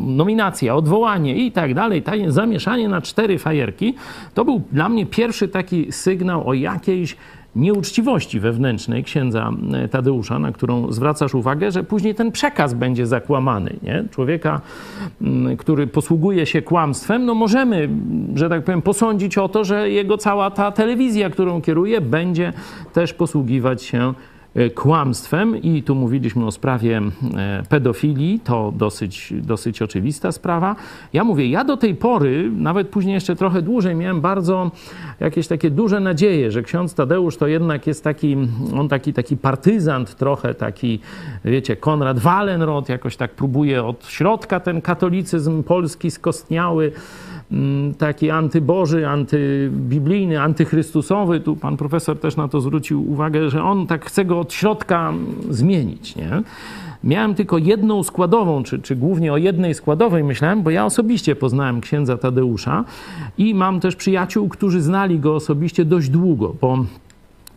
nominacja, 0.07 0.75
odwołanie 0.77 1.37
i 1.37 1.53
tak 1.55 1.75
dalej. 1.75 2.03
Zamieszanie 2.29 2.89
na 2.89 3.03
cztery 3.03 3.39
fajerki. 3.39 3.95
To 4.35 4.45
był 4.45 4.63
dla 4.73 4.89
mnie 4.89 5.07
pierwszy 5.07 5.49
taki 5.49 5.93
sygnał 5.93 6.49
o 6.49 6.55
jakiejś 6.55 7.17
nieuczciwości 7.57 8.41
wewnętrznej 8.41 9.05
księdza 9.05 9.51
Tadeusza, 9.91 10.39
na 10.39 10.53
którą 10.53 10.93
zwracasz 10.93 11.35
uwagę, 11.35 11.71
że 11.71 11.85
później 11.85 12.15
ten 12.15 12.33
przekaz 12.33 12.75
będzie 12.75 13.07
zakłamany. 13.07 13.77
Nie? 13.83 14.05
Człowieka, 14.11 14.61
który 15.59 15.87
posługuje 15.87 16.47
się 16.47 16.63
kłamstwem, 16.63 17.25
no 17.25 17.35
możemy, 17.35 17.89
że 18.35 18.49
tak 18.49 18.65
powiem, 18.65 18.83
posądzić 18.83 19.39
o 19.39 19.49
to, 19.49 19.65
że 19.65 19.91
jego 19.91 20.19
cała 20.19 20.51
ta 20.51 20.73
telewizja, 20.73 21.31
którą 21.31 21.63
kieruje, 21.63 22.01
będzie 22.01 22.53
też 22.93 23.15
posługiwać 23.15 23.83
się 23.83 24.15
kłamstwem 24.75 25.63
i 25.63 25.83
tu 25.83 25.95
mówiliśmy 25.95 26.47
o 26.47 26.51
sprawie 26.51 27.03
e, 27.37 27.63
pedofilii, 27.69 28.41
to 28.45 28.73
dosyć, 28.77 29.35
dosyć 29.37 29.83
oczywista 29.83 30.33
sprawa. 30.33 30.77
Ja 31.13 31.25
mówię, 31.25 31.49
ja 31.49 31.65
do 31.65 31.77
tej 31.77 31.95
pory, 31.95 32.51
nawet 32.57 32.89
później 32.89 33.15
jeszcze 33.15 33.37
trochę 33.37 33.63
dłużej, 33.63 33.95
miałem 33.95 34.21
bardzo 34.21 34.71
jakieś 35.21 35.47
takie 35.47 35.71
duże 35.71 36.01
nadzieje, 36.01 36.51
że 36.51 36.63
ksiądz 36.63 36.95
Tadeusz 36.95 37.37
to 37.37 37.47
jednak 37.47 37.87
jest 37.87 38.05
taki, 38.05 38.37
on 38.79 38.89
taki, 38.89 39.13
taki 39.13 39.37
partyzant 39.37 40.17
trochę, 40.17 40.55
taki, 40.55 41.01
wiecie, 41.45 41.77
Konrad 41.77 42.19
Wallenrod 42.19 42.89
jakoś 42.89 43.17
tak 43.17 43.31
próbuje 43.31 43.85
od 43.85 44.07
środka 44.07 44.61
ten 44.61 44.81
katolicyzm 44.81 45.63
polski 45.63 46.11
skostniały, 46.11 46.93
taki 47.99 48.31
antyboży, 48.31 49.09
antybiblijny, 49.09 50.41
antychrystusowy. 50.41 51.41
Tu 51.41 51.57
pan 51.57 51.77
profesor 51.77 52.19
też 52.19 52.37
na 52.37 52.49
to 52.49 52.61
zwrócił 52.61 53.11
uwagę, 53.11 53.51
że 53.51 53.63
on 53.63 53.87
tak 53.87 54.05
chce 54.05 54.25
go 54.25 54.41
od 54.41 54.53
środka 54.53 55.13
zmienić. 55.51 56.17
Nie? 56.17 56.43
Miałem 57.05 57.35
tylko 57.35 57.59
jedną 57.59 58.03
składową, 58.03 58.63
czy, 58.63 58.79
czy 58.79 58.97
głównie 58.97 59.33
o 59.33 59.37
jednej 59.37 59.75
składowej 59.75 60.25
myślałem, 60.25 60.63
bo 60.63 60.71
ja 60.71 60.85
osobiście 60.85 61.37
poznałem 61.37 61.81
księdza 61.81 62.17
Tadeusza 62.17 62.85
i 63.39 63.55
mam 63.55 63.81
też 63.81 63.97
przyjaciół, 63.97 64.49
którzy 64.49 64.81
znali 64.81 65.21
go 65.21 65.35
osobiście 65.35 65.85
dość 65.85 66.09
długo, 66.09 66.55
bo 66.61 66.85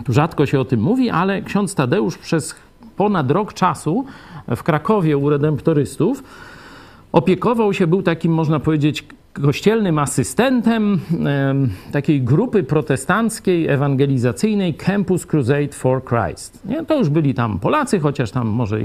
tu 0.03 0.13
rzadko 0.13 0.45
się 0.45 0.59
o 0.59 0.65
tym 0.65 0.79
mówi, 0.79 1.09
ale 1.09 1.41
ksiądz 1.41 1.75
Tadeusz 1.75 2.17
przez 2.17 2.55
ponad 2.97 3.31
rok 3.31 3.53
czasu 3.53 4.05
w 4.55 4.63
Krakowie 4.63 5.17
u 5.17 5.29
redemptorystów 5.29 6.23
opiekował 7.11 7.73
się, 7.73 7.87
był 7.87 8.01
takim, 8.01 8.33
można 8.33 8.59
powiedzieć, 8.59 9.05
kościelnym 9.41 9.99
asystentem 9.99 10.99
takiej 11.91 12.21
grupy 12.21 12.63
protestanckiej, 12.63 13.67
ewangelizacyjnej 13.67 14.73
Campus 14.73 15.25
Crusade 15.25 15.67
for 15.71 16.03
Christ. 16.05 16.65
Nie? 16.65 16.85
To 16.85 16.97
już 16.97 17.09
byli 17.09 17.33
tam 17.33 17.59
Polacy, 17.59 17.99
chociaż 17.99 18.31
tam 18.31 18.47
może 18.47 18.79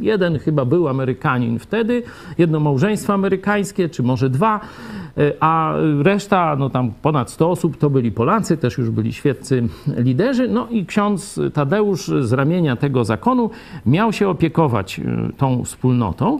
jeden 0.00 0.38
chyba 0.38 0.64
był 0.64 0.88
Amerykanin 0.88 1.58
wtedy, 1.58 2.02
jedno 2.38 2.60
małżeństwo 2.60 3.12
amerykańskie, 3.12 3.88
czy 3.88 4.02
może 4.02 4.30
dwa, 4.30 4.60
e, 5.18 5.32
a 5.40 5.74
reszta, 6.02 6.56
no 6.56 6.70
tam 6.70 6.92
ponad 7.02 7.30
100 7.30 7.50
osób, 7.50 7.76
to 7.76 7.90
byli 7.90 8.12
Polacy, 8.12 8.56
też 8.56 8.78
już 8.78 8.90
byli 8.90 9.12
świeccy 9.12 9.68
liderzy. 9.96 10.48
No 10.48 10.68
i 10.70 10.86
ksiądz 10.86 11.40
Tadeusz 11.54 12.06
z 12.06 12.32
ramienia 12.32 12.76
tego 12.76 13.04
zakonu 13.04 13.50
miał 13.86 14.12
się 14.12 14.28
opiekować 14.28 15.00
e, 15.00 15.02
tą 15.36 15.64
wspólnotą. 15.64 16.38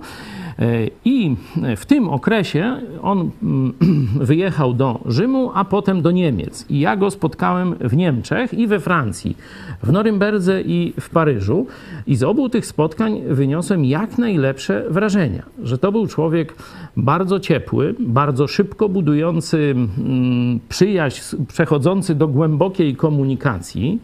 I 1.05 1.37
w 1.77 1.87
tym 1.87 2.09
okresie 2.09 2.77
on 3.03 3.31
mm, 3.43 3.73
wyjechał 4.31 4.75
do 4.75 5.01
Rzymu, 5.07 5.51
a 5.55 5.65
potem 5.65 6.03
do 6.03 6.11
Niemiec. 6.11 6.67
I 6.71 6.81
ja 6.81 6.97
go 6.97 7.11
spotkałem 7.11 7.75
w 7.81 7.97
Niemczech 7.97 8.55
i 8.55 8.67
we 8.67 8.81
Francji, 8.81 9.37
w 9.83 9.93
Norymberdze 9.93 10.63
i 10.63 10.93
w 11.01 11.11
Paryżu. 11.11 11.67
I 12.07 12.17
z 12.17 12.23
obu 12.23 12.49
tych 12.49 12.67
spotkań 12.67 13.21
wyniosłem 13.29 13.85
jak 13.85 14.19
najlepsze 14.19 14.85
wrażenia, 14.91 15.43
że 15.63 15.79
to 15.79 15.93
był 15.93 16.07
człowiek 16.07 16.55
bardzo 16.97 17.41
ciepły, 17.41 17.95
bardzo 17.99 18.47
szybko 18.47 18.89
budujący 18.89 19.75
mm, 19.75 20.61
przyjaźń, 20.69 21.37
przechodzący 21.49 22.15
do 22.15 22.29
głębokiej 22.29 22.97
komunikacji. 22.97 23.99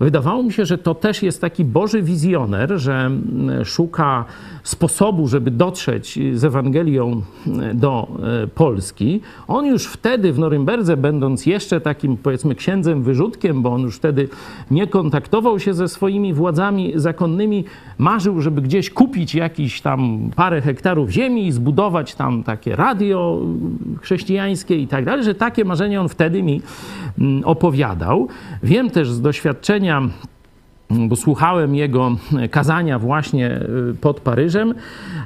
Wydawało 0.00 0.42
mi 0.42 0.52
się, 0.52 0.66
że 0.66 0.78
to 0.78 0.94
też 0.94 1.22
jest 1.22 1.40
taki 1.40 1.64
Boży 1.64 2.02
wizjoner, 2.02 2.72
że 2.76 2.94
mm, 2.94 3.64
szuka 3.64 4.24
sposobu, 4.62 5.28
żeby 5.28 5.50
dotrzeć 5.50 6.18
z 6.34 6.44
Ewangelią 6.44 7.22
e, 7.62 7.74
do 7.74 8.08
e, 8.42 8.46
Polski. 8.46 9.20
On 9.48 9.66
już 9.66 9.86
wtedy 9.86 10.32
w 10.32 10.38
Norymberdze, 10.38 10.96
będąc 10.96 11.46
jeszcze 11.46 11.80
takim 11.80 12.16
powiedzmy 12.16 12.54
księdzem 12.54 13.02
wyrzutkiem, 13.02 13.62
bo 13.62 13.72
on 13.72 13.82
już 13.82 13.96
wtedy 13.96 14.28
nie 14.70 14.86
kontaktował 14.86 15.60
się 15.60 15.74
ze 15.74 15.88
swoimi 15.88 16.34
władzami 16.34 16.92
zakonnymi, 16.94 17.64
marzył, 17.98 18.40
żeby 18.40 18.62
gdzieś 18.62 18.90
kupić 18.90 19.34
jakiś 19.34 19.80
tam 19.80 20.30
parę 20.36 20.60
hektarów 20.60 21.10
ziemi 21.10 21.46
i 21.46 21.52
zbudować 21.52 22.14
tam 22.14 22.42
takie 22.42 22.76
radio 22.76 23.40
chrześcijańskie 24.00 24.76
i 24.76 24.86
tak 24.86 25.04
dalej, 25.04 25.24
że 25.24 25.34
takie 25.34 25.64
marzenia 25.64 26.00
on 26.00 26.08
wtedy 26.08 26.42
mi 26.42 26.62
mm, 27.18 27.44
opowiadał. 27.44 28.28
Wiem 28.62 28.90
też 28.90 29.10
z 29.10 29.20
doświadczenia 29.20 29.89
um, 29.90 30.14
bo 30.90 31.16
słuchałem 31.16 31.74
jego 31.74 32.16
kazania 32.50 32.98
właśnie 32.98 33.60
y, 33.90 33.94
pod 33.94 34.20
Paryżem, 34.20 34.74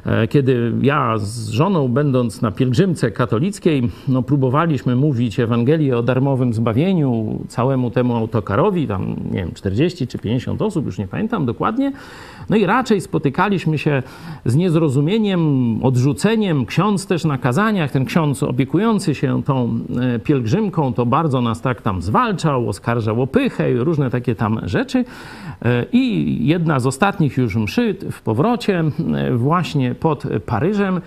e, 0.07 0.29
kiedy 0.29 0.73
ja 0.83 1.19
z 1.19 1.49
żoną, 1.49 1.89
będąc 1.89 2.43
na 2.43 2.51
pielgrzymce 2.51 3.11
katolickiej, 3.11 3.91
no, 4.09 4.23
próbowaliśmy 4.23 4.97
mówić 4.97 5.41
Ewangelię 5.41 5.99
o 5.99 6.03
darmowym 6.03 6.55
zbawieniu 6.55 7.39
całemu 7.49 7.91
temu 7.91 8.17
autokarowi, 8.17 8.87
tam 8.87 9.17
nie 9.31 9.39
wiem, 9.39 9.53
40 9.55 10.07
czy 10.07 10.19
50 10.19 10.63
osób, 10.63 10.87
już 10.87 10.99
nie 10.99 11.09
pamiętam 11.09 11.47
dokładnie. 11.47 11.93
No 12.51 12.57
i 12.57 12.67
raczej 12.67 13.01
spotykaliśmy 13.01 13.79
się 13.79 14.03
z 14.45 14.57
niezrozumieniem, 14.57 15.79
odrzuceniem. 15.83 16.67
Ksiądz 16.67 17.07
też 17.07 17.25
na 17.25 17.39
kazaniach, 17.39 17.91
ten 17.91 18.05
ksiądz 18.05 18.43
opiekujący 18.43 19.15
się 19.15 19.43
tą 19.43 19.79
e, 20.01 20.19
pielgrzymką, 20.19 20.93
to 20.93 21.07
bardzo 21.07 21.41
nas 21.41 21.61
tak 21.61 21.83
tam 21.83 22.03
zwalczał, 22.03 22.69
oskarżał 22.69 23.23
o 23.23 23.27
pychę 23.27 23.73
i 23.73 23.77
różne 23.77 24.11
takie 24.11 24.35
tam 24.35 24.61
rzeczy. 24.63 25.05
E, 25.63 25.87
I 25.93 26.47
jedna 26.47 26.81
z 26.81 26.87
ostatnich 26.87 27.37
już 27.37 27.57
mszy 27.57 27.97
w 28.11 28.23
powrocie, 28.23 28.85
e, 29.15 29.37
właśnie 29.37 29.95
pod 29.95 30.25
Paryżem, 30.47 31.01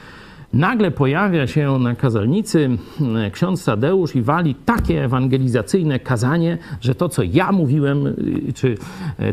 nagle 0.53 0.91
pojawia 0.91 1.47
się 1.47 1.79
na 1.79 1.95
kazalnicy 1.95 2.69
e, 3.25 3.31
ksiądz 3.31 3.65
Tadeusz 3.65 4.15
i 4.15 4.21
wali 4.21 4.55
takie 4.55 5.03
ewangelizacyjne 5.03 5.99
kazanie, 5.99 6.57
że 6.81 6.95
to, 6.95 7.09
co 7.09 7.23
ja 7.23 7.51
mówiłem, 7.51 8.15
czy 8.55 8.77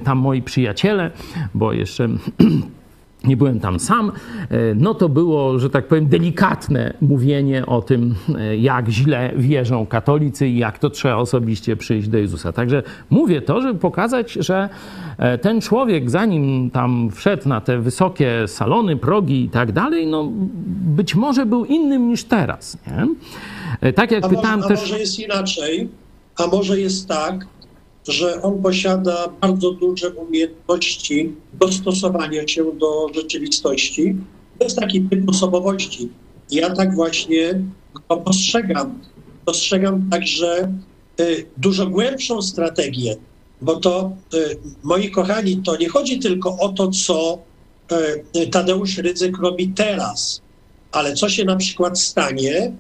tam 0.05 0.19
moi 0.19 0.43
przyjaciele, 0.43 1.11
bo 1.55 1.73
jeszcze 1.73 2.09
nie 3.27 3.37
byłem 3.37 3.61
tam 3.61 3.81
sam, 3.81 4.13
e, 4.51 4.75
no 4.75 4.95
to 4.95 5.09
było, 5.09 5.59
że 5.59 5.71
tak 5.71 5.89
powiem, 5.89 6.07
delikatne 6.09 6.95
mówienie 7.01 7.67
o 7.67 7.83
tym, 7.83 8.15
e, 8.39 8.57
jak 8.57 8.89
źle 8.89 9.33
wierzą 9.37 9.87
katolicy 9.87 10.49
i 10.49 10.59
jak 10.59 10.79
to 10.79 10.91
trzeba 10.91 11.17
osobiście 11.17 11.77
przyjść 11.77 12.09
do 12.09 12.19
Jezusa. 12.19 12.53
Także 12.53 12.83
mówię 13.11 13.43
to, 13.43 13.61
żeby 13.61 13.79
pokazać, 13.79 14.33
że 14.33 14.69
e, 15.19 15.39
ten 15.39 15.61
człowiek, 15.61 16.11
zanim 16.11 16.71
tam 16.71 17.11
wszedł 17.11 17.49
na 17.49 17.61
te 17.61 17.79
wysokie 17.79 18.45
salony, 18.47 18.97
progi 18.97 19.45
i 19.45 19.49
tak 19.49 19.73
dalej, 19.73 20.07
no 20.07 20.29
być 20.97 21.15
może 21.15 21.47
był 21.47 21.65
innym 21.65 22.09
niż 22.09 22.25
teraz. 22.25 22.79
Nie? 22.87 23.07
Tak 23.93 24.11
jak 24.11 24.25
a 24.25 24.29
pytałem 24.29 24.61
może, 24.61 24.69
też... 24.69 24.79
A 24.79 24.83
może 24.83 24.99
jest 24.99 25.19
inaczej, 25.19 25.89
a 26.37 26.47
może 26.47 26.81
jest 26.81 27.09
tak, 27.09 27.47
że 28.09 28.43
on 28.43 28.63
posiada 28.63 29.29
bardzo 29.41 29.71
duże 29.71 30.11
umiejętności 30.11 31.33
dostosowania 31.53 32.49
się 32.49 32.65
do 32.65 33.09
rzeczywistości. 33.15 34.17
To 34.59 34.65
jest 34.65 34.79
taki 34.79 35.03
typ 35.03 35.29
osobowości. 35.29 36.09
Ja 36.51 36.75
tak 36.75 36.95
właśnie 36.95 37.61
go 38.09 38.17
postrzegam. 38.17 39.01
Dostrzegam 39.47 40.11
także 40.11 40.73
y, 41.21 41.47
dużo 41.57 41.87
głębszą 41.87 42.43
strategię, 42.43 43.17
bo 43.63 43.77
to, 43.77 44.13
y, 44.35 44.59
moi 44.83 45.11
kochani, 45.11 45.57
to 45.57 45.77
nie 45.77 45.89
chodzi 45.89 46.19
tylko 46.19 46.59
o 46.59 46.69
to, 46.69 46.91
co 46.91 47.39
y, 48.37 48.47
Tadeusz 48.47 48.99
Rydzyk 48.99 49.39
robi 49.39 49.69
teraz, 49.69 50.43
ale 50.93 51.15
co 51.15 51.29
się 51.29 51.45
na 51.45 51.57
przykład 51.57 52.01
stanie, 52.01 52.73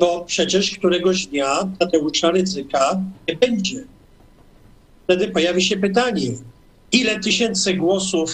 bo 0.00 0.24
przecież 0.24 0.70
któregoś 0.70 1.26
dnia 1.26 1.68
Tadeusza 1.78 2.30
Rydzyka 2.30 3.00
nie 3.28 3.36
będzie 3.36 3.84
wtedy 5.04 5.28
pojawi 5.28 5.62
się 5.62 5.76
pytanie, 5.76 6.30
ile 6.92 7.20
tysięcy 7.20 7.74
głosów 7.74 8.30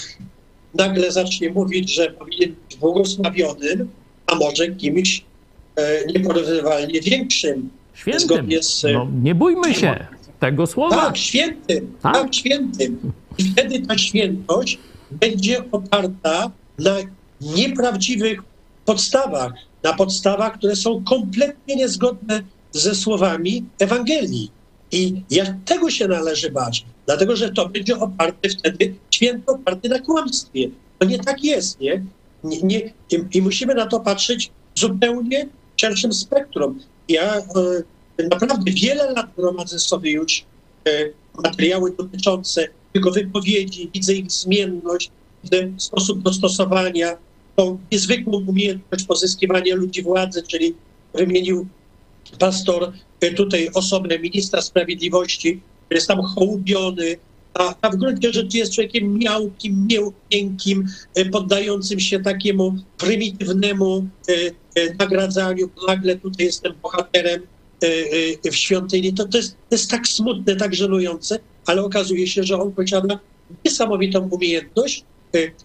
nagle 0.74 1.12
zacznie 1.12 1.50
mówić, 1.50 1.94
że 1.94 2.10
powinien 2.10 2.54
być 2.68 2.76
błogosławionym, 2.76 3.90
a 4.26 4.34
może 4.34 4.68
kimś 4.68 5.24
e, 5.76 6.06
nieporównywalnie 6.06 7.00
większym. 7.00 7.70
Świętym. 7.94 8.20
Zgodnie 8.20 8.62
z, 8.62 8.84
no, 8.92 9.08
nie 9.22 9.34
bójmy 9.34 9.74
się 9.74 10.06
tego 10.40 10.66
słowa. 10.66 10.96
Tak, 10.96 11.16
świętym, 11.16 11.92
tak? 12.02 12.14
tak, 12.14 12.34
świętym. 12.34 13.12
I 13.38 13.44
wtedy 13.44 13.86
ta 13.86 13.98
świętość 13.98 14.78
będzie 15.10 15.70
oparta 15.72 16.50
na 16.78 16.96
nieprawdziwych 17.40 18.40
podstawach, 18.84 19.52
na 19.82 19.92
podstawach, 19.92 20.58
które 20.58 20.76
są 20.76 21.04
kompletnie 21.04 21.76
niezgodne 21.76 22.42
ze 22.72 22.94
słowami 22.94 23.64
Ewangelii. 23.78 24.50
I 24.92 25.22
jak 25.30 25.48
tego 25.64 25.90
się 25.90 26.08
należy 26.08 26.50
bać, 26.50 26.84
dlatego 27.06 27.36
że 27.36 27.50
to 27.50 27.68
będzie 27.68 27.98
oparte 27.98 28.48
wtedy, 28.48 28.94
święto 29.10 29.52
oparte 29.52 29.88
na 29.88 29.98
kłamstwie. 29.98 30.68
To 30.98 31.06
nie 31.06 31.18
tak 31.18 31.44
jest, 31.44 31.80
nie? 31.80 32.04
nie, 32.44 32.62
nie 32.62 32.80
i, 33.10 33.38
I 33.38 33.42
musimy 33.42 33.74
na 33.74 33.86
to 33.86 34.00
patrzeć 34.00 34.50
zupełnie 34.74 35.48
w 35.76 35.80
szerszym 35.80 36.12
spektrum. 36.12 36.80
Ja 37.08 37.36
e, 38.18 38.22
naprawdę 38.28 38.72
wiele 38.72 39.10
lat 39.12 39.26
gromadzę 39.36 39.78
sobie 39.78 40.12
już 40.12 40.44
e, 40.86 40.90
materiały 41.42 41.96
dotyczące 41.96 42.68
jego 42.94 43.10
wypowiedzi, 43.10 43.90
widzę 43.94 44.14
ich 44.14 44.30
zmienność, 44.30 45.10
widzę 45.44 45.70
sposób 45.76 46.22
dostosowania, 46.22 47.16
tą 47.56 47.78
niezwykłą 47.92 48.44
umiejętność 48.46 49.04
pozyskiwania 49.04 49.74
ludzi 49.74 50.02
władzy, 50.02 50.42
czyli 50.42 50.74
wymienił 51.14 51.66
pastor 52.38 52.92
e, 53.20 53.30
tutaj 53.30 53.70
osobę 53.74 54.18
ministra 54.18 54.62
sprawiedliwości, 54.62 55.60
jest 55.90 56.08
tam 56.08 56.22
hołubiony, 56.22 57.16
a, 57.54 57.74
a 57.80 57.90
w 57.90 57.96
gruncie 57.96 58.32
rzeczy 58.32 58.58
jest 58.58 58.72
człowiekiem 58.72 59.18
miałkim, 59.18 59.88
miękkim, 60.32 60.86
e, 61.14 61.24
poddającym 61.24 62.00
się 62.00 62.20
takiemu 62.20 62.74
prymitywnemu 62.98 64.06
e, 64.76 64.94
nagradzaniu. 64.98 65.70
Nagle 65.88 66.16
tutaj 66.16 66.46
jestem 66.46 66.72
bohaterem 66.82 67.42
w 68.50 68.56
świątyni. 68.56 69.12
To, 69.12 69.28
to, 69.28 69.36
jest, 69.36 69.52
to 69.52 69.76
jest 69.76 69.90
tak 69.90 70.08
smutne, 70.08 70.56
tak 70.56 70.74
żenujące, 70.74 71.38
ale 71.66 71.82
okazuje 71.84 72.26
się, 72.26 72.44
że 72.44 72.58
on 72.58 72.72
posiada 72.72 73.18
niesamowitą 73.64 74.28
umiejętność 74.28 75.04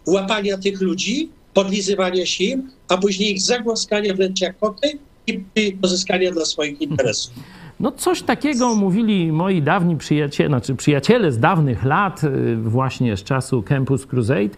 łapania 0.07 0.57
tych 0.57 0.81
ludzi, 0.81 1.29
podlizywania 1.53 2.25
się 2.25 2.43
im, 2.43 2.71
a 2.87 2.97
później 2.97 3.31
ich 3.31 3.41
zagłaskania 3.41 4.13
wręcz 4.13 4.41
jak 4.41 4.59
koty 4.59 4.99
i 5.27 5.71
pozyskania 5.81 6.31
dla 6.31 6.45
swoich 6.45 6.81
interesów. 6.81 7.33
No 7.79 7.91
coś 7.91 8.21
takiego 8.21 8.75
mówili 8.75 9.31
moi 9.31 9.61
dawni 9.61 9.97
przyjaciele, 9.97 10.49
znaczy 10.49 10.75
przyjaciele 10.75 11.31
z 11.31 11.39
dawnych 11.39 11.83
lat, 11.83 12.23
y, 12.23 12.55
właśnie 12.55 13.17
z 13.17 13.23
czasu 13.23 13.63
Campus 13.63 14.05
Crusade, 14.05 14.49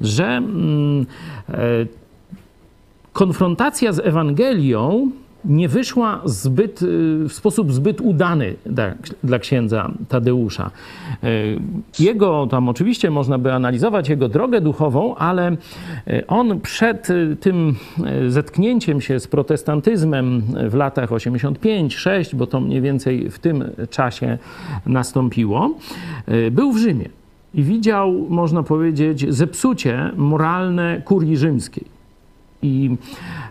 że 0.00 0.26
mm, 0.26 1.06
e, 1.48 1.86
konfrontacja 3.12 3.92
z 3.92 3.98
Ewangelią 3.98 5.10
nie 5.44 5.68
wyszła 5.68 6.20
zbyt, 6.24 6.82
y, 6.82 6.86
w 7.28 7.32
sposób 7.32 7.72
zbyt 7.72 8.00
udany 8.00 8.54
dla, 8.66 8.94
dla, 9.24 9.38
księdza 9.38 9.90
Tadeusza. 10.08 10.70
Y, 11.24 11.60
jego, 11.98 12.46
tam 12.50 12.68
oczywiście 12.68 13.10
można 13.10 13.38
by 13.38 13.52
analizować 13.52 14.08
jego 14.08 14.28
drogę 14.28 14.60
duchową, 14.60 15.14
ale 15.14 15.52
y, 16.08 16.26
on 16.26 16.60
przed 16.60 17.08
tym 17.40 17.74
zetknięciem 18.28 19.00
się 19.00 19.20
z 19.20 19.26
protestantyzmem 19.26 20.42
w 20.70 20.74
latach 20.74 21.10
85-6, 21.10 22.34
bo 22.34 22.46
to 22.46 22.60
mniej 22.60 22.80
więcej 22.80 23.30
w 23.30 23.38
tym 23.38 23.64
czasie 23.90 24.38
nastąpiło, 24.86 25.74
był 26.50 26.72
w 26.72 26.78
Rzymie 26.78 27.08
i 27.54 27.62
widział, 27.62 28.26
można 28.28 28.62
powiedzieć, 28.62 29.34
zepsucie 29.34 30.10
moralne 30.16 31.02
kurii 31.04 31.36
rzymskiej 31.36 31.99
i 32.62 32.96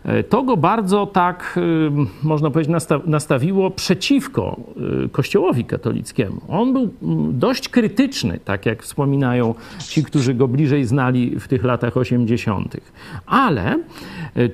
e, 0.03 0.23
to 0.23 0.43
go 0.43 0.57
bardzo 0.57 1.05
tak, 1.05 1.59
e, 1.93 2.27
można 2.27 2.49
powiedzieć, 2.49 2.75
nastawiło 3.05 3.71
przeciwko 3.71 4.59
e, 5.05 5.09
Kościołowi 5.09 5.65
katolickiemu. 5.65 6.41
On 6.49 6.73
był 6.73 6.89
dość 7.31 7.69
krytyczny, 7.69 8.39
tak 8.45 8.65
jak 8.65 8.83
wspominają 8.83 9.55
ci, 9.79 10.03
którzy 10.03 10.33
go 10.33 10.47
bliżej 10.47 10.85
znali 10.85 11.39
w 11.39 11.47
tych 11.47 11.63
latach 11.63 11.97
80. 11.97 12.77
Ale 13.25 13.79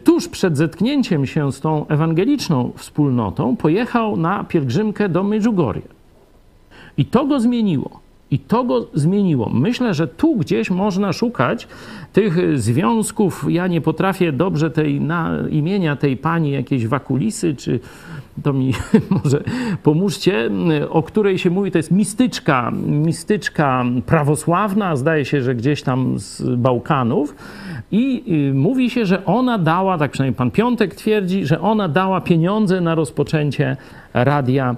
tuż 0.04 0.28
przed 0.28 0.58
zetknięciem 0.58 1.26
się 1.26 1.52
z 1.52 1.60
tą 1.60 1.88
ewangeliczną 1.88 2.72
wspólnotą 2.76 3.56
pojechał 3.56 4.18
na 4.18 4.44
pielgrzymkę 4.44 5.10
do 5.10 5.24
Medjugorje. 5.24 5.96
I 6.98 7.06
to 7.06 7.26
go 7.26 7.40
zmieniło. 7.40 8.05
I 8.32 8.40
to 8.40 8.64
go 8.64 8.88
zmieniło. 8.94 9.50
Myślę, 9.54 9.94
że 9.94 10.08
tu 10.08 10.36
gdzieś 10.36 10.70
można 10.70 11.14
szukać 11.14 11.68
tych 12.14 12.60
związków. 12.60 13.46
Ja 13.50 13.68
nie 13.68 13.82
potrafię 13.82 14.32
dobrze 14.32 14.72
tej 14.72 15.02
na, 15.02 15.32
imienia 15.50 15.96
tej 15.96 16.18
pani 16.18 16.52
jakiejś 16.52 16.88
wakulisy, 16.88 17.56
czy 17.56 17.80
to 18.44 18.54
mi 18.54 18.74
może 19.24 19.44
pomóżcie, 19.84 20.50
o 20.90 21.04
której 21.04 21.38
się 21.38 21.50
mówi, 21.50 21.72
to 21.72 21.78
jest 21.78 21.92
mistyczka, 21.92 22.72
mistyczka 22.88 23.84
prawosławna, 24.06 24.96
zdaje 24.96 25.26
się, 25.26 25.42
że 25.42 25.56
gdzieś 25.56 25.82
tam 25.82 26.20
z 26.20 26.56
Bałkanów. 26.56 27.36
I 27.92 28.24
y, 28.50 28.54
mówi 28.54 28.90
się, 28.90 29.06
że 29.06 29.26
ona 29.26 29.58
dała, 29.58 29.98
tak 29.98 30.12
przynajmniej 30.12 30.38
pan 30.38 30.52
Piątek 30.52 30.96
twierdzi, 30.96 31.46
że 31.46 31.62
ona 31.62 31.88
dała 31.88 32.22
pieniądze 32.22 32.82
na 32.82 32.96
rozpoczęcie 32.96 33.78
Radia 34.14 34.76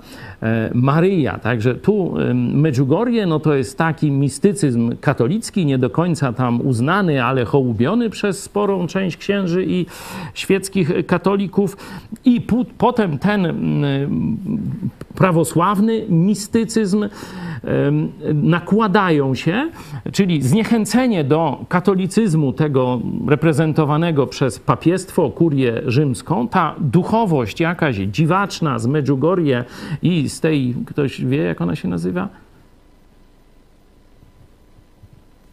Maryja. 0.74 1.40
Także 1.40 1.76
tu 1.76 2.16
Medjugorje, 2.34 3.26
no 3.26 3.40
to 3.40 3.54
jest 3.54 3.78
taki 3.78 4.12
mistycyzm 4.12 4.96
katolicki, 5.02 5.66
nie 5.66 5.78
do 5.78 5.90
końca 5.90 6.34
tam 6.34 6.62
uznany, 6.62 7.24
ale 7.24 7.46
hołubiony 7.46 8.10
przez 8.10 8.44
sporą 8.44 8.88
część 8.88 9.18
księży 9.18 9.66
i 9.68 9.86
świeckich 10.34 11.06
katolików. 11.08 11.78
I 12.26 12.42
potem 12.78 13.18
ten 13.18 13.54
prawosławny 15.16 16.06
mistycyzm 16.10 17.10
nakładają 18.34 19.36
się, 19.36 19.70
czyli 20.12 20.42
zniechęcenie 20.42 21.24
do 21.24 21.66
katolicyzmu 21.70 22.54
tego 22.54 23.02
reprezentowanego 23.28 24.28
przez 24.28 24.60
papiestwo, 24.60 25.30
kurię 25.30 25.82
rzymską, 25.86 26.48
ta 26.48 26.76
duchowość 26.80 27.60
jakaś 27.60 27.96
dziwaczna 27.96 28.80
z 28.80 28.88
Medjugorje 28.88 29.64
i 30.02 30.26
z 30.30 30.39
tej, 30.39 30.75
ktoś 30.86 31.25
wie 31.25 31.38
jak 31.38 31.61
ona 31.61 31.75
się 31.75 31.88
nazywa? 31.88 32.30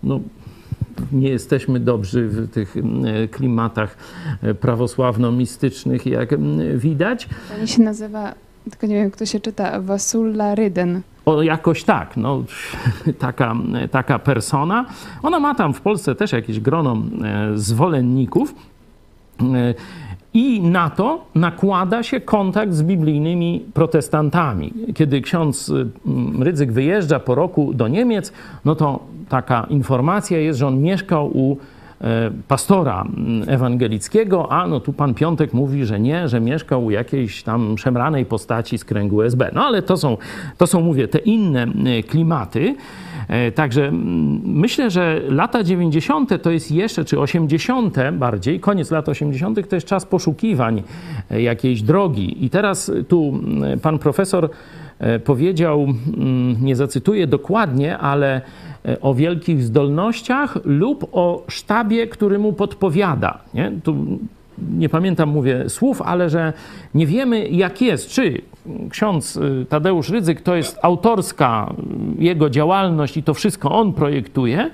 No, 0.02 0.20
nie 1.12 1.28
jesteśmy 1.28 1.80
dobrzy 1.80 2.28
w 2.28 2.50
tych 2.50 2.76
klimatach 3.30 3.96
e, 4.42 4.54
prawosławno-mistycznych, 4.54 6.06
jak 6.06 6.30
widać. 6.76 7.28
To 7.60 7.66
się 7.66 7.82
nazywa, 7.82 8.34
tylko 8.70 8.86
nie 8.86 8.94
wiem, 8.94 9.10
kto 9.10 9.26
się 9.26 9.40
czyta, 9.40 9.80
Wasulla 9.80 10.54
Ryden. 10.54 11.00
O, 11.26 11.42
jakoś 11.42 11.84
tak, 11.84 12.16
no, 12.16 12.44
taka, 13.18 13.54
taka 13.90 14.18
persona. 14.18 14.86
Ona 15.22 15.40
ma 15.40 15.54
tam 15.54 15.74
w 15.74 15.80
Polsce 15.80 16.14
też 16.14 16.32
jakieś 16.32 16.60
grono 16.60 16.96
e, 17.24 17.58
zwolenników. 17.58 18.54
I 20.34 20.60
na 20.60 20.90
to 20.90 21.24
nakłada 21.34 22.02
się 22.02 22.20
kontakt 22.20 22.72
z 22.72 22.82
biblijnymi 22.82 23.64
protestantami. 23.74 24.72
Kiedy 24.94 25.20
ksiądz 25.20 25.72
Rydzyk 26.40 26.72
wyjeżdża 26.72 27.20
po 27.20 27.34
roku 27.34 27.74
do 27.74 27.88
Niemiec, 27.88 28.32
no 28.64 28.74
to 28.74 29.00
taka 29.28 29.66
informacja 29.70 30.38
jest, 30.38 30.58
że 30.58 30.66
on 30.66 30.80
mieszkał 30.80 31.26
u 31.26 31.56
pastora 32.48 33.02
mm, 33.02 33.48
ewangelickiego, 33.48 34.52
a 34.52 34.66
no 34.66 34.80
tu 34.80 34.92
pan 34.92 35.14
Piątek 35.14 35.54
mówi, 35.54 35.84
że 35.84 36.00
nie, 36.00 36.28
że 36.28 36.40
mieszkał 36.40 36.84
u 36.84 36.90
jakiejś 36.90 37.42
tam 37.42 37.78
szemranej 37.78 38.24
postaci 38.24 38.78
z 38.78 38.84
kręgu 38.84 39.22
SB. 39.22 39.50
No 39.54 39.64
ale 39.64 39.82
to 39.82 39.96
są, 39.96 40.16
to 40.58 40.66
są 40.66 40.80
mówię, 40.80 41.08
te 41.08 41.18
inne 41.18 41.66
klimaty. 42.08 42.74
E, 43.28 43.52
także 43.52 43.90
myślę, 44.44 44.90
że 44.90 45.20
lata 45.28 45.62
90. 45.62 46.42
to 46.42 46.50
jest 46.50 46.70
jeszcze, 46.70 47.04
czy 47.04 47.20
80. 47.20 47.96
bardziej, 48.12 48.60
koniec 48.60 48.90
lat 48.90 49.08
80. 49.08 49.68
to 49.68 49.76
jest 49.76 49.86
czas 49.86 50.06
poszukiwań 50.06 50.82
e, 51.30 51.42
jakiejś 51.42 51.82
drogi. 51.82 52.44
I 52.44 52.50
teraz 52.50 52.92
tu 53.08 53.40
pan 53.82 53.98
profesor 53.98 54.44
e, 54.44 54.48
powiedział, 55.24 55.86
mm, 56.16 56.64
nie 56.64 56.76
zacytuję 56.76 57.26
dokładnie, 57.26 57.98
ale 57.98 58.40
o 59.00 59.14
wielkich 59.14 59.62
zdolnościach 59.62 60.58
lub 60.64 61.08
o 61.12 61.44
sztabie, 61.48 62.06
który 62.06 62.38
mu 62.38 62.52
podpowiada. 62.52 63.38
Nie? 63.54 63.72
Tu 63.84 64.18
nie 64.76 64.88
pamiętam, 64.88 65.28
mówię 65.28 65.68
słów, 65.68 66.02
ale 66.02 66.30
że 66.30 66.52
nie 66.94 67.06
wiemy, 67.06 67.48
jak 67.48 67.82
jest, 67.82 68.08
czy 68.08 68.42
ksiądz 68.90 69.36
y, 69.36 69.66
Tadeusz 69.68 70.08
Rydzyk 70.08 70.40
to 70.40 70.54
jest 70.54 70.78
autorska 70.82 71.74
jego 72.18 72.50
działalność 72.50 73.16
i 73.16 73.22
to 73.22 73.34
wszystko 73.34 73.70
on 73.70 73.92
projektuje, 73.92 74.70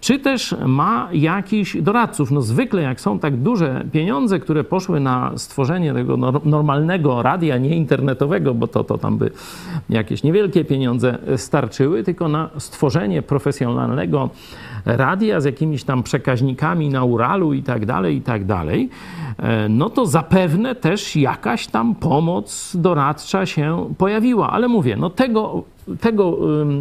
czy 0.00 0.18
też 0.18 0.54
ma 0.66 1.08
jakiś 1.12 1.82
doradców. 1.82 2.30
No 2.30 2.42
zwykle 2.42 2.82
jak 2.82 3.00
są 3.00 3.18
tak 3.18 3.36
duże 3.36 3.84
pieniądze, 3.92 4.40
które 4.40 4.64
poszły 4.64 5.00
na 5.00 5.32
stworzenie 5.36 5.94
tego 5.94 6.16
normalnego 6.44 7.22
radia, 7.22 7.58
nie 7.58 7.76
internetowego, 7.76 8.54
bo 8.54 8.66
to, 8.66 8.84
to 8.84 8.98
tam 8.98 9.18
by 9.18 9.30
jakieś 9.90 10.22
niewielkie 10.22 10.64
pieniądze 10.64 11.18
starczyły, 11.36 12.02
tylko 12.02 12.28
na 12.28 12.50
stworzenie 12.58 13.22
profesjonalnego 13.22 14.30
radia 14.84 15.40
z 15.40 15.44
jakimiś 15.44 15.84
tam 15.84 16.02
przekaźnikami 16.02 16.88
na 16.88 17.04
Uralu 17.04 17.52
i 17.52 17.62
tak 17.62 17.86
dalej, 17.86 18.16
i 18.16 18.20
tak 18.20 18.44
dalej, 18.44 18.88
e, 19.38 19.68
no 19.68 19.90
to 19.90 20.06
zapewne 20.06 20.74
też 20.74 21.16
jakaś 21.16 21.66
tam 21.66 21.94
pomoc 21.94 22.76
doradcza 22.76 23.46
się 23.46 23.94
pojawiła. 23.98 24.50
Ale 24.50 24.68
mówię, 24.68 24.96
no 24.96 25.10
tego 25.10 25.64
tego 26.00 26.38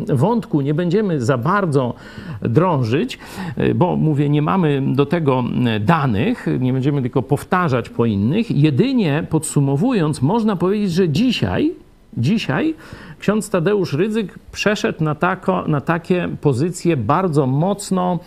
wątku 0.08 0.62
nie 0.62 0.74
będziemy 0.74 1.22
za 1.22 1.38
bardzo 1.38 1.94
drążyć, 2.42 3.20
e, 3.56 3.74
bo 3.74 3.96
mówię, 3.96 4.30
nie 4.30 4.42
mamy 4.42 4.84
do 4.96 5.06
tego 5.06 5.44
danych, 5.80 6.46
nie 6.60 6.74
będziemy 6.74 7.02
tylko 7.02 7.22
powtarzać 7.22 7.90
po 7.90 8.06
innych. 8.06 8.52
Jedynie 8.52 9.28
podsumowując, 9.30 10.22
można 10.22 10.56
powiedzieć, 10.56 10.92
że 10.92 11.10
dzisiaj, 11.10 11.74
dzisiaj 12.18 12.76
ksiądz 13.20 13.50
Tadeusz 13.50 13.94
Rydzyk 13.94 14.40
przeszedł 14.52 15.04
na, 15.04 15.16
tako, 15.16 15.64
na 15.68 15.82
takie 15.82 16.30
pozycje 16.42 16.98
bardzo 16.98 17.48
mocno 17.48 18.20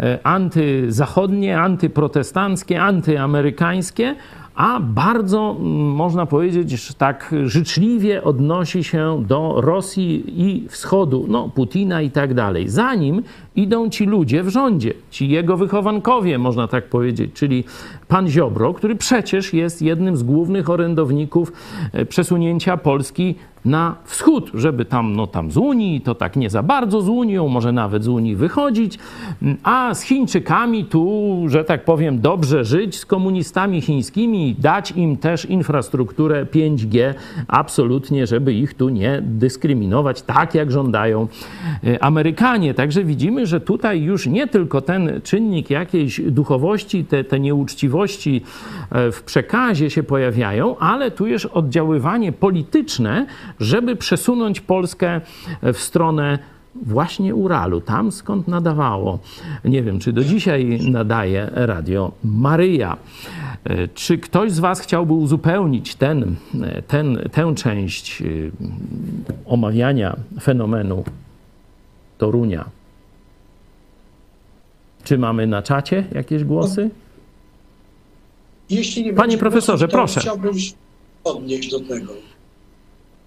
e, 0.00 0.18
antyzachodnie, 0.22 1.60
antyprotestanckie, 1.60 2.82
antyamerykańskie, 2.82 4.14
a 4.54 4.80
bardzo 4.80 5.56
mm, 5.58 5.70
można 5.90 6.26
powiedzieć, 6.26 6.70
że 6.70 6.94
tak 6.94 7.34
życzliwie 7.44 8.24
odnosi 8.24 8.84
się 8.84 9.24
do 9.28 9.54
Rosji 9.60 10.24
i 10.26 10.68
wschodu, 10.68 11.26
no 11.28 11.48
Putina 11.48 12.02
i 12.02 12.10
tak 12.10 12.34
dalej. 12.34 12.68
Zanim 12.68 13.22
idą 13.56 13.90
ci 13.90 14.06
ludzie 14.06 14.42
w 14.42 14.48
rządzie, 14.48 14.94
ci 15.10 15.28
jego 15.28 15.56
wychowankowie, 15.56 16.38
można 16.38 16.68
tak 16.68 16.88
powiedzieć, 16.88 17.30
czyli 17.34 17.64
pan 18.08 18.28
Ziobro, 18.28 18.74
który 18.74 18.96
przecież 18.96 19.54
jest 19.54 19.82
jednym 19.82 20.16
z 20.16 20.22
głównych 20.22 20.70
orędowników 20.70 21.52
e, 21.92 22.06
przesunięcia 22.06 22.76
Polski 22.76 23.34
na 23.64 23.96
wschód, 24.04 24.50
żeby 24.54 24.84
tam, 24.84 25.16
no 25.16 25.26
tam 25.26 25.50
z 25.50 25.56
Unii, 25.56 26.00
to 26.00 26.14
tak 26.14 26.36
nie 26.36 26.50
za 26.50 26.62
bardzo 26.62 27.00
z 27.00 27.08
Unią, 27.08 27.48
może 27.48 27.72
nawet 27.72 28.04
z 28.04 28.08
Unii 28.08 28.36
wychodzić, 28.36 28.98
a 29.62 29.94
z 29.94 30.02
Chińczykami 30.02 30.84
tu, 30.84 31.34
że 31.46 31.64
tak 31.64 31.84
powiem, 31.84 32.20
dobrze 32.20 32.64
żyć, 32.64 32.96
z 32.96 33.06
komunistami 33.06 33.80
chińskimi, 33.80 34.56
dać 34.58 34.90
im 34.90 35.16
też 35.16 35.44
infrastrukturę 35.44 36.44
5G, 36.44 37.14
absolutnie, 37.48 38.26
żeby 38.26 38.52
ich 38.54 38.74
tu 38.74 38.88
nie 38.88 39.22
dyskryminować, 39.22 40.22
tak 40.22 40.54
jak 40.54 40.70
żądają 40.70 41.28
e, 41.84 42.04
Amerykanie. 42.04 42.74
Także 42.74 43.04
widzimy, 43.04 43.46
że 43.46 43.60
tutaj 43.60 44.02
już 44.02 44.26
nie 44.26 44.46
tylko 44.46 44.80
ten 44.80 45.20
czynnik 45.22 45.70
jakiejś 45.70 46.20
duchowości, 46.20 47.04
te, 47.04 47.24
te 47.24 47.40
nieuczciwości 47.40 48.42
e, 48.90 49.12
w 49.12 49.22
przekazie 49.22 49.90
się 49.90 50.02
pojawiają, 50.02 50.78
ale 50.78 51.10
tu 51.10 51.26
jest 51.26 51.46
oddziaływanie 51.46 52.32
polityczne, 52.32 53.26
żeby 53.60 53.96
przesunąć 53.96 54.60
Polskę 54.60 55.20
w 55.62 55.76
stronę 55.76 56.38
właśnie 56.82 57.34
Uralu, 57.34 57.80
tam 57.80 58.12
skąd 58.12 58.48
nadawało. 58.48 59.18
Nie 59.64 59.82
wiem, 59.82 59.98
czy 59.98 60.12
do 60.12 60.24
dzisiaj 60.24 60.80
nadaje 60.90 61.50
radio 61.52 62.12
Maryja. 62.24 62.96
E, 63.64 63.88
czy 63.88 64.18
ktoś 64.18 64.52
z 64.52 64.58
Was 64.58 64.80
chciałby 64.80 65.12
uzupełnić 65.12 65.94
ten, 65.94 66.36
ten, 66.86 67.28
tę 67.32 67.54
część 67.54 68.22
e, 68.22 68.24
omawiania 69.46 70.16
fenomenu 70.42 71.04
Torunia? 72.18 72.64
Czy 75.04 75.18
mamy 75.18 75.46
na 75.46 75.62
czacie 75.62 76.04
jakieś 76.12 76.44
głosy? 76.44 76.90
Jeśli 78.70 79.04
nie 79.04 79.12
Panie 79.12 79.38
profesorze, 79.38 79.88
proszę. 79.88 80.20
Chciałbym 80.20 80.54
odnieść 81.24 81.70
do 81.70 81.80
tego. 81.80 82.12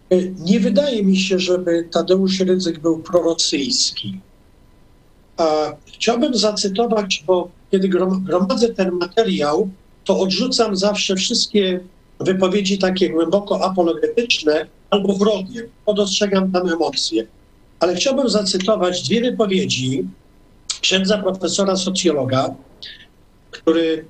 E, 0.09 0.15
nie 0.39 0.59
wydaje 0.59 1.03
mi 1.03 1.17
się, 1.17 1.39
żeby 1.39 1.87
Tadeusz 1.91 2.39
Rydzyk 2.39 2.79
był 2.79 2.99
prorosyjski. 2.99 4.19
A 5.37 5.73
chciałbym 5.85 6.35
zacytować, 6.35 7.23
bo 7.27 7.49
kiedy 7.71 7.89
gromadzę 8.23 8.69
ten 8.69 8.91
materiał, 8.91 9.69
to 10.05 10.19
odrzucam 10.19 10.75
zawsze 10.75 11.15
wszystkie 11.15 11.79
wypowiedzi 12.19 12.77
takie 12.77 13.09
głęboko 13.09 13.65
apologetyczne 13.65 14.67
albo 14.89 15.13
wrogie, 15.13 15.69
bo 15.85 15.93
dostrzegam 15.93 16.51
tam 16.51 16.69
emocje. 16.69 17.27
Ale 17.79 17.95
chciałbym 17.95 18.29
zacytować 18.29 19.03
dwie 19.03 19.21
wypowiedzi 19.21 20.07
księdza 20.81 21.17
profesora 21.17 21.75
socjologa, 21.75 22.55
który 23.51 24.05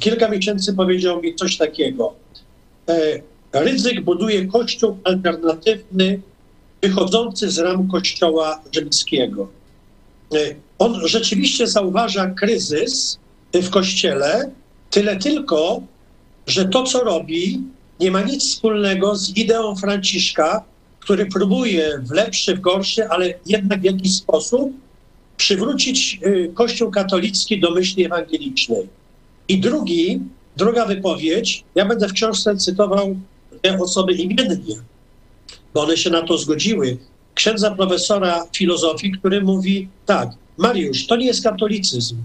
kilka 0.00 0.28
miesięcy 0.28 0.74
powiedział 0.74 1.22
mi 1.22 1.34
coś 1.34 1.56
takiego. 1.56 2.14
E, 3.52 3.64
Ryzyk 3.64 4.00
buduje 4.00 4.46
kościół 4.46 4.98
alternatywny, 5.04 6.20
wychodzący 6.82 7.50
z 7.50 7.58
ram 7.58 7.88
kościoła 7.88 8.62
rzymskiego. 8.72 9.48
E, 10.34 10.36
on 10.78 11.08
rzeczywiście 11.08 11.66
zauważa 11.66 12.26
kryzys 12.26 13.18
w 13.54 13.70
kościele, 13.70 14.50
tyle 14.90 15.16
tylko, 15.16 15.82
że 16.46 16.64
to, 16.64 16.82
co 16.82 17.04
robi, 17.04 17.60
nie 18.00 18.10
ma 18.10 18.22
nic 18.22 18.42
wspólnego 18.44 19.16
z 19.16 19.36
ideą 19.36 19.76
Franciszka, 19.76 20.64
który 21.00 21.26
próbuje 21.26 21.98
w 22.02 22.10
lepszy, 22.10 22.56
w 22.56 22.60
gorszy, 22.60 23.08
ale 23.08 23.34
jednak 23.46 23.80
w 23.80 23.84
jakiś 23.84 24.14
sposób 24.16 24.72
przywrócić 25.36 26.18
y, 26.26 26.50
Kościół 26.54 26.90
katolicki 26.90 27.60
do 27.60 27.70
myśli 27.70 28.04
ewangelicznej. 28.04 28.88
I 29.48 29.60
drugi, 29.60 30.20
druga 30.56 30.86
wypowiedź, 30.86 31.64
ja 31.74 31.86
będę 31.86 32.08
w 32.08 32.12
książce 32.12 32.56
cytował 32.56 33.16
te 33.62 33.78
osoby 33.78 34.12
imiennie, 34.12 34.76
bo 35.74 35.82
one 35.82 35.96
się 35.96 36.10
na 36.10 36.22
to 36.22 36.38
zgodziły. 36.38 36.96
Księdza 37.34 37.70
profesora 37.70 38.46
filozofii, 38.56 39.12
który 39.12 39.42
mówi 39.42 39.88
tak, 40.06 40.30
Mariusz, 40.58 41.06
to 41.06 41.16
nie 41.16 41.26
jest 41.26 41.42
katolicyzm. 41.42 42.16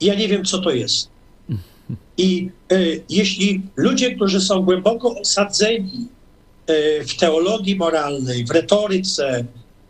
Ja 0.00 0.14
nie 0.14 0.28
wiem, 0.28 0.44
co 0.44 0.58
to 0.58 0.70
jest. 0.70 1.08
I 2.18 2.50
y, 2.72 3.02
jeśli 3.08 3.62
ludzie, 3.76 4.14
którzy 4.14 4.40
są 4.40 4.62
głęboko 4.62 5.20
osadzeni 5.20 6.08
y, 6.70 7.04
w 7.04 7.16
teologii 7.16 7.76
moralnej, 7.76 8.44
w 8.44 8.50
retoryce, 8.50 9.44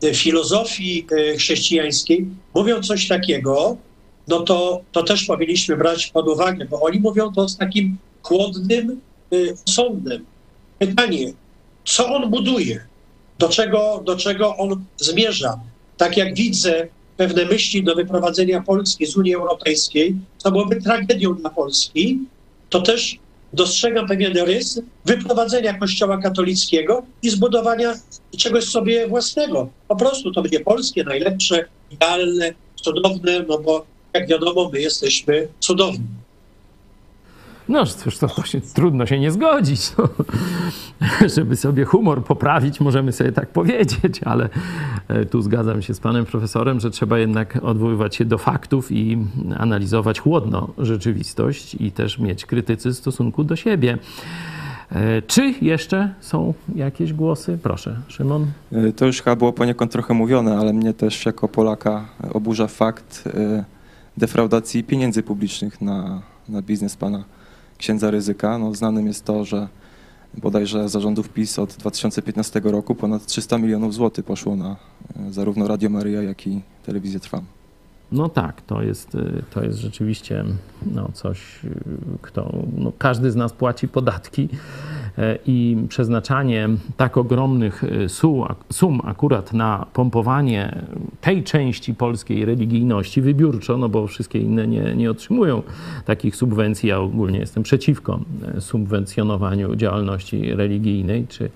y, 0.05 0.15
filozofii 0.15 1.07
chrześcijańskiej, 1.39 2.27
mówią 2.55 2.83
coś 2.83 3.09
takiego, 3.09 3.77
no 4.29 4.41
to, 4.41 4.81
to 4.93 5.03
też 5.03 5.25
powinniśmy 5.25 5.77
brać 5.77 6.07
pod 6.07 6.29
uwagę, 6.29 6.65
bo 6.65 6.81
oni 6.81 7.01
mówią 7.01 7.33
to 7.33 7.49
z 7.49 7.57
takim 7.57 7.97
chłodnym 8.23 9.01
sądem. 9.69 10.25
Pytanie, 10.79 11.33
co 11.85 12.15
on 12.15 12.31
buduje? 12.31 12.87
Do 13.39 13.49
czego, 13.49 14.03
do 14.05 14.17
czego 14.17 14.57
on 14.57 14.85
zmierza? 14.97 15.61
Tak 15.97 16.17
jak 16.17 16.35
widzę 16.35 16.89
pewne 17.17 17.45
myśli 17.45 17.85
do 17.85 17.95
wyprowadzenia 17.95 18.63
Polski 18.63 19.07
z 19.07 19.17
Unii 19.17 19.35
Europejskiej, 19.35 20.15
co 20.39 20.51
byłoby 20.51 20.83
tragedią 20.83 21.35
dla 21.35 21.51
Polski, 21.51 22.19
to 22.71 22.83
też 22.83 23.19
dostrzegam 23.53 24.09
pewien 24.09 24.37
rys 24.37 24.81
wyprowadzenia 25.05 25.75
Kościoła 25.75 26.19
katolickiego 26.19 27.03
i 27.23 27.31
zbudowania 27.31 27.95
czegoś 28.39 28.65
sobie 28.65 29.09
własnego. 29.09 29.69
Po 29.89 29.97
prostu 29.97 30.33
to 30.33 30.43
będzie 30.43 30.61
polskie, 30.61 31.05
najlepsze, 31.05 31.65
idealne, 31.91 32.55
cudowne, 32.77 33.45
no 33.49 33.59
bo 33.59 33.87
jak 34.13 34.29
wiadomo, 34.29 34.71
my 34.73 34.81
jesteśmy 34.81 35.49
cudowni. 35.61 36.07
No 37.69 37.87
cóż, 37.87 38.19
to, 38.19 38.29
to 38.29 38.43
trudno 38.75 39.07
się 39.07 39.21
nie 39.21 39.31
zgodzić. 39.31 39.93
No. 39.99 40.09
Żeby 41.35 41.57
sobie 41.57 41.85
humor 41.85 42.25
poprawić, 42.25 42.81
możemy 42.81 43.13
sobie 43.13 43.33
tak 43.33 43.49
powiedzieć, 43.49 44.21
ale 44.25 44.49
e, 45.09 45.25
tu 45.25 45.43
zgadzam 45.43 45.83
się 45.83 45.95
z 45.95 46.01
panem 46.01 46.25
profesorem, 46.25 46.81
że 46.81 46.91
trzeba 46.91 47.19
jednak 47.19 47.59
odwoływać 47.63 48.17
się 48.17 48.25
do 48.25 48.39
faktów 48.39 48.93
i 48.93 49.19
analizować 49.57 50.21
chłodno 50.21 50.69
rzeczywistość 50.79 51.75
i 51.75 51.93
też 51.93 52.19
mieć 52.19 52.47
krytycy 52.47 52.91
w 52.91 52.97
stosunku 52.97 53.45
do 53.45 53.57
siebie. 53.57 53.99
E, 54.93 55.23
czy 55.23 55.55
jeszcze 55.63 56.15
są 56.21 56.55
jakieś 56.75 57.13
głosy? 57.13 57.59
Proszę, 57.63 57.97
Szymon. 58.09 58.47
E, 58.73 58.93
to 58.93 59.07
już 59.07 59.23
chyba 59.23 59.37
było 59.37 59.53
poniekąd 59.53 59.93
trochę 59.93 60.15
mówione, 60.15 60.59
ale 60.59 60.73
mnie 60.73 60.95
też 60.95 61.27
jako 61.27 61.49
Polaka 61.49 62.05
oburza 62.33 62.67
fakt 62.67 63.29
defraudacji 64.17 64.85
pieniędzy 64.85 65.23
publicznych 65.23 65.81
na, 65.81 66.23
na 66.49 66.63
biznes 66.63 66.97
pana 66.97 67.25
księdza 67.79 68.11
Ryzyka. 68.11 68.59
No, 68.59 68.75
znanym 68.75 69.07
jest 69.07 69.25
to, 69.25 69.45
że 69.45 69.69
bodajże 70.35 70.89
zarządów 70.89 71.29
PiS 71.29 71.59
od 71.59 71.73
2015 71.73 72.61
roku 72.65 72.95
ponad 72.95 73.27
300 73.27 73.59
milionów 73.59 73.95
złotych 73.95 74.25
poszło 74.25 74.57
na 74.57 74.77
e, 75.17 75.33
zarówno 75.33 75.69
Radio 75.69 75.91
Maryja, 75.91 76.23
jak 76.23 76.47
i 76.47 76.61
Telewizję 76.87 77.21
Trwam. 77.21 77.45
No 78.13 78.29
tak, 78.29 78.63
to 78.63 78.83
jest, 78.83 79.15
y, 79.15 79.43
to 79.51 79.63
jest 79.65 79.79
rzeczywiście 79.79 80.45
no, 80.95 81.11
coś, 81.13 81.65
y, 81.65 81.71
kto, 82.23 82.53
no, 82.77 82.93
każdy 82.99 83.31
z 83.31 83.37
nas 83.37 83.53
płaci 83.53 83.89
podatki 83.89 84.43
e, 84.43 84.57
i 85.47 85.77
przeznaczanie 85.89 86.69
tak 86.97 87.17
ogromnych 87.17 87.85
y, 87.85 88.07
sum 88.71 89.01
akurat 89.05 89.53
na 89.53 89.87
pompowanie 89.93 90.83
tej 91.21 91.45
części 91.45 91.95
polskiej 91.95 92.45
religijności 92.45 93.23
wybiórczo, 93.23 93.77
no 93.77 93.89
bo 93.89 94.07
wszystkie 94.07 94.39
inne 94.39 94.67
nie, 94.67 94.95
nie 94.97 95.11
otrzymują 95.11 95.63
takich 96.05 96.37
subwencji. 96.37 96.89
Ja 96.89 96.99
ogólnie 96.99 97.39
jestem 97.39 97.63
przeciwko 97.63 98.21
e, 98.57 98.61
subwencjonowaniu 98.61 99.77
działalności 99.77 100.55
religijnej 100.55 101.27
czy 101.29 101.51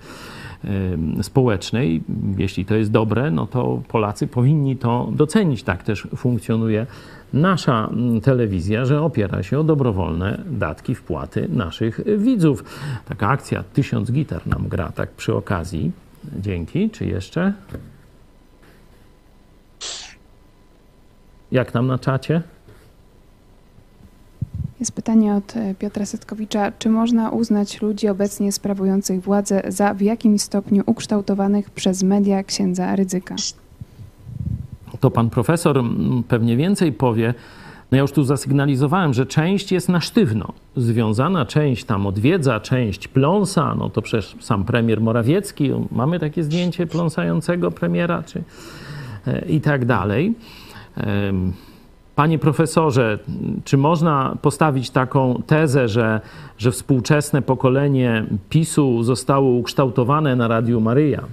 społecznej. 1.21 2.03
Jeśli 2.37 2.65
to 2.65 2.75
jest 2.75 2.91
dobre, 2.91 3.31
no 3.31 3.47
to 3.47 3.81
Polacy 3.87 4.27
powinni 4.27 4.77
to 4.77 5.09
docenić. 5.11 5.63
Tak 5.63 5.83
też 5.83 6.07
funkcjonuje 6.15 6.85
nasza 7.33 7.87
mm, 7.87 8.21
telewizja, 8.21 8.85
że 8.85 9.01
opiera 9.01 9.43
się 9.43 9.59
o 9.59 9.63
dobrowolne 9.63 10.43
datki, 10.45 10.95
wpłaty 10.95 11.47
naszych 11.49 11.99
widzów. 12.17 12.63
Taka 13.05 13.27
akcja 13.27 13.63
Tysiąc 13.73 14.11
Gitar 14.11 14.47
nam 14.47 14.67
gra 14.67 14.91
tak 14.91 15.11
przy 15.11 15.35
okazji. 15.35 15.91
Dzięki. 16.39 16.89
Czy 16.89 17.05
jeszcze? 17.05 17.53
Jak 21.51 21.73
nam 21.73 21.87
na 21.87 21.99
czacie? 21.99 22.41
Jest 24.79 24.91
pytanie 24.91 25.35
od 25.35 25.57
e, 25.57 25.75
Piotra 25.75 26.05
Setkowicza. 26.05 26.71
Czy 26.79 26.89
można 26.89 27.29
uznać 27.29 27.81
ludzi 27.81 28.07
obecnie 28.07 28.51
sprawujących 28.51 29.21
władzę 29.21 29.61
za 29.67 29.93
w 29.93 30.01
jakimś 30.01 30.41
stopniu 30.41 30.83
ukształtowanych 30.85 31.69
przez 31.69 32.03
media 32.03 32.43
księdza 32.43 32.95
Ryzyka? 32.95 33.35
To 35.01 35.11
pan 35.11 35.29
profesor 35.29 35.83
pewnie 36.27 36.57
więcej 36.57 36.93
powie. 36.93 37.33
No 37.91 37.95
ja 37.95 38.01
już 38.01 38.11
tu 38.11 38.23
zasygnalizowałem, 38.23 39.13
że 39.13 39.25
część 39.25 39.71
jest 39.71 39.89
na 39.89 40.01
sztywno 40.01 40.53
związana, 40.75 41.45
część 41.45 41.83
tam 41.83 42.07
odwiedza, 42.07 42.59
część 42.59 43.07
pląsa, 43.07 43.75
no 43.75 43.89
to 43.89 44.01
przecież 44.01 44.35
sam 44.39 44.63
premier 44.63 45.01
Morawiecki, 45.01 45.71
mamy 45.91 46.19
takie 46.19 46.43
zdjęcie 46.43 46.87
pląsającego 46.87 47.71
premiera, 47.71 48.23
czy 48.23 48.43
e, 49.27 49.45
i 49.45 49.61
tak 49.61 49.85
dalej. 49.85 50.33
Panie 52.15 52.39
profesorze, 52.39 53.19
czy 53.63 53.77
można 53.77 54.37
postawić 54.41 54.89
taką 54.89 55.41
tezę, 55.47 55.87
że, 55.87 56.21
że 56.57 56.71
współczesne 56.71 57.41
pokolenie 57.41 58.25
PiSu 58.49 59.03
zostało 59.03 59.49
ukształtowane 59.49 60.35
na 60.35 60.47
Radiu 60.47 60.81
Maryja? 60.81 61.23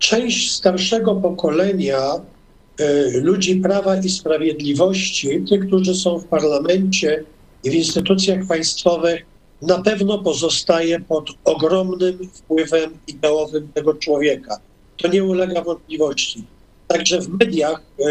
Część 0.00 0.52
starszego 0.52 1.14
pokolenia 1.14 1.98
e, 2.08 3.10
ludzi 3.20 3.56
Prawa 3.56 3.96
i 3.96 4.08
Sprawiedliwości, 4.08 5.44
tych, 5.48 5.66
którzy 5.66 5.94
są 5.94 6.18
w 6.18 6.24
parlamencie 6.24 7.24
i 7.64 7.70
w 7.70 7.74
instytucjach 7.74 8.46
państwowych, 8.48 9.26
na 9.62 9.82
pewno 9.82 10.18
pozostaje 10.18 11.00
pod 11.00 11.30
ogromnym 11.44 12.18
wpływem 12.32 12.90
ideowym 13.06 13.68
tego 13.74 13.94
człowieka. 13.94 14.60
To 14.96 15.08
nie 15.08 15.24
ulega 15.24 15.62
wątpliwości. 15.62 16.44
Także 16.88 17.20
w 17.20 17.28
mediach 17.28 17.82
e, 17.98 18.04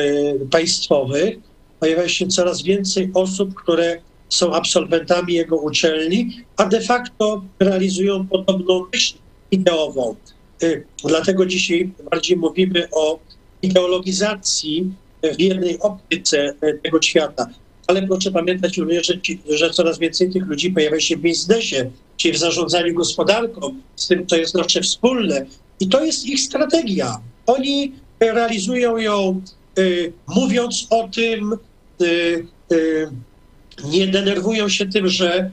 państwowych 0.51 1.37
pojawia 1.79 2.09
się 2.09 2.27
coraz 2.27 2.61
więcej 2.61 3.11
osób, 3.13 3.53
które 3.53 4.01
są 4.29 4.53
absolwentami 4.53 5.33
jego 5.33 5.57
uczelni, 5.57 6.43
a 6.57 6.65
de 6.65 6.81
facto 6.81 7.43
realizują 7.59 8.27
podobną 8.27 8.85
myśl 8.93 9.15
ideową. 9.51 10.15
E, 10.63 10.81
dlatego 11.03 11.45
dzisiaj 11.45 11.91
bardziej 12.11 12.37
mówimy 12.37 12.87
o 12.91 13.19
ideologizacji 13.61 14.91
w 15.37 15.41
jednej 15.41 15.79
optyce 15.79 16.53
e, 16.61 16.73
tego 16.73 17.01
świata. 17.01 17.47
Ale 17.87 18.07
proszę 18.07 18.31
pamiętać 18.31 18.77
również, 18.77 19.07
że, 19.07 19.21
ci, 19.21 19.41
że 19.49 19.69
coraz 19.69 19.99
więcej 19.99 20.31
tych 20.31 20.47
ludzi 20.47 20.71
pojawia 20.71 20.99
się 20.99 21.17
w 21.17 21.21
biznesie, 21.21 21.91
czyli 22.17 22.33
w 22.33 22.37
zarządzaniu 22.37 22.93
gospodarką, 22.93 23.75
z 23.95 24.07
tym, 24.07 24.27
co 24.27 24.37
jest 24.37 24.55
nasze 24.55 24.81
wspólne. 24.81 25.45
I 25.79 25.87
to 25.87 26.05
jest 26.05 26.25
ich 26.25 26.41
strategia. 26.41 27.19
Oni 27.47 27.93
realizują 28.19 28.97
ją 28.97 29.41
y, 29.79 30.13
mówiąc 30.27 30.87
o 30.89 31.07
tym, 31.07 31.57
y, 32.01 32.45
y, 32.71 33.09
nie 33.83 34.07
denerwują 34.07 34.69
się 34.69 34.85
tym, 34.85 35.07
że 35.07 35.51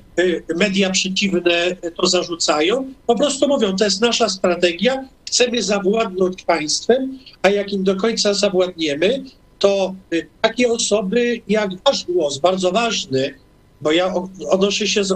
media 0.57 0.91
przeciwne 0.91 1.77
to 1.97 2.07
zarzucają. 2.07 2.93
Po 3.07 3.15
prostu 3.15 3.49
mówią, 3.49 3.77
to 3.77 3.85
jest 3.85 4.01
nasza 4.01 4.29
strategia, 4.29 5.09
chcemy 5.27 5.63
zawładnąć 5.63 6.43
państwem, 6.43 7.19
a 7.43 7.51
jak 7.51 7.73
im 7.73 7.85
do 7.85 7.97
końca 7.97 8.35
zawładniemy, 8.35 9.25
to 9.59 9.95
takie 10.41 10.73
osoby 10.73 11.41
jak 11.49 11.71
wasz 11.85 12.05
głos, 12.05 12.39
bardzo 12.39 12.73
ważny, 12.73 13.35
bo 13.81 13.93
ja 13.93 14.15
odnoszę 14.49 14.87
się, 14.87 15.05
z, 15.05 15.15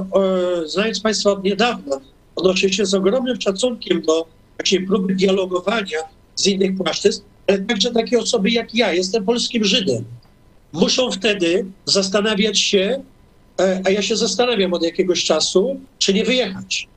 znając 0.66 1.00
państwa 1.00 1.30
od 1.30 1.44
niedawna, 1.44 2.00
odnoszę 2.36 2.72
się 2.72 2.86
z 2.86 2.94
ogromnym 2.94 3.40
szacunkiem 3.40 4.02
do 4.02 4.26
takiej 4.56 4.86
próby 4.86 5.14
dialogowania 5.14 5.98
z 6.34 6.46
innych 6.46 6.76
płaszczyzn, 6.76 7.22
ale 7.48 7.58
także 7.58 7.90
takie 7.90 8.18
osoby 8.18 8.50
jak 8.50 8.74
ja, 8.74 8.92
jestem 8.92 9.24
polskim 9.24 9.64
Żydem, 9.64 10.04
muszą 10.72 11.10
wtedy 11.10 11.66
zastanawiać 11.84 12.60
się, 12.60 13.02
e, 13.60 13.82
a 13.84 13.90
ja 13.90 14.02
się 14.02 14.16
zastanawiam 14.16 14.72
od 14.72 14.82
jakiegoś 14.82 15.24
czasu, 15.24 15.80
czy 15.98 16.14
nie 16.14 16.24
wyjechać, 16.24 16.88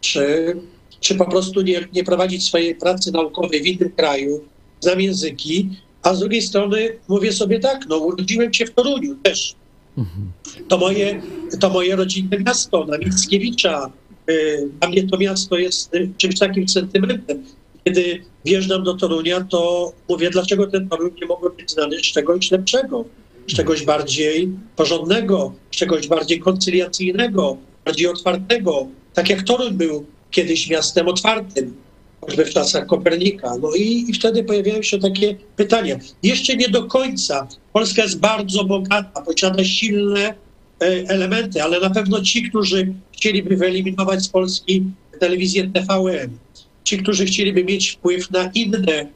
czy, 0.00 0.56
czy 1.00 1.14
po 1.14 1.24
prostu 1.24 1.62
nie, 1.62 1.88
nie 1.92 2.04
prowadzić 2.04 2.44
swojej 2.44 2.74
pracy 2.74 3.12
naukowej 3.12 3.62
w 3.62 3.66
innym 3.66 3.90
kraju, 3.90 4.44
znam 4.80 5.00
języki, 5.00 5.68
a 6.02 6.14
z 6.14 6.20
drugiej 6.20 6.42
strony 6.42 6.98
mówię 7.08 7.32
sobie 7.32 7.58
tak, 7.58 7.86
no 7.88 7.98
urodziłem 7.98 8.54
się 8.54 8.66
w 8.66 8.74
Toruniu 8.74 9.14
też. 9.22 9.54
To 10.68 10.78
moje, 10.78 11.22
to 11.60 11.70
moje 11.70 11.96
rodzinne 11.96 12.38
miasto, 12.38 12.84
na 12.84 12.98
Mickiewicza. 12.98 13.90
E, 14.26 14.32
dla 14.80 14.88
mnie 14.88 15.06
to 15.06 15.18
miasto 15.18 15.58
jest 15.58 15.94
e, 15.94 15.98
czymś 16.16 16.38
takim 16.38 16.68
sentymentem 16.68 17.44
kiedy 17.84 18.22
wjeżdżam 18.44 18.82
do 18.82 18.94
Torunia, 18.94 19.40
to 19.40 19.92
mówię, 20.08 20.30
dlaczego 20.30 20.66
ten 20.66 20.88
Toruń 20.88 21.10
nie 21.20 21.26
mógł 21.26 21.50
być 21.50 21.70
znany 21.70 21.98
z 21.98 22.02
czegoś 22.02 22.50
lepszego, 22.50 23.04
z 23.48 23.54
czegoś 23.54 23.84
bardziej 23.84 24.50
porządnego, 24.76 25.52
z 25.70 25.76
czegoś 25.76 26.08
bardziej 26.08 26.40
koncyliacyjnego, 26.40 27.56
bardziej 27.84 28.06
otwartego, 28.06 28.86
tak 29.14 29.30
jak 29.30 29.42
Toruń 29.42 29.70
był 29.70 30.06
kiedyś 30.30 30.70
miastem 30.70 31.08
otwartym, 31.08 31.76
choćby 32.20 32.44
w 32.44 32.50
czasach 32.50 32.86
Kopernika. 32.86 33.56
No 33.62 33.74
i, 33.74 34.04
i 34.08 34.12
wtedy 34.12 34.44
pojawiają 34.44 34.82
się 34.82 34.98
takie 34.98 35.36
pytania. 35.56 35.98
Jeszcze 36.22 36.56
nie 36.56 36.68
do 36.68 36.84
końca. 36.84 37.48
Polska 37.72 38.02
jest 38.02 38.18
bardzo 38.18 38.64
bogata, 38.64 39.22
posiada 39.22 39.64
silne 39.64 40.20
e, 40.20 40.34
elementy, 41.08 41.62
ale 41.62 41.80
na 41.80 41.90
pewno 41.90 42.22
ci, 42.22 42.48
którzy 42.48 42.94
chcieliby 43.12 43.56
wyeliminować 43.56 44.22
z 44.22 44.28
Polski 44.28 44.84
telewizję 45.20 45.70
TVN, 45.70 46.30
ci, 46.88 46.98
którzy 46.98 47.24
chcieliby 47.24 47.64
mieć 47.64 47.90
wpływ 47.90 48.30
na 48.30 48.50
inne 48.54 48.96
e, 48.98 49.08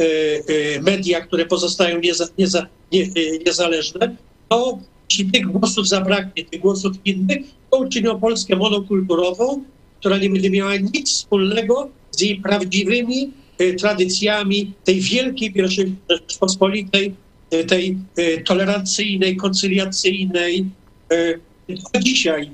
e, 0.00 0.80
media, 0.80 1.20
które 1.20 1.46
pozostają 1.46 2.00
nieza, 2.00 2.26
nieza, 2.38 2.66
nie, 2.92 3.02
e, 3.02 3.38
niezależne, 3.46 4.16
to 4.48 4.78
jeśli 5.10 5.30
tych 5.30 5.46
głosów 5.46 5.88
zabraknie, 5.88 6.44
tych 6.44 6.60
głosów 6.60 6.92
innych, 7.04 7.38
to 7.70 7.78
uczynią 7.78 8.20
Polskę 8.20 8.56
monokulturową, 8.56 9.64
która 10.00 10.18
nie 10.18 10.30
będzie 10.30 10.50
miała 10.50 10.76
nic 10.76 11.10
wspólnego 11.10 11.88
z 12.10 12.20
jej 12.20 12.36
prawdziwymi 12.36 13.30
tradycjami 13.78 14.72
tej 14.84 15.00
wielkiej 15.00 15.52
pierwszej 15.52 15.94
Rzeczpospolitej, 16.10 17.14
tej 17.66 17.96
tolerancyjnej, 18.46 19.36
koncyliacyjnej. 19.36 20.64
Dzisiaj 22.00 22.50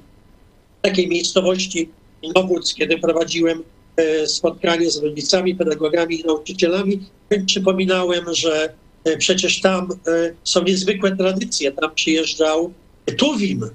w 0.79 0.83
takiej 0.83 1.09
miejscowości 1.09 1.89
Nowódz, 2.35 2.75
kiedy 2.75 2.99
prowadziłem 2.99 3.63
spotkanie 4.27 4.91
z 4.91 5.03
rodzicami, 5.03 5.55
pedagogami 5.55 6.21
i 6.21 6.25
nauczycielami, 6.25 7.01
przypominałem, 7.47 8.25
że 8.33 8.75
e, 9.05 9.17
przecież 9.17 9.61
tam 9.61 9.89
e, 10.07 10.33
są 10.45 10.63
niezwykłe 10.63 11.17
tradycje. 11.17 11.73
Tam 11.73 11.95
przyjeżdżał 11.95 12.73
Tuwim, 13.19 13.71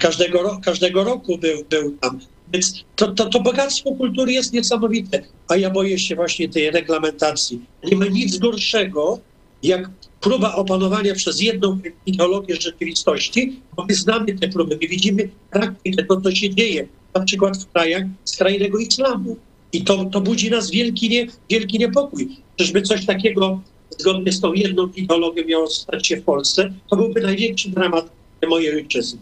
każdego, 0.00 0.60
każdego 0.64 1.04
roku 1.04 1.38
był, 1.38 1.64
był 1.70 1.96
tam. 2.00 2.20
Więc 2.52 2.84
to, 2.96 3.12
to, 3.12 3.28
to 3.28 3.40
bogactwo 3.40 3.92
kultury 3.92 4.32
jest 4.32 4.52
niesamowite, 4.52 5.22
a 5.48 5.56
ja 5.56 5.70
boję 5.70 5.98
się 5.98 6.16
właśnie 6.16 6.48
tej 6.48 6.70
reglamentacji. 6.70 7.60
Nie 7.84 7.96
ma 7.96 8.06
nic 8.06 8.38
gorszego, 8.38 9.18
jak 9.62 9.90
próba 10.20 10.54
opanowania 10.54 11.14
przez 11.14 11.40
jedną 11.40 11.78
ideologię 12.06 12.56
rzeczywistości, 12.56 13.60
bo 13.76 13.84
my 13.88 13.94
znamy 13.94 14.38
te 14.38 14.48
próby, 14.48 14.78
my 14.82 14.88
widzimy 14.88 15.28
praktykę, 15.50 16.04
to 16.04 16.20
co 16.20 16.34
się 16.34 16.54
dzieje, 16.54 16.86
na 17.14 17.24
przykład 17.24 17.58
w 17.58 17.72
krajach 17.72 18.04
skrajnego 18.24 18.78
islamu. 18.78 19.36
I 19.72 19.84
to, 19.84 20.04
to 20.04 20.20
budzi 20.20 20.50
nas 20.50 20.70
wielki, 20.70 21.08
nie, 21.08 21.26
wielki 21.50 21.78
niepokój. 21.78 22.36
Czyżby 22.56 22.82
coś 22.82 23.06
takiego 23.06 23.60
zgodnie 23.98 24.32
z 24.32 24.40
tą 24.40 24.52
jedną 24.52 24.86
ideologią 24.96 25.44
miało 25.44 25.66
stać 25.66 26.06
się 26.06 26.16
w 26.16 26.22
Polsce, 26.22 26.72
to 26.90 26.96
byłby 26.96 27.20
największy 27.20 27.70
dramat 27.70 28.10
mojej 28.48 28.74
ojczyzny. 28.74 29.20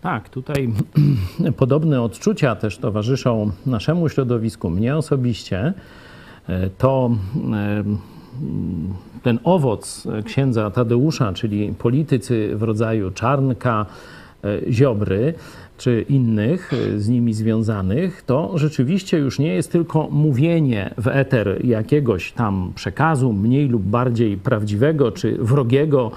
Tak, 0.00 0.28
tutaj 0.28 0.68
podobne 1.56 2.02
odczucia 2.02 2.56
też 2.56 2.78
towarzyszą 2.78 3.50
naszemu 3.66 4.08
środowisku, 4.08 4.70
mnie 4.70 4.96
osobiście. 4.96 5.72
E, 6.48 6.70
to 6.70 7.10
e, 7.52 7.84
ten 9.22 9.38
owoc 9.44 10.04
księdza 10.24 10.70
Tadeusza, 10.70 11.32
czyli 11.32 11.74
politycy 11.78 12.50
w 12.54 12.62
rodzaju 12.62 13.10
Czarnka, 13.10 13.86
e, 14.44 14.72
Ziobry, 14.72 15.34
czy 15.76 16.04
innych 16.08 16.72
y, 16.72 17.00
z 17.00 17.08
nimi 17.08 17.34
związanych, 17.34 18.22
to 18.22 18.52
rzeczywiście 18.54 19.18
już 19.18 19.38
nie 19.38 19.54
jest 19.54 19.72
tylko 19.72 20.08
mówienie 20.10 20.94
w 20.98 21.08
eter 21.08 21.66
jakiegoś 21.66 22.32
tam 22.32 22.72
przekazu, 22.74 23.32
mniej 23.32 23.68
lub 23.68 23.82
bardziej 23.82 24.36
prawdziwego 24.36 25.12
czy 25.12 25.36
wrogiego 25.38 26.10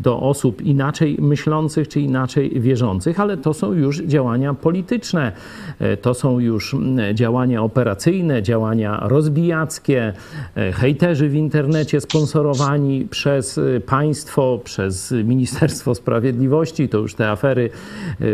do 0.00 0.20
osób 0.20 0.62
inaczej 0.62 1.16
myślących 1.20 1.88
czy 1.88 2.00
inaczej 2.00 2.60
wierzących, 2.60 3.20
ale 3.20 3.36
to 3.36 3.54
są 3.54 3.72
już 3.72 3.98
działania 4.02 4.54
polityczne, 4.54 5.32
y, 5.80 5.96
to 5.96 6.14
są 6.14 6.38
już 6.38 6.76
działania 7.14 7.62
operacyjne, 7.62 8.42
działania 8.42 9.00
rozbijackie, 9.02 10.12
y, 10.56 10.72
hejterzy 10.72 11.28
w 11.28 11.34
internecie 11.34 12.00
sponsorowani 12.00 13.06
przez 13.10 13.60
państwo, 13.86 14.60
przez 14.64 15.14
Ministerstwo 15.24 15.94
Sprawiedliwości, 15.94 16.88
to 16.88 16.98
już 16.98 17.14
te 17.14 17.30
afery 17.30 17.70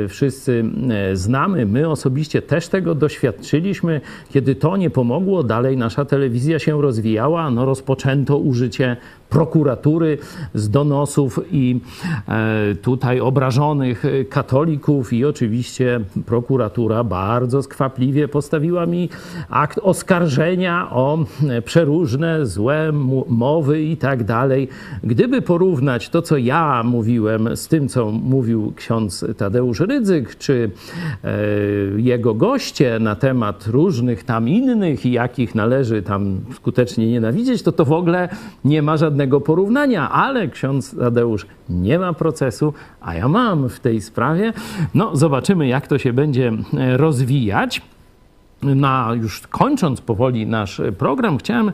wszyscy 0.09 0.59
E, 0.59 0.68
znamy, 1.13 1.67
my 1.67 1.89
osobiście 1.89 2.43
też 2.43 2.69
tego 2.69 2.95
doświadczyliśmy. 2.95 4.01
Kiedy 4.33 4.55
to 4.55 4.77
nie 4.77 4.91
pomogło, 4.91 5.43
dalej 5.43 5.77
nasza 5.77 6.05
telewizja 6.05 6.59
się 6.59 6.83
rozwijała, 6.83 7.51
no 7.51 7.65
rozpoczęto 7.65 8.39
użycie 8.39 8.97
prokuratury 9.31 10.19
z 10.55 10.71
donosów 10.71 11.41
i 11.53 11.81
e, 12.29 12.75
tutaj 12.75 13.21
obrażonych 13.21 14.05
katolików 14.31 15.13
i 15.13 15.25
oczywiście 15.25 16.01
prokuratura 16.27 17.05
bardzo 17.05 17.63
skwapliwie 17.63 18.29
postawiła 18.29 18.87
mi 18.87 19.09
akt 19.49 19.79
oskarżenia 19.83 20.91
o 20.91 21.19
przeróżne 21.65 22.47
złe 22.47 22.93
mowy 23.29 23.83
i 23.83 23.97
tak 23.97 24.25
dalej. 24.25 24.69
Gdyby 25.05 25.43
porównać 25.43 26.09
to, 26.09 26.23
co 26.23 26.37
ja 26.37 26.83
mówiłem 26.85 27.57
z 27.57 27.69
tym, 27.69 27.89
co 27.89 28.11
mówił 28.11 28.73
ksiądz 28.77 29.25
Tadeusz 29.37 29.81
Rydzyk, 29.81 30.39
czy 30.39 30.71
e, 31.25 31.31
jego 31.97 32.35
goście 32.35 32.99
na 32.99 33.17
temat 33.17 33.67
różnych 33.67 34.25
tam 34.25 34.49
innych 34.49 35.07
i 35.07 35.13
jakich 35.13 35.55
należy 35.55 36.03
tam 36.03 36.41
skutecznie 36.55 37.07
nienawidzieć, 37.07 37.63
to 37.63 37.73
to 37.73 37.85
w 37.85 37.93
ogóle 37.93 38.29
nie 38.65 38.83
ma 38.83 38.97
żadnego 38.97 39.18
żadnego 39.19 39.41
porównania, 39.41 40.11
ale 40.11 40.49
ksiądz 40.49 40.97
Tadeusz 40.99 41.47
nie 41.69 41.99
ma 41.99 42.13
procesu, 42.13 42.75
a 43.01 43.15
ja 43.15 43.29
mam 43.29 43.69
w 43.69 43.81
tej 43.81 44.01
sprawie. 44.01 44.53
No, 44.95 45.17
zobaczymy, 45.17 45.67
jak 45.67 45.87
to 45.87 45.99
się 45.99 46.13
będzie 46.13 46.53
e, 46.79 46.97
rozwijać. 46.97 47.83
Na, 48.63 49.11
już 49.21 49.41
kończąc 49.41 50.01
powoli 50.01 50.47
nasz 50.47 50.81
program, 50.99 51.39
chciałem 51.39 51.73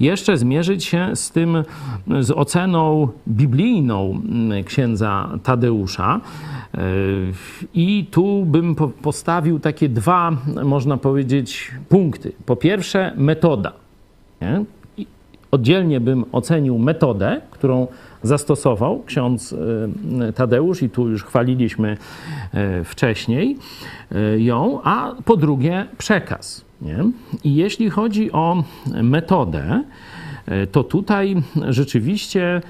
jeszcze 0.00 0.36
zmierzyć 0.36 0.84
się 0.84 1.10
z 1.14 1.30
tym, 1.30 1.64
z 2.20 2.30
oceną 2.30 3.08
biblijną 3.28 4.22
księdza 4.64 5.28
Tadeusza. 5.42 6.20
E, 6.74 6.80
I 7.74 8.06
tu 8.10 8.44
bym 8.44 8.74
postawił 9.02 9.60
takie 9.60 9.88
dwa, 9.88 10.32
można 10.64 10.96
powiedzieć, 10.96 11.70
punkty. 11.88 12.32
Po 12.46 12.56
pierwsze, 12.56 13.12
metoda. 13.16 13.72
Nie? 14.40 14.64
Oddzielnie 15.50 16.00
bym 16.00 16.24
ocenił 16.32 16.78
metodę, 16.78 17.40
którą 17.50 17.86
zastosował 18.22 19.02
ksiądz 19.06 19.54
e, 20.28 20.32
Tadeusz, 20.32 20.82
i 20.82 20.90
tu 20.90 21.08
już 21.08 21.24
chwaliliśmy 21.24 21.96
e, 22.54 22.84
wcześniej 22.84 23.58
e, 24.12 24.40
ją, 24.40 24.80
a 24.82 25.14
po 25.24 25.36
drugie 25.36 25.86
przekaz. 25.98 26.64
Nie? 26.82 27.04
I 27.44 27.54
jeśli 27.54 27.90
chodzi 27.90 28.32
o 28.32 28.64
metodę, 29.02 29.82
to 30.72 30.84
tutaj 30.84 31.36
rzeczywiście 31.68 32.60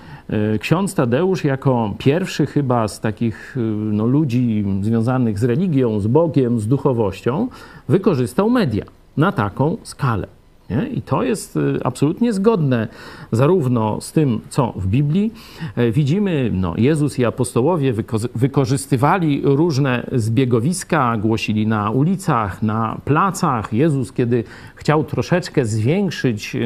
ksiądz 0.60 0.94
Tadeusz, 0.94 1.44
jako 1.44 1.94
pierwszy 1.98 2.46
chyba 2.46 2.88
z 2.88 3.00
takich 3.00 3.56
no, 3.92 4.06
ludzi 4.06 4.64
związanych 4.80 5.38
z 5.38 5.44
religią, 5.44 6.00
z 6.00 6.06
Bogiem, 6.06 6.60
z 6.60 6.68
duchowością, 6.68 7.48
wykorzystał 7.88 8.50
media 8.50 8.84
na 9.16 9.32
taką 9.32 9.76
skalę. 9.82 10.39
Nie? 10.70 10.88
I 10.88 11.02
to 11.02 11.22
jest 11.22 11.56
y, 11.56 11.80
absolutnie 11.84 12.32
zgodne 12.32 12.88
zarówno 13.32 14.00
z 14.00 14.12
tym, 14.12 14.40
co 14.48 14.72
w 14.76 14.86
Biblii 14.86 15.32
e, 15.76 15.90
widzimy. 15.90 16.50
No, 16.52 16.74
Jezus 16.76 17.18
i 17.18 17.24
apostołowie 17.24 17.94
wykorzystywali 18.34 19.42
różne 19.44 20.06
zbiegowiska, 20.12 21.16
głosili 21.16 21.66
na 21.66 21.90
ulicach, 21.90 22.62
na 22.62 23.00
placach. 23.04 23.72
Jezus, 23.72 24.12
kiedy 24.12 24.44
chciał 24.74 25.04
troszeczkę 25.04 25.64
zwiększyć 25.64 26.56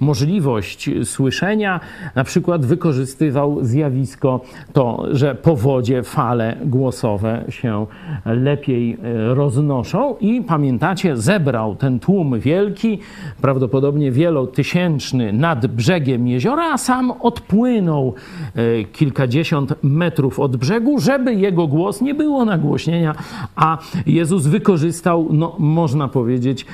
możliwość 0.00 0.90
słyszenia, 1.04 1.80
na 2.14 2.24
przykład 2.24 2.66
wykorzystywał 2.66 3.64
zjawisko 3.64 4.40
to, 4.72 5.06
że 5.10 5.34
po 5.34 5.56
wodzie 5.56 6.02
fale 6.02 6.56
głosowe 6.64 7.44
się 7.48 7.86
lepiej 8.24 8.92
e, 8.92 9.34
roznoszą 9.34 10.16
i 10.20 10.42
pamiętacie, 10.42 11.16
zebrał 11.16 11.76
ten 11.76 12.00
tłum 12.00 12.40
wielki, 12.40 12.98
prawdopodobnie 13.44 14.12
wielotysięczny 14.12 15.32
nad 15.32 15.66
brzegiem 15.66 16.28
jeziora, 16.28 16.72
a 16.72 16.78
sam 16.78 17.10
odpłynął 17.20 18.14
e, 18.54 18.84
kilkadziesiąt 18.84 19.74
metrów 19.82 20.40
od 20.40 20.56
brzegu, 20.56 20.98
żeby 20.98 21.34
jego 21.34 21.66
głos 21.66 22.00
nie 22.00 22.14
było 22.14 22.44
nagłośnienia, 22.44 23.14
a 23.56 23.78
Jezus 24.06 24.46
wykorzystał, 24.46 25.28
no, 25.30 25.56
można 25.58 26.08
powiedzieć, 26.08 26.66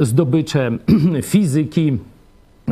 zdobycze 0.00 0.70
fizyki, 1.22 1.98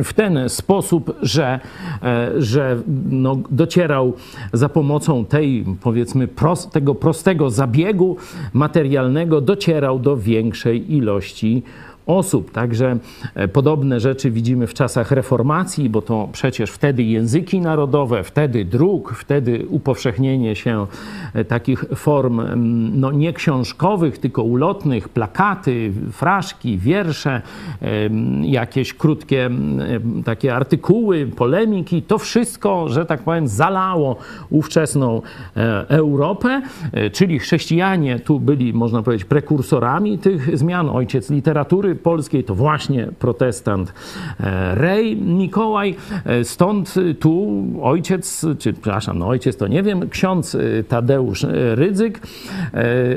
w 0.03 0.13
ten 0.13 0.49
sposób, 0.49 1.15
że, 1.21 1.59
e, 2.03 2.31
że 2.37 2.81
no, 3.09 3.37
docierał 3.51 4.13
za 4.53 4.69
pomocą 4.69 5.25
tej, 5.25 5.65
powiedzmy, 5.81 6.27
prost, 6.27 6.71
tego 6.71 6.95
prostego 6.95 7.49
zabiegu 7.49 8.17
materialnego, 8.53 9.41
docierał 9.41 9.99
do 9.99 10.17
większej 10.17 10.93
ilości 10.93 11.63
osób. 12.09 12.51
Także 12.51 12.97
e, 13.35 13.47
podobne 13.47 13.99
rzeczy 13.99 14.31
widzimy 14.31 14.67
w 14.67 14.73
czasach 14.73 15.11
reformacji, 15.11 15.89
bo 15.89 16.01
to 16.01 16.29
przecież 16.31 16.71
wtedy 16.71 17.03
języki 17.03 17.61
narodowe, 17.61 18.23
wtedy 18.23 18.65
druk, 18.65 19.13
wtedy 19.13 19.65
upowszechnienie 19.69 20.55
się 20.55 20.87
e, 21.33 21.45
takich 21.45 21.85
form 21.95 22.41
no, 22.99 23.11
nie 23.11 23.33
książkowych, 23.33 24.17
tylko 24.17 24.43
ulotnych, 24.43 25.09
plakaty, 25.09 25.91
fraszki, 26.11 26.77
wiersze, 26.77 27.41
jakieś 28.41 28.93
krótkie 28.93 29.49
takie 30.25 30.55
artykuły, 30.55 31.27
polemiki. 31.27 32.01
To 32.01 32.17
wszystko, 32.17 32.89
że 32.89 33.05
tak 33.05 33.21
powiem, 33.21 33.47
zalało 33.47 34.15
ówczesną 34.49 35.21
e, 35.57 35.85
Europę, 35.89 36.61
czyli 37.13 37.39
chrześcijanie 37.39 38.19
tu 38.19 38.39
byli, 38.39 38.73
można 38.73 39.03
powiedzieć, 39.03 39.25
prekursorami 39.25 40.17
tych 40.17 40.57
zmian. 40.57 40.89
Ojciec 40.89 41.29
literatury 41.29 41.95
polskiej 41.99 42.43
to 42.43 42.55
właśnie 42.55 43.07
protestant 43.19 43.93
e, 44.39 44.75
Rej 44.75 45.17
Mikołaj. 45.17 45.95
E, 46.25 46.43
stąd 46.43 46.95
tu 47.19 47.63
ojciec, 47.81 48.45
czy 48.59 48.73
przepraszam, 48.73 49.19
no 49.19 49.27
ojciec 49.27 49.57
to 49.57 49.67
nie 49.67 49.83
wiem, 49.83 50.09
ksiądz 50.09 50.55
e, 50.55 50.83
Tadeusz 50.83 51.45
Rydzyk, 51.73 52.19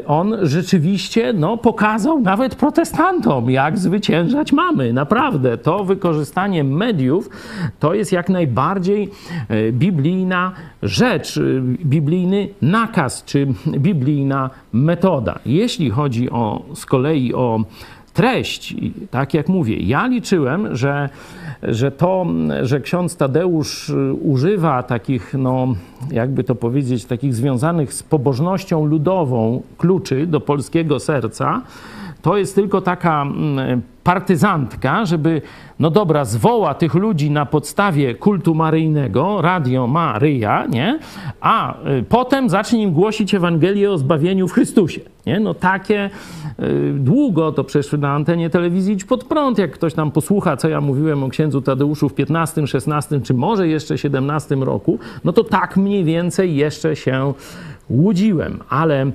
on 0.07 0.37
rzeczywiście 0.43 1.33
no, 1.33 1.57
pokazał 1.57 2.21
nawet 2.21 2.55
protestantom, 2.55 3.51
jak 3.51 3.79
zwyciężać 3.79 4.53
mamy. 4.53 4.93
Naprawdę, 4.93 5.59
to 5.59 5.85
wykorzystanie 5.85 6.65
mediów 6.65 7.31
to 7.81 7.95
jest 7.95 8.13
jak 8.13 8.29
najbardziej 8.29 9.11
biblijna 9.73 10.53
rzecz, 10.83 11.41
biblijny 11.85 12.49
nakaz, 12.63 13.25
czy 13.25 13.47
biblijna 13.67 14.51
metoda. 14.73 15.39
Jeśli 15.47 15.91
chodzi 15.91 16.31
o 16.31 16.63
z 16.75 16.87
kolei 16.87 17.35
o 17.35 17.65
treść, 18.13 18.75
tak 19.11 19.35
jak 19.35 19.49
mówię, 19.49 19.77
ja 19.77 20.07
liczyłem, 20.07 20.77
że, 20.77 21.09
że 21.63 21.91
to, 21.91 22.27
że 22.63 22.81
ksiądz 22.81 23.17
Tadeusz 23.17 23.89
y, 23.89 24.13
używa 24.13 24.83
takich, 24.83 25.35
no, 25.39 25.75
jakby 26.11 26.45
to 26.45 26.55
powiedzieć, 26.55 27.05
takich 27.05 27.35
związanych 27.35 27.95
z 27.95 28.03
pobożnością 28.03 28.85
ludową 28.85 29.63
kluczy 29.79 30.27
do 30.27 30.41
polskiego 30.41 31.01
serca, 31.01 31.63
to 32.23 32.37
jest 32.37 32.55
tylko 32.55 32.81
taka 32.81 33.23
mm, 33.23 33.83
partyzantka, 34.05 35.07
żeby, 35.07 35.43
no 35.79 35.91
dobra, 35.91 36.25
zwoła 36.25 36.75
tych 36.75 36.95
ludzi 36.95 37.31
na 37.31 37.47
podstawie 37.47 38.15
kultu 38.15 38.55
maryjnego, 38.55 39.43
Radio 39.43 39.87
Maryja, 39.87 40.67
nie? 40.67 40.99
A 41.41 41.75
y, 41.87 42.05
potem 42.09 42.49
zacznie 42.49 42.83
im 42.83 42.93
głosić 42.93 43.35
Ewangelię 43.35 43.91
o 43.91 43.99
zbawieniu 43.99 44.49
w 44.49 44.53
Chrystusie, 44.53 45.01
nie? 45.27 45.41
No 45.41 45.55
takie 45.55 46.11
y, 46.61 46.93
długo 46.93 47.53
to 47.53 47.65
przeszły 47.65 47.99
na 47.99 48.13
antenie 48.13 48.51
telewizji 48.51 48.97
Pod 49.09 49.25
Prąd, 49.25 49.59
jak 49.59 49.71
ktoś 49.71 49.95
tam 49.95 50.11
posłucha, 50.11 50.57
co 50.57 50.69
ja 50.69 50.81
mówiłem 50.81 51.25
o 51.25 51.29
księdzu 51.29 51.63
Tadeuszu 51.63 52.09
w 52.09 52.15
15, 52.15 52.67
16, 52.67 53.21
czy 53.21 53.35
może 53.35 53.69
jeszcze 53.69 53.99
17 53.99 54.55
roku, 54.55 54.99
no 55.25 55.33
to 55.33 55.45
tak 55.45 55.77
mniej 55.77 56.05
więcej 56.05 56.57
jeszcze 56.57 56.97
się 56.97 57.35
łudziłem, 57.91 58.59
ale 58.69 59.11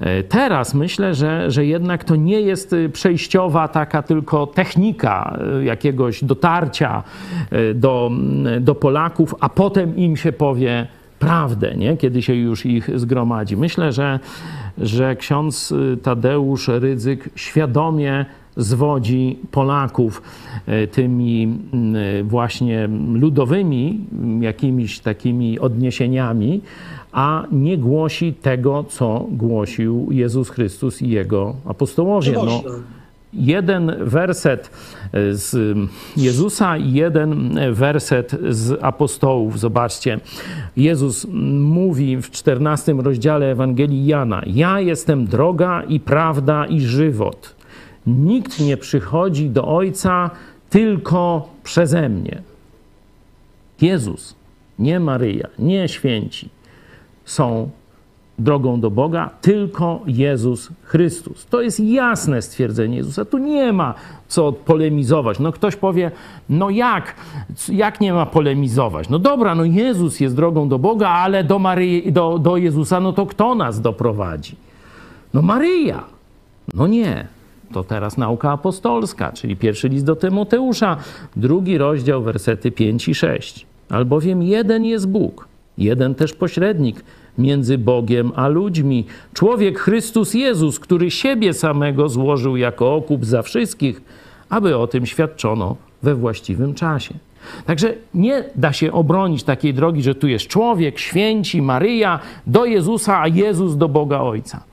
e, 0.00 0.22
teraz 0.22 0.74
myślę, 0.74 1.14
że, 1.14 1.50
że 1.50 1.66
jednak 1.66 2.04
to 2.04 2.16
nie 2.16 2.40
jest 2.40 2.72
e, 2.72 2.88
przejściowa 2.88 3.68
taka 3.68 4.02
tylko 4.02 4.46
technika 4.46 5.38
e, 5.58 5.64
jakiegoś 5.64 6.24
dotarcia 6.24 7.02
do, 7.74 8.10
do 8.60 8.74
Polaków, 8.74 9.34
a 9.40 9.48
potem 9.48 9.96
im 9.96 10.16
się 10.16 10.32
powie 10.32 10.86
prawdę, 11.18 11.74
nie? 11.76 11.96
kiedy 11.96 12.22
się 12.22 12.34
już 12.34 12.66
ich 12.66 12.98
zgromadzi. 12.98 13.56
Myślę, 13.56 13.92
że, 13.92 14.20
że 14.78 15.16
ksiądz 15.16 15.74
Tadeusz 16.02 16.68
Rydzyk 16.68 17.28
świadomie 17.34 18.26
zwodzi 18.56 19.38
Polaków 19.50 20.22
tymi 20.92 21.58
właśnie 22.24 22.88
ludowymi 23.14 24.00
jakimiś 24.40 25.00
takimi 25.00 25.58
odniesieniami, 25.58 26.60
a 27.12 27.44
nie 27.52 27.78
głosi 27.78 28.32
tego, 28.32 28.84
co 28.88 29.26
głosił 29.30 30.08
Jezus 30.10 30.50
Chrystus 30.50 31.02
i 31.02 31.08
jego 31.08 31.54
apostołowie. 31.64 32.32
No, 32.32 32.62
jeden 33.32 33.96
werset 34.00 34.70
z 35.32 35.76
Jezusa 36.16 36.76
i 36.76 36.92
jeden 36.92 37.58
werset 37.72 38.36
z 38.50 38.78
apostołów. 38.82 39.58
Zobaczcie, 39.58 40.20
Jezus 40.76 41.26
mówi 41.60 42.16
w 42.16 42.30
14 42.30 42.92
rozdziale 42.92 43.50
Ewangelii 43.50 44.06
Jana: 44.06 44.42
Ja 44.46 44.80
jestem 44.80 45.26
droga 45.26 45.82
i 45.82 46.00
prawda 46.00 46.66
i 46.66 46.80
żywot. 46.80 47.54
Nikt 48.06 48.60
nie 48.60 48.76
przychodzi 48.76 49.50
do 49.50 49.68
Ojca 49.68 50.30
tylko 50.70 51.48
przeze 51.64 52.08
mnie. 52.08 52.42
Jezus, 53.80 54.34
nie 54.78 55.00
Maryja, 55.00 55.48
nie 55.58 55.88
święci 55.88 56.48
są 57.24 57.70
drogą 58.40 58.80
do 58.80 58.90
Boga, 58.90 59.30
tylko 59.40 60.00
Jezus 60.06 60.68
Chrystus. 60.84 61.46
To 61.46 61.60
jest 61.60 61.80
jasne 61.80 62.42
stwierdzenie 62.42 62.96
Jezusa. 62.96 63.24
Tu 63.24 63.38
nie 63.38 63.72
ma 63.72 63.94
co 64.28 64.52
polemizować. 64.52 65.38
No 65.38 65.52
ktoś 65.52 65.76
powie, 65.76 66.10
no 66.48 66.70
jak, 66.70 67.14
jak 67.68 68.00
nie 68.00 68.12
ma 68.12 68.26
polemizować? 68.26 69.08
No 69.08 69.18
dobra, 69.18 69.54
no 69.54 69.64
Jezus 69.64 70.20
jest 70.20 70.36
drogą 70.36 70.68
do 70.68 70.78
Boga, 70.78 71.08
ale 71.08 71.44
do, 71.44 71.58
Maryi, 71.58 72.12
do, 72.12 72.38
do 72.38 72.56
Jezusa, 72.56 73.00
no 73.00 73.12
to 73.12 73.26
kto 73.26 73.54
nas 73.54 73.80
doprowadzi? 73.80 74.56
No 75.34 75.42
Maryja. 75.42 76.04
No 76.74 76.86
nie. 76.86 77.26
To 77.72 77.84
teraz 77.84 78.16
nauka 78.16 78.52
apostolska, 78.52 79.32
czyli 79.32 79.56
pierwszy 79.56 79.88
list 79.88 80.04
do 80.04 80.16
Tymoteusza, 80.16 80.96
drugi 81.36 81.78
rozdział, 81.78 82.22
wersety 82.22 82.70
5 82.70 83.08
i 83.08 83.14
6. 83.14 83.66
Albowiem 83.90 84.42
jeden 84.42 84.84
jest 84.84 85.08
Bóg, 85.08 85.48
jeden 85.80 86.14
też 86.14 86.32
pośrednik 86.32 87.04
między 87.38 87.78
Bogiem 87.78 88.32
a 88.36 88.48
ludźmi. 88.48 89.06
Człowiek 89.34 89.78
Chrystus 89.78 90.34
Jezus, 90.34 90.80
który 90.80 91.10
siebie 91.10 91.54
samego 91.54 92.08
złożył 92.08 92.56
jako 92.56 92.94
okup 92.94 93.24
za 93.24 93.42
wszystkich, 93.42 94.02
aby 94.48 94.76
o 94.76 94.86
tym 94.86 95.06
świadczono 95.06 95.76
we 96.02 96.14
właściwym 96.14 96.74
czasie. 96.74 97.14
Także 97.66 97.94
nie 98.14 98.44
da 98.54 98.72
się 98.72 98.92
obronić 98.92 99.42
takiej 99.42 99.74
drogi, 99.74 100.02
że 100.02 100.14
tu 100.14 100.28
jest 100.28 100.46
człowiek, 100.46 100.98
święci, 100.98 101.62
Maryja 101.62 102.20
do 102.46 102.64
Jezusa, 102.64 103.20
a 103.20 103.28
Jezus 103.28 103.76
do 103.76 103.88
Boga 103.88 104.20
Ojca. 104.20 104.64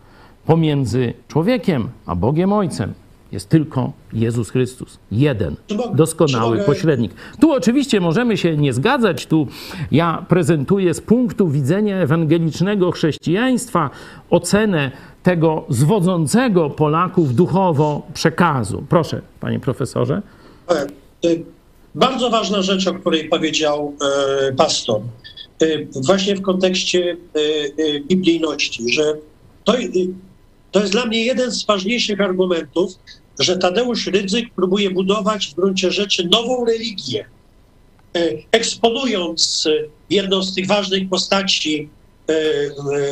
Pomiędzy 0.46 1.14
człowiekiem 1.28 1.90
a 2.06 2.16
Bogiem 2.16 2.54
Ojcem 2.54 2.94
jest 3.32 3.50
tylko 3.50 3.94
Jezus 4.14 4.50
Chrystus. 4.50 5.00
Jeden, 5.12 5.56
doskonały 5.94 6.60
pośrednik. 6.60 7.12
Tu 7.42 7.52
oczywiście 7.52 8.00
możemy 8.00 8.38
się 8.38 8.58
nie 8.58 8.74
zgadzać. 8.74 9.26
Tu 9.26 9.48
ja 9.92 10.26
prezentuję 10.30 10.94
z 10.94 11.02
punktu 11.02 11.50
widzenia 11.50 11.98
ewangelicznego 11.98 12.92
chrześcijaństwa 12.92 13.90
ocenę 14.30 14.92
tego 15.24 15.66
zwodzącego 15.70 16.70
Polaków 16.70 17.36
duchowo 17.36 18.08
przekazu. 18.14 18.84
Proszę, 18.90 19.22
panie 19.40 19.60
profesorze. 19.60 20.22
E, 20.72 20.88
bardzo 21.96 22.30
ważna 22.30 22.62
rzecz, 22.62 22.88
o 22.88 22.94
której 22.94 23.30
powiedział 23.30 23.94
e, 24.50 24.54
pastor, 24.54 25.02
e, 25.62 25.66
właśnie 26.06 26.36
w 26.36 26.42
kontekście 26.42 27.18
biblijności, 28.08 28.94
że 28.94 29.04
to 29.64 29.74
to 30.78 30.82
jest 30.82 30.94
dla 30.94 31.06
mnie 31.06 31.26
jeden 31.26 31.52
z 31.52 31.66
ważniejszych 31.66 32.22
argumentów, 32.22 32.92
że 33.40 33.58
Tadeusz 33.58 34.08
Rydzyk 34.08 34.54
próbuje 34.54 34.90
budować 34.90 35.48
w 35.48 35.56
gruncie 35.56 35.92
rzeczy 35.92 36.28
nową 36.32 36.66
religię, 36.66 37.26
e, 38.16 38.30
eksponując 38.52 39.68
jedną 40.10 40.44
z 40.44 40.56
tych 40.56 40.68
ważnych 40.68 41.10
postaci 41.10 41.90
e, 42.30 42.34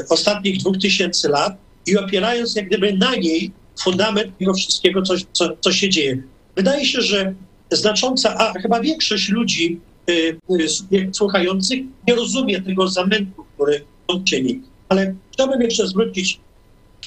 ostatnich 0.09 0.57
dwóch 0.57 0.78
tysięcy 0.78 1.30
lat 1.30 1.57
i 1.88 1.97
opierając 1.97 2.55
jak 2.55 2.68
gdyby 2.68 2.93
na 2.93 3.16
niej 3.16 3.51
fundament 3.80 4.38
tego 4.38 4.53
wszystkiego, 4.53 5.01
co, 5.01 5.13
co, 5.34 5.49
co 5.61 5.72
się 5.72 5.89
dzieje. 5.89 6.24
Wydaje 6.55 6.86
się, 6.86 7.01
że 7.01 7.34
znacząca, 7.72 8.36
a 8.38 8.53
chyba 8.53 8.80
większość 8.80 9.30
ludzi 9.30 9.80
e, 10.09 11.13
słuchających 11.13 11.80
nie 12.07 12.16
rozumie 12.16 12.61
tego 12.61 12.88
zamętu, 12.88 13.45
który 13.55 13.86
on 14.07 14.24
czyni. 14.24 14.61
Ale 14.89 15.16
chciałbym 15.34 15.61
jeszcze 15.61 15.88
zwrócić 15.88 16.39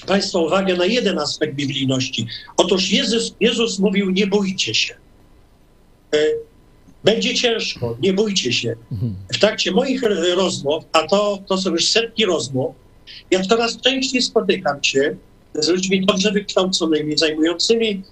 Państwa 0.06 0.38
uwagę 0.38 0.76
na 0.76 0.84
jeden 0.84 1.18
aspekt 1.18 1.54
biblijności. 1.54 2.26
Otóż 2.56 2.90
Jezus, 2.90 3.34
Jezus 3.40 3.78
mówił: 3.78 4.10
Nie 4.10 4.26
bójcie 4.26 4.74
się. 4.74 4.94
E, 6.14 6.18
będzie 7.04 7.34
ciężko, 7.34 7.96
nie 8.00 8.12
bójcie 8.12 8.52
się. 8.52 8.76
Mhm. 8.92 9.14
W 9.34 9.38
trakcie 9.38 9.72
moich 9.72 10.02
rozmów, 10.36 10.84
a 10.92 11.02
to, 11.02 11.38
to 11.46 11.58
są 11.58 11.70
już 11.70 11.88
setki 11.88 12.24
rozmów, 12.24 12.74
ja 13.30 13.42
coraz 13.42 13.80
częściej 13.80 14.22
spotykam 14.22 14.84
się 14.84 15.16
z 15.54 15.68
ludźmi 15.68 16.06
dobrze 16.06 16.32
wykształconymi, 16.32 17.18
zajmującymi 17.18 18.02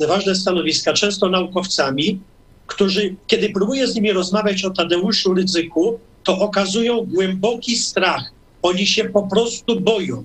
e, 0.00 0.06
ważne 0.06 0.34
stanowiska, 0.34 0.92
często 0.92 1.28
naukowcami, 1.28 2.20
którzy, 2.66 3.14
kiedy 3.26 3.50
próbuję 3.50 3.86
z 3.86 3.94
nimi 3.94 4.12
rozmawiać 4.12 4.64
o 4.64 4.70
Tadeuszu 4.70 5.34
Rydzyku, 5.34 5.98
to 6.24 6.38
okazują 6.38 7.06
głęboki 7.06 7.76
strach. 7.76 8.32
Oni 8.62 8.86
się 8.86 9.04
po 9.04 9.22
prostu 9.22 9.80
boją. 9.80 10.24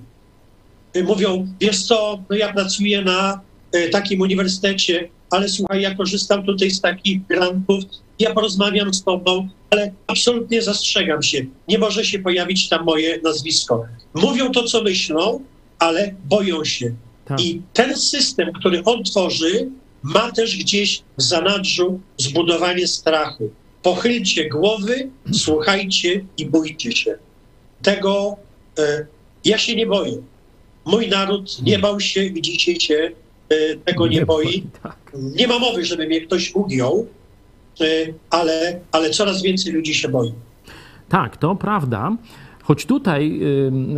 Y, 0.96 1.04
mówią, 1.04 1.46
wiesz 1.60 1.82
co, 1.82 2.22
no 2.30 2.36
ja 2.36 2.52
pracuję 2.52 3.02
na 3.02 3.40
y, 3.76 3.88
takim 3.88 4.20
uniwersytecie, 4.20 5.08
ale 5.30 5.48
słuchaj, 5.48 5.82
ja 5.82 5.94
korzystam 5.94 6.46
tutaj 6.46 6.70
z 6.70 6.80
takich 6.80 7.26
grantów, 7.26 7.84
ja 8.18 8.34
porozmawiam 8.34 8.94
z 8.94 9.04
tobą, 9.04 9.48
ale 9.70 9.92
absolutnie 10.06 10.62
zastrzegam 10.62 11.22
się, 11.22 11.46
nie 11.68 11.78
może 11.78 12.04
się 12.04 12.18
pojawić 12.18 12.68
tam 12.68 12.84
moje 12.84 13.20
nazwisko. 13.22 13.84
Mówią 14.14 14.52
to, 14.52 14.62
co 14.62 14.82
myślą, 14.82 15.40
ale 15.78 16.14
boją 16.24 16.64
się. 16.64 16.94
Tak. 17.24 17.40
I 17.40 17.62
ten 17.72 17.96
system, 17.96 18.52
który 18.52 18.84
on 18.84 19.04
tworzy, 19.04 19.70
ma 20.02 20.32
też 20.32 20.56
gdzieś 20.56 21.02
w 21.18 21.22
zanadrzu 21.22 22.00
zbudowanie 22.16 22.86
strachu. 22.86 23.50
Pochylcie 23.82 24.48
głowy, 24.48 25.10
słuchajcie 25.32 26.24
i 26.38 26.46
bójcie 26.46 26.92
się. 26.92 27.18
Tego 27.82 28.36
y, 28.78 29.06
ja 29.44 29.58
się 29.58 29.76
nie 29.76 29.86
boję. 29.86 30.22
Mój 30.86 31.08
naród 31.08 31.62
nie 31.62 31.78
bał 31.78 32.00
się 32.00 32.24
i 32.24 32.42
dzisiaj 32.42 32.80
się 32.80 33.10
e, 33.48 33.76
tego 33.76 34.06
nie, 34.06 34.26
boi. 34.26 34.66
Tak. 34.82 34.96
Nie 35.14 35.48
ma 35.48 35.58
mowy, 35.58 35.84
żeby 35.84 36.06
mnie 36.06 36.20
ktoś 36.20 36.54
ugiął, 36.54 37.06
e, 37.80 37.84
ale, 38.30 38.80
ale 38.92 39.10
coraz 39.10 39.42
więcej 39.42 39.72
ludzi 39.72 39.94
się 39.94 40.08
boi. 40.08 40.32
Tak, 41.08 41.36
to 41.36 41.54
prawda. 41.54 42.16
Choć 42.66 42.86
tutaj 42.86 43.40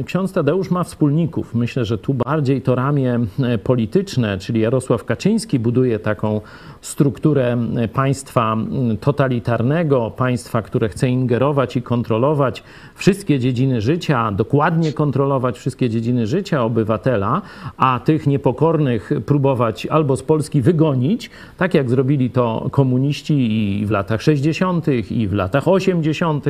ksiądz 0.04 0.32
Tadeusz 0.32 0.70
ma 0.70 0.84
wspólników. 0.84 1.54
Myślę, 1.54 1.84
że 1.84 1.98
tu 1.98 2.14
bardziej 2.14 2.62
to 2.62 2.74
ramię 2.74 3.20
e, 3.42 3.58
polityczne, 3.58 4.38
czyli 4.38 4.60
Jarosław 4.60 5.04
Kaczyński 5.04 5.58
buduje 5.58 5.98
taką 5.98 6.40
strukturę 6.80 7.56
e, 7.76 7.88
państwa 7.88 8.56
totalitarnego, 9.00 10.10
państwa, 10.10 10.62
które 10.62 10.88
chce 10.88 11.08
ingerować 11.08 11.76
i 11.76 11.82
kontrolować 11.82 12.62
wszystkie 12.94 13.38
dziedziny 13.38 13.80
życia, 13.80 14.32
dokładnie 14.32 14.92
kontrolować 14.92 15.58
wszystkie 15.58 15.90
dziedziny 15.90 16.26
życia 16.26 16.64
obywatela, 16.64 17.42
a 17.76 18.00
tych 18.04 18.26
niepokornych 18.26 19.10
próbować 19.26 19.86
albo 19.86 20.16
z 20.16 20.22
Polski 20.22 20.62
wygonić, 20.62 21.30
tak 21.56 21.74
jak 21.74 21.90
zrobili 21.90 22.30
to 22.30 22.68
komuniści 22.70 23.34
i 23.80 23.86
w 23.86 23.90
latach 23.90 24.22
60. 24.22 24.86
i 25.10 25.28
w 25.28 25.32
latach 25.32 25.68
80. 25.68 26.44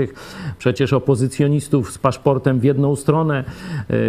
Przecież 0.58 0.92
opozycjonistów 0.92 1.92
z 1.92 1.98
paszportem 2.08 2.60
w 2.60 2.64
jedną 2.64 2.96
stronę. 2.96 3.44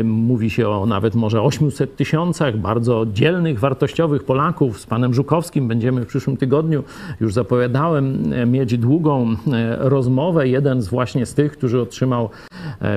Mówi 0.03 0.49
się 0.49 0.69
o 0.69 0.85
nawet 0.85 1.15
może 1.15 1.41
800 1.41 1.95
tysiącach 1.95 2.57
bardzo 2.57 3.05
dzielnych, 3.13 3.59
wartościowych 3.59 4.23
Polaków. 4.23 4.80
Z 4.80 4.85
panem 4.85 5.13
Żukowskim 5.13 5.67
będziemy 5.67 6.01
w 6.01 6.07
przyszłym 6.07 6.38
tygodniu, 6.38 6.84
już 7.19 7.34
zapowiadałem, 7.34 8.23
mieć 8.51 8.77
długą 8.77 9.35
rozmowę. 9.77 10.47
Jeden 10.47 10.81
z 10.81 10.88
właśnie 10.88 11.26
z 11.26 11.34
tych, 11.34 11.51
którzy 11.51 11.81
otrzymał 11.81 12.30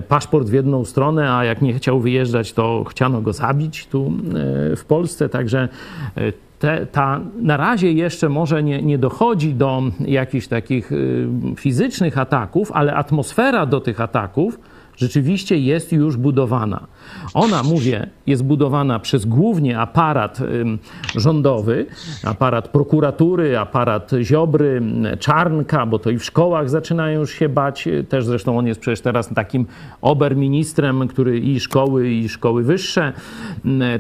paszport 0.09 0.49
w 0.49 0.53
jedną 0.53 0.85
stronę, 0.85 1.35
a 1.35 1.45
jak 1.45 1.63
nie 1.63 1.75
chciał 1.75 2.01
wyjeżdżać, 2.01 2.53
to 2.53 2.85
chciano 2.85 3.23
go 3.23 3.33
zabić 3.33 3.87
tu 3.87 4.13
w 4.77 4.85
Polsce. 4.85 5.29
Także 5.29 5.69
te, 6.59 6.87
ta, 6.87 7.21
na 7.41 7.57
razie 7.57 7.93
jeszcze 7.93 8.29
może 8.29 8.63
nie, 8.63 8.83
nie 8.83 8.99
dochodzi 8.99 9.55
do 9.55 9.83
jakichś 10.01 10.47
takich 10.47 10.91
fizycznych 11.57 12.19
ataków, 12.19 12.73
ale 12.73 12.95
atmosfera 12.95 13.67
do 13.67 13.81
tych 13.81 14.01
ataków 14.01 14.59
rzeczywiście 15.03 15.59
jest 15.59 15.93
już 15.93 16.17
budowana. 16.17 16.87
Ona, 17.35 17.63
mówię, 17.63 18.07
jest 18.27 18.45
budowana 18.45 18.99
przez 18.99 19.25
głównie 19.25 19.79
aparat 19.79 20.39
rządowy, 21.17 21.87
aparat 22.25 22.69
prokuratury, 22.69 23.59
aparat 23.59 24.11
Ziobry, 24.23 24.83
Czarnka, 25.19 25.87
bo 25.87 25.99
to 25.99 26.11
i 26.11 26.19
w 26.19 26.25
szkołach 26.25 26.71
zaczynają 26.71 27.21
już 27.21 27.31
się 27.31 27.49
bać. 27.49 27.89
Też 28.09 28.25
zresztą 28.25 28.59
on 28.59 28.67
jest 28.67 28.81
przecież 28.81 29.01
teraz 29.01 29.29
takim 29.35 29.67
oberministrem, 30.01 31.09
który 31.09 31.39
i 31.39 31.61
szkoły, 31.61 32.11
i 32.11 32.29
szkoły 32.29 32.63
wyższe. 32.63 33.13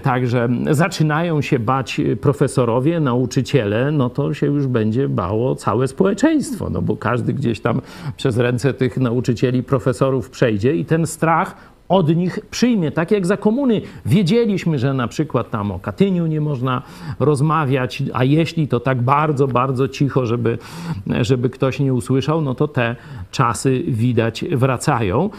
Także 0.02 0.48
zaczynają 0.70 1.40
się 1.40 1.58
bać 1.58 2.00
profesorowie, 2.20 3.00
nauczyciele, 3.00 3.90
no 3.90 4.10
to 4.10 4.34
się 4.34 4.46
już 4.46 4.66
będzie 4.66 5.08
bało 5.08 5.54
całe 5.54 5.88
społeczeństwo, 5.88 6.70
no 6.70 6.82
bo 6.82 6.96
każdy 6.96 7.32
gdzieś 7.32 7.60
tam 7.60 7.80
przez 8.16 8.38
ręce 8.38 8.74
tych 8.74 8.96
nauczycieli, 8.96 9.62
profesorów 9.62 10.30
przejdzie 10.30 10.76
i 10.76 10.84
ten 10.84 11.06
strach 11.06 11.71
od 11.92 12.16
nich 12.16 12.38
przyjmie. 12.50 12.90
Tak 12.90 13.10
jak 13.10 13.26
za 13.26 13.36
komuny 13.36 13.80
wiedzieliśmy, 14.06 14.78
że 14.78 14.94
na 14.94 15.08
przykład 15.08 15.50
tam 15.50 15.70
o 15.70 15.78
Katyniu 15.78 16.26
nie 16.26 16.40
można 16.40 16.82
rozmawiać, 17.20 18.02
a 18.12 18.24
jeśli 18.24 18.68
to 18.68 18.80
tak 18.80 19.02
bardzo, 19.02 19.48
bardzo 19.48 19.88
cicho, 19.88 20.26
żeby, 20.26 20.58
żeby 21.20 21.50
ktoś 21.50 21.80
nie 21.80 21.94
usłyszał, 21.94 22.42
no 22.42 22.54
to 22.54 22.68
te 22.68 22.96
czasy 23.30 23.82
widać 23.88 24.44
wracają. 24.44 25.30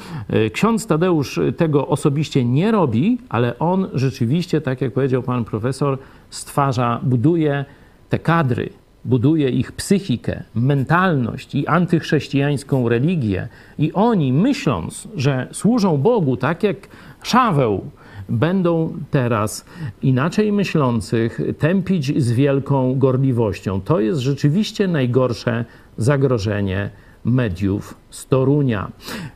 Ksiądz 0.54 0.88
Tadeusz 0.88 1.40
tego 1.58 1.88
osobiście 1.88 2.46
nie 2.46 2.72
robi, 2.72 3.18
ale 3.30 3.60
on 3.60 3.88
rzeczywiście, 3.94 4.62
tak 4.62 4.82
jak 4.82 4.94
powiedział 4.94 5.24
pan 5.24 5.46
profesor, 5.46 5.98
stwarza, 6.30 7.00
buduje 7.04 7.66
te 8.10 8.20
kadry, 8.20 8.70
buduje 9.06 9.50
ich 9.50 9.72
psychikę, 9.72 10.44
mentalność 10.56 11.56
i 11.56 11.68
antychrześcijańską 11.68 12.90
religię, 12.90 13.48
i 13.78 13.94
oni, 13.94 14.34
myśląc, 14.34 15.08
że 15.16 15.48
służą 15.52 15.98
Bogu, 15.98 16.38
tak 16.38 16.64
jak 16.64 16.78
Szaweł, 17.24 17.86
będą 18.30 18.94
teraz 19.12 19.66
inaczej 20.02 20.52
myślących 20.52 21.40
tępić 21.60 22.24
z 22.24 22.32
wielką 22.32 23.00
gorliwością. 23.00 23.82
To 23.82 24.00
jest 24.00 24.20
rzeczywiście 24.20 24.88
najgorsze 24.88 25.66
zagrożenie 25.98 26.90
mediów 27.26 27.96
z 28.10 28.26
Torunia. 28.26 28.92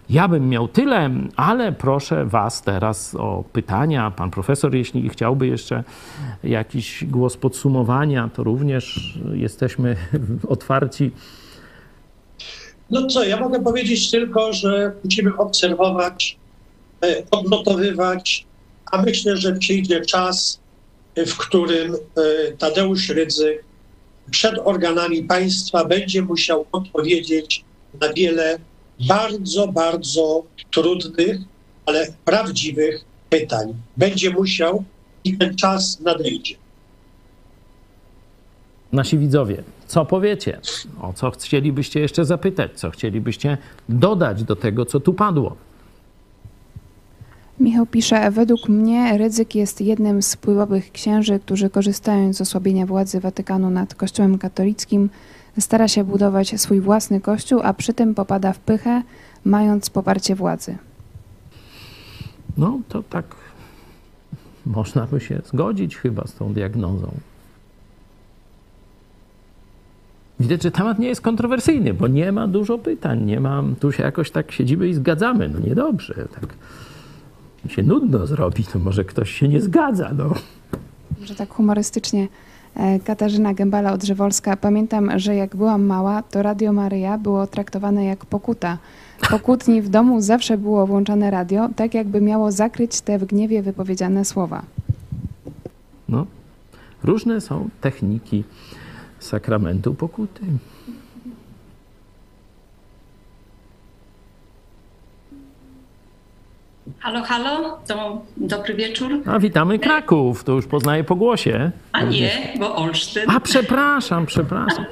Ja 0.10 0.28
bym 0.28 0.50
miał 0.50 0.68
tyle, 0.68 1.10
ale 1.36 1.72
proszę 1.72 2.26
Was 2.26 2.62
teraz 2.62 3.16
o 3.16 3.44
pytania. 3.54 4.12
Pan 4.12 4.32
profesor, 4.32 4.76
jeśli 4.76 5.10
chciałby 5.10 5.48
jeszcze 5.48 5.84
jakiś 6.44 7.06
głos 7.06 7.38
podsumowania, 7.38 8.30
to 8.36 8.44
również 8.44 9.18
jesteśmy 9.34 9.96
otwarci. 10.48 11.12
No 12.90 13.08
co, 13.08 13.24
ja 13.24 13.40
mogę 13.40 13.64
powiedzieć 13.64 14.12
tylko, 14.12 14.54
że 14.54 14.92
musimy 15.04 15.38
obserwować, 15.38 16.38
e, 17.04 17.24
odnotowywać, 17.32 18.46
a 18.92 19.02
myślę, 19.02 19.38
że 19.38 19.54
przyjdzie 19.54 20.02
czas, 20.02 20.60
w 21.28 21.38
którym 21.38 21.94
e, 21.94 21.98
Tadeusz 22.58 23.10
Rydzyk 23.10 23.64
przed 24.32 24.56
organami 24.64 25.24
państwa 25.24 25.86
będzie 25.86 26.22
musiał 26.22 26.66
odpowiedzieć 26.72 27.66
na 28.02 28.14
wiele 28.14 28.60
bardzo, 29.08 29.68
bardzo 29.68 30.44
trudnych, 30.72 31.38
ale 31.86 32.08
prawdziwych 32.26 33.06
pytań. 33.30 33.74
Będzie 33.98 34.30
musiał 34.30 34.84
i 35.24 35.38
ten 35.38 35.56
czas 35.56 36.00
nadejdzie. 36.00 36.56
Nasi 38.92 39.18
widzowie, 39.18 39.64
co 39.88 40.06
powiecie? 40.06 40.60
O 41.02 41.14
co 41.14 41.32
chcielibyście 41.32 42.00
jeszcze 42.00 42.26
zapytać? 42.26 42.72
Co 42.76 42.90
chcielibyście 42.90 43.58
dodać 43.90 44.44
do 44.44 44.56
tego, 44.56 44.86
co 44.86 45.00
tu 45.00 45.14
padło? 45.14 45.56
Michał 47.60 47.86
pisze, 47.86 48.32
według 48.32 48.70
mnie 48.70 49.18
ryzyk 49.18 49.56
jest 49.56 49.82
jednym 49.82 50.22
z 50.22 50.36
wpływowych 50.36 50.92
księży, 50.92 51.40
którzy 51.40 51.70
korzystając 51.70 52.38
z 52.38 52.42
osłabienia 52.42 52.86
władzy 52.86 53.20
Watykanu 53.20 53.70
nad 53.70 53.96
Kościołem 53.96 54.38
katolickim, 54.38 55.10
stara 55.60 55.88
się 55.88 56.04
budować 56.04 56.62
swój 56.62 56.80
własny 56.82 57.22
kościół, 57.22 57.60
a 57.64 57.74
przy 57.74 57.94
tym 57.94 58.16
popada 58.16 58.54
w 58.54 58.60
pychę, 58.60 59.02
mając 59.46 59.90
poparcie 59.90 60.36
władzy. 60.36 60.78
No 62.58 62.80
to 62.90 63.04
tak 63.04 63.26
można 64.66 65.06
by 65.06 65.20
się 65.20 65.42
zgodzić 65.46 65.98
chyba 65.98 66.28
z 66.28 66.34
tą 66.34 66.54
diagnozą. 66.54 67.12
Widać, 70.40 70.64
że 70.64 70.72
temat 70.72 71.00
nie 71.00 71.08
jest 71.08 71.22
kontrowersyjny, 71.22 71.94
bo 71.94 72.08
nie 72.08 72.32
ma 72.32 72.48
dużo 72.48 72.78
pytań, 72.78 73.26
nie 73.26 73.40
ma, 73.40 73.64
tu 73.80 73.92
się 73.92 74.04
jakoś 74.04 74.32
tak 74.32 74.52
siedzimy 74.52 74.88
i 74.88 74.94
zgadzamy. 74.94 75.50
No 75.50 75.60
niedobrze, 75.60 76.28
tak 76.42 76.54
się 77.72 77.84
nudno 77.84 78.28
zrobi, 78.28 78.64
to 78.64 78.80
może 78.80 79.06
ktoś 79.06 79.32
się 79.32 79.48
nie 79.48 79.62
zgadza, 79.62 80.12
no. 80.18 80.34
Może 81.20 81.36
tak 81.36 81.50
humorystycznie 81.50 82.28
E, 82.78 83.00
Katarzyna 83.00 83.54
Gębala-Odrzewolska. 83.54 84.58
Pamiętam, 84.58 85.20
że 85.20 85.36
jak 85.36 85.56
byłam 85.56 85.86
mała, 85.86 86.24
to 86.24 86.44
Radio 86.44 86.74
Maryja 86.74 87.18
było 87.18 87.48
traktowane 87.48 88.06
jak 88.06 88.26
pokuta. 88.26 88.78
Po 89.30 89.40
kłótni 89.40 89.82
w 89.82 89.90
domu 89.90 90.22
zawsze 90.22 90.58
było 90.58 90.88
włączane 90.88 91.32
radio, 91.32 91.70
tak 91.76 91.94
jakby 91.94 92.22
miało 92.22 92.52
zakryć 92.52 93.02
te 93.02 93.20
w 93.20 93.26
gniewie 93.26 93.62
wypowiedziane 93.62 94.26
słowa. 94.26 94.64
No, 96.10 96.26
różne 97.04 97.42
są 97.42 97.70
techniki 97.82 98.44
sakramentu 99.20 99.94
pokuty. 99.94 100.42
Halo, 107.00 107.24
halo, 107.24 107.80
to 107.88 108.22
dobry 108.38 108.74
wieczór. 108.74 109.12
A 109.26 109.40
witamy 109.40 109.80
Kraków, 109.80 110.44
to 110.44 110.52
już 110.52 110.68
poznaję 110.68 111.04
po 111.04 111.16
głosie. 111.16 111.72
A 111.92 112.04
nie, 112.04 112.54
bo 112.60 112.76
Olsztyn. 112.76 113.24
A 113.28 113.40
przepraszam, 113.40 114.26
przepraszam. 114.26 114.86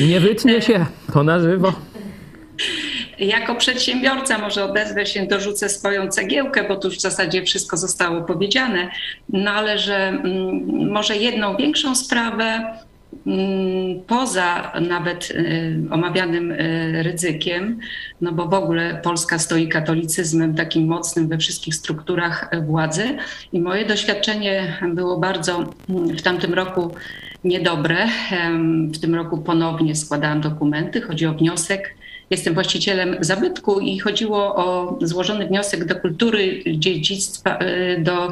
Nie 0.00 0.20
wytnie 0.20 0.62
się, 0.62 0.86
to 1.12 1.22
na 1.22 1.40
żywo. 1.40 1.72
Jako 3.18 3.54
przedsiębiorca 3.54 4.38
może 4.38 4.64
odezwę 4.64 5.06
się, 5.06 5.26
dorzucę 5.26 5.68
swoją 5.68 6.08
cegiełkę, 6.08 6.68
bo 6.68 6.76
tu 6.76 6.88
już 6.88 6.96
w 6.96 7.00
zasadzie 7.00 7.42
wszystko 7.42 7.76
zostało 7.76 8.22
powiedziane, 8.22 8.90
no 9.28 9.50
ale 9.50 9.78
że 9.78 9.96
mm, 9.96 10.90
może 10.90 11.16
jedną 11.16 11.56
większą 11.56 11.94
sprawę 11.94 12.78
poza 14.06 14.72
nawet 14.80 15.30
y, 15.30 15.82
omawianym 15.90 16.52
y, 16.52 17.02
ryzykiem, 17.02 17.78
no 18.20 18.32
bo 18.32 18.46
w 18.46 18.54
ogóle 18.54 19.00
Polska 19.04 19.38
stoi 19.38 19.68
katolicyzmem 19.68 20.54
takim 20.54 20.86
mocnym 20.86 21.28
we 21.28 21.38
wszystkich 21.38 21.74
strukturach 21.74 22.50
władzy 22.66 23.16
i 23.52 23.60
moje 23.60 23.86
doświadczenie 23.86 24.78
było 24.94 25.18
bardzo 25.18 25.64
mm, 25.88 26.16
w 26.16 26.22
tamtym 26.22 26.54
roku 26.54 26.94
niedobre. 27.44 28.08
W 28.94 28.98
tym 28.98 29.14
roku 29.14 29.38
ponownie 29.38 29.94
składałam 29.96 30.40
dokumenty. 30.40 31.00
Chodzi 31.00 31.26
o 31.26 31.32
wniosek 31.32 31.94
jestem 32.32 32.54
właścicielem 32.54 33.16
zabytku 33.20 33.80
i 33.80 33.98
chodziło 33.98 34.56
o 34.56 34.98
złożony 35.02 35.46
wniosek 35.46 35.84
do 35.84 35.96
kultury 35.96 36.62
dziedzictwa, 36.76 37.58
do 37.98 38.30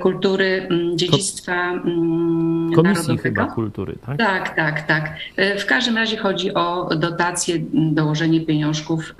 kultury 0.00 0.66
mm, 0.70 0.98
dziedzictwa 0.98 1.52
mm, 1.52 2.72
Komisji 2.74 3.08
narodowego. 3.08 3.22
chyba 3.22 3.54
kultury, 3.54 3.94
tak? 4.06 4.18
Tak, 4.18 4.56
tak, 4.56 4.86
tak. 4.86 5.16
W 5.58 5.66
każdym 5.66 5.96
razie 5.96 6.16
chodzi 6.16 6.54
o 6.54 6.88
dotację, 6.96 7.58
dołożenie 7.72 8.40
pieniążków 8.40 9.14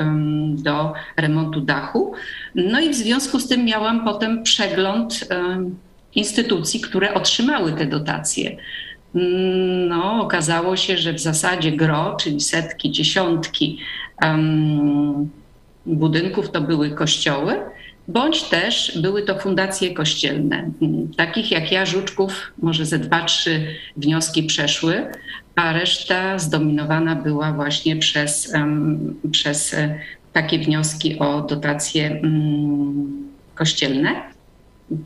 do 0.55 0.93
remontu 1.17 1.61
dachu. 1.61 2.13
No 2.55 2.81
i 2.81 2.91
w 2.91 2.95
związku 2.95 3.41
z 3.41 3.49
tym 3.49 3.65
miałam 3.65 4.05
potem 4.05 4.43
przegląd 4.43 5.29
instytucji, 6.15 6.81
które 6.81 7.15
otrzymały 7.15 7.73
te 7.73 7.87
dotacje. 7.87 8.57
No, 9.89 10.23
okazało 10.23 10.77
się, 10.77 10.97
że 10.97 11.13
w 11.13 11.21
zasadzie 11.21 11.73
gro, 11.73 12.17
czyli 12.21 12.41
setki, 12.41 12.91
dziesiątki 12.91 13.79
em, 14.23 15.29
budynków 15.87 16.51
to 16.51 16.61
były 16.61 16.91
kościoły, 16.91 17.55
bądź 18.09 18.43
też 18.43 18.99
były 19.03 19.23
to 19.23 19.39
fundacje 19.39 19.95
kościelne. 19.95 20.71
Takich 21.17 21.51
jak 21.51 21.73
ja, 21.73 21.87
Żuczków, 21.87 22.53
może 22.63 22.87
ze 22.87 22.99
dwa, 22.99 23.25
trzy 23.25 23.67
wnioski 23.97 24.43
przeszły, 24.43 25.07
a 25.55 25.73
reszta 25.73 26.39
zdominowana 26.39 27.17
była 27.17 27.53
właśnie 27.53 27.97
przez, 27.97 28.55
em, 28.55 29.15
przez 29.31 29.75
e, 29.75 29.99
takie 30.33 30.59
wnioski 30.59 31.19
o 31.19 31.41
dotacje 31.41 32.07
mm, 32.07 33.29
kościelne. 33.55 34.23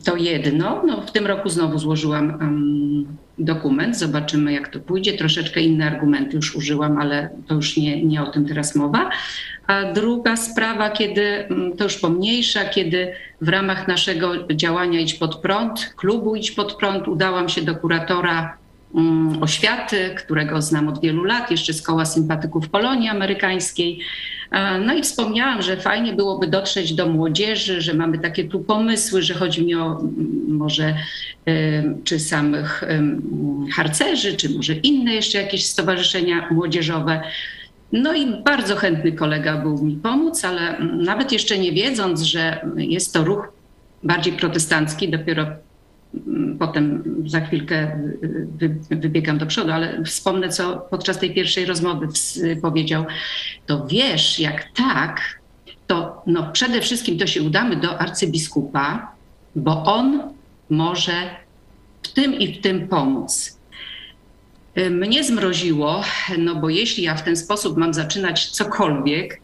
To 0.05 0.15
jedno. 0.15 0.83
No, 0.87 1.01
w 1.01 1.11
tym 1.11 1.27
roku 1.27 1.49
znowu 1.49 1.79
złożyłam 1.79 2.29
em, 2.29 3.17
dokument. 3.37 3.97
Zobaczymy, 3.97 4.53
jak 4.53 4.67
to 4.67 4.79
pójdzie. 4.79 5.13
Troszeczkę 5.13 5.61
inne 5.61 5.85
argumenty 5.85 6.35
już 6.35 6.55
użyłam, 6.55 6.97
ale 6.97 7.29
to 7.47 7.55
już 7.55 7.77
nie, 7.77 8.03
nie 8.03 8.23
o 8.23 8.31
tym 8.31 8.45
teraz 8.45 8.75
mowa. 8.75 9.09
A 9.67 9.83
druga 9.83 10.35
sprawa, 10.37 10.89
kiedy 10.89 11.21
mm, 11.21 11.77
to 11.77 11.83
już 11.83 11.97
pomniejsza, 11.97 12.65
kiedy 12.65 13.13
w 13.41 13.49
ramach 13.49 13.87
naszego 13.87 14.47
działania 14.47 14.99
Idź 14.99 15.13
Pod 15.13 15.35
Prąd, 15.35 15.93
klubu 15.97 16.35
Idź 16.35 16.51
Pod 16.51 16.73
Prąd, 16.73 17.07
udałam 17.07 17.49
się 17.49 17.61
do 17.61 17.75
kuratora 17.75 18.57
oświaty, 19.41 20.15
którego 20.17 20.61
znam 20.61 20.87
od 20.87 21.01
wielu 21.01 21.23
lat, 21.23 21.51
jeszcze 21.51 21.73
z 21.73 21.81
koła 21.81 22.05
sympatyków 22.05 22.69
Polonii 22.69 23.09
Amerykańskiej. 23.09 23.99
E, 24.51 24.79
No 24.79 24.93
i 24.93 25.01
wspomniałam, 25.01 25.61
że 25.61 25.77
fajnie 25.77 26.13
byłoby 26.13 26.47
dotrzeć 26.47 26.93
do 26.93 27.09
młodzieży, 27.09 27.81
że 27.81 27.93
mamy 27.93 28.19
takie 28.19 28.43
tu 28.43 28.59
pomysły, 28.59 29.21
że 29.21 29.33
chodzi 29.33 29.65
mi 29.65 29.75
o 29.75 29.99
mm, 29.99 30.45
może 30.47 30.95
czy 32.03 32.19
samych 32.19 32.83
harcerzy, 33.75 34.35
czy 34.35 34.49
może 34.49 34.73
inne 34.73 35.13
jeszcze 35.13 35.37
jakieś 35.37 35.65
stowarzyszenia 35.65 36.47
młodzieżowe. 36.51 37.21
No 37.91 38.13
i 38.13 38.43
bardzo 38.43 38.75
chętny 38.75 39.11
kolega 39.11 39.57
był 39.57 39.83
mi 39.83 39.95
pomóc, 39.95 40.45
ale 40.45 40.77
mm, 40.77 41.03
nawet 41.03 41.31
jeszcze 41.31 41.57
nie 41.57 41.71
wiedząc, 41.71 42.21
że 42.21 42.65
jest 42.77 43.13
to 43.13 43.23
ruch 43.23 43.47
bardziej 44.03 44.33
protestancki, 44.33 45.09
dopiero 45.09 45.43
mm, 45.43 45.57
potem 46.59 47.03
za 47.25 47.39
chwilkę 47.41 47.75
y, 48.23 48.47
wy- 48.89 48.95
wybiegam 48.97 49.37
do 49.37 49.45
przodu, 49.45 49.71
ale 49.71 50.03
wspomnę, 50.03 50.49
co 50.49 50.77
podczas 50.89 51.19
tej 51.19 51.33
pierwszej 51.33 51.65
rozmowy 51.65 52.07
powiedział. 52.61 53.05
To 53.65 53.87
wiesz, 53.87 54.39
jak 54.39 54.67
tak, 54.75 55.39
to 55.87 56.21
no 56.27 56.51
przede 56.51 56.81
wszystkim 56.81 57.17
to 57.17 57.27
się 57.27 57.41
udamy 57.41 57.75
do 57.75 57.99
arcybiskupa, 57.99 59.11
bo 59.55 59.83
on 59.83 60.21
może 60.69 61.13
w 62.03 62.07
tym 62.13 62.33
i 62.39 62.53
w 62.53 62.61
tym 62.61 62.87
pomóc. 62.87 63.59
Y, 64.77 64.89
Mnie 64.89 65.23
zmroziło, 65.23 66.03
no 66.37 66.55
bo 66.55 66.69
jeśli 66.69 67.03
ja 67.03 67.15
w 67.15 67.23
ten 67.23 67.35
sposób 67.37 67.77
mam 67.77 67.93
zaczynać 67.93 68.49
cokolwiek, 68.49 69.41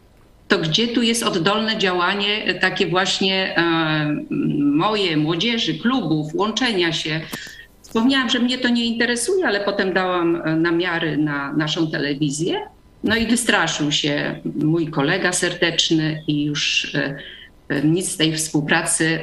to 0.49 0.57
gdzie 0.57 0.87
tu 0.87 1.01
jest 1.01 1.23
oddolne 1.23 1.77
działanie, 1.77 2.45
e, 2.45 2.53
takie 2.53 2.87
właśnie 2.87 3.57
e, 3.57 4.15
moje, 4.59 5.17
młodzieży, 5.17 5.73
klubów, 5.73 6.35
łączenia 6.35 6.93
się? 6.93 7.21
Wspomniałam, 7.81 8.29
że 8.29 8.39
mnie 8.39 8.57
to 8.57 8.69
nie 8.69 8.85
interesuje, 8.85 9.47
ale 9.47 9.59
potem 9.59 9.93
dałam 9.93 10.35
e, 10.35 10.55
namiary 10.55 11.17
na 11.17 11.53
naszą 11.53 11.91
telewizję. 11.91 12.59
No 13.03 13.15
i 13.15 13.27
wystraszył 13.27 13.91
się 13.91 14.39
mój 14.55 14.87
kolega 14.87 15.31
serdeczny 15.33 16.23
i 16.27 16.45
już 16.45 16.93
nic 17.83 18.11
z 18.11 18.17
tej 18.17 18.35
współpracy 18.35 19.19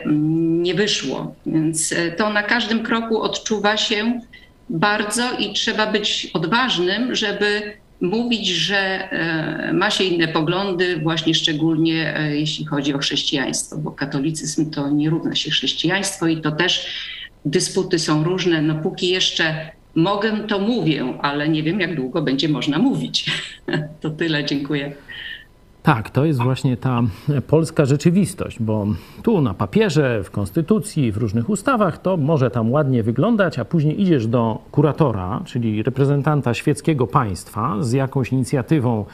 nie 0.62 0.74
wyszło. 0.74 1.34
Więc 1.46 1.94
to 2.16 2.30
na 2.30 2.42
każdym 2.42 2.82
kroku 2.82 3.22
odczuwa 3.22 3.76
się 3.76 4.20
bardzo 4.68 5.32
i 5.38 5.52
trzeba 5.52 5.86
być 5.86 6.30
odważnym, 6.34 7.14
żeby 7.14 7.72
mówić, 8.00 8.48
że 8.48 9.10
e, 9.10 9.72
ma 9.72 9.90
się 9.90 10.04
inne 10.04 10.28
poglądy, 10.28 10.96
właśnie 10.96 11.34
szczególnie 11.34 12.18
e, 12.18 12.36
jeśli 12.36 12.66
chodzi 12.66 12.94
o 12.94 12.98
chrześcijaństwo, 12.98 13.78
bo 13.78 13.90
katolicyzm 13.90 14.70
to 14.70 14.90
nie 14.90 15.10
równa 15.10 15.34
się 15.34 15.50
chrześcijaństwo 15.50 16.26
i 16.26 16.40
to 16.40 16.52
też 16.52 16.86
dysputy 17.44 17.98
są 17.98 18.24
różne. 18.24 18.62
No 18.62 18.74
póki 18.74 19.08
jeszcze 19.08 19.70
mogę, 19.94 20.36
to 20.48 20.58
mówię, 20.58 21.18
ale 21.22 21.48
nie 21.48 21.62
wiem, 21.62 21.80
jak 21.80 21.96
długo 21.96 22.22
będzie 22.22 22.48
można 22.48 22.78
mówić. 22.78 23.24
To 24.00 24.10
tyle, 24.10 24.44
dziękuję. 24.44 24.92
Tak, 25.86 26.10
to 26.10 26.24
jest 26.24 26.42
właśnie 26.42 26.76
ta 26.76 27.02
polska 27.46 27.84
rzeczywistość, 27.84 28.62
bo 28.62 28.86
tu 29.22 29.40
na 29.40 29.54
papierze, 29.54 30.24
w 30.24 30.30
konstytucji, 30.30 31.12
w 31.12 31.16
różnych 31.16 31.50
ustawach 31.50 31.98
to 31.98 32.16
może 32.16 32.50
tam 32.50 32.72
ładnie 32.72 33.02
wyglądać, 33.02 33.58
a 33.58 33.64
później 33.64 34.02
idziesz 34.02 34.26
do 34.26 34.58
kuratora, 34.70 35.40
czyli 35.44 35.82
reprezentanta 35.82 36.54
świeckiego 36.54 37.06
państwa 37.06 37.76
z 37.80 37.92
jakąś 37.92 38.32
inicjatywą, 38.32 39.04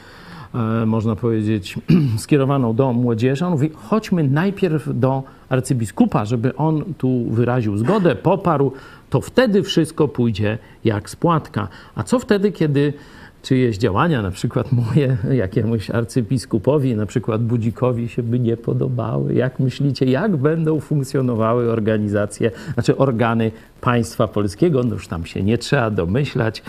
e, 0.53 0.85
można 0.85 1.15
powiedzieć, 1.15 1.79
skierowaną 2.17 2.75
do 2.75 2.93
młodzieży. 2.93 3.45
On 3.45 3.51
mówi, 3.51 3.69
chodźmy 3.75 4.23
najpierw 4.23 4.99
do 4.99 5.23
arcybiskupa, 5.49 6.25
żeby 6.25 6.55
on 6.55 6.83
tu 6.97 7.25
wyraził 7.29 7.77
zgodę, 7.77 8.15
poparł, 8.15 8.71
to 9.13 9.21
wtedy 9.21 9.63
wszystko 9.63 10.07
pójdzie 10.07 10.57
jak 10.83 11.09
spłatka. 11.09 11.67
A 11.95 12.03
co 12.03 12.19
wtedy, 12.19 12.51
kiedy 12.51 12.93
czyjeś 13.41 13.77
działania, 13.77 14.21
na 14.21 14.31
przykład 14.31 14.71
moje, 14.71 15.17
jakiemuś 15.45 15.89
arcybiskupowi, 15.89 16.95
na 16.95 17.05
przykład 17.05 17.43
Budzikowi 17.43 18.09
się 18.09 18.23
by 18.23 18.39
nie 18.39 18.57
podobały. 18.57 19.33
Jak 19.33 19.59
myślicie, 19.59 20.05
jak 20.05 20.35
będą 20.35 20.79
funkcjonowały 20.79 21.71
organizacje, 21.71 22.51
znaczy 22.73 22.97
organy 22.97 23.51
państwa 23.81 24.27
polskiego? 24.27 24.83
No 24.83 24.93
już 24.93 25.07
tam 25.07 25.25
się 25.25 25.43
nie 25.43 25.57
trzeba 25.57 25.89
domyślać. 25.91 26.63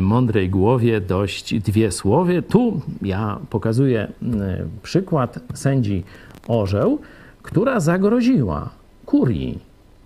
Mądrej 0.00 0.50
głowie 0.50 1.00
dość 1.00 1.60
dwie 1.60 1.92
słowie. 1.92 2.42
Tu 2.42 2.80
ja 3.02 3.38
pokazuję 3.50 4.08
mm, 4.22 4.68
przykład 4.82 5.38
sędzi 5.54 6.04
Orzeł, 6.48 6.98
która 7.42 7.80
zagroziła 7.80 8.70
kurii 9.06 9.58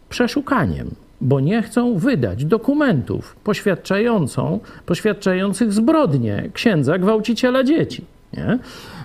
przeszukaniem 0.09 0.91
bo 1.21 1.41
nie 1.41 1.63
chcą 1.63 1.99
wydać 1.99 2.45
dokumentów 2.45 3.37
poświadczającą, 3.45 4.61
poświadczających 4.87 5.73
zbrodnię 5.73 6.51
księdza 6.53 6.99
gwałciciela 6.99 7.65
dzieci. 7.65 8.05
Nie? 8.33 8.59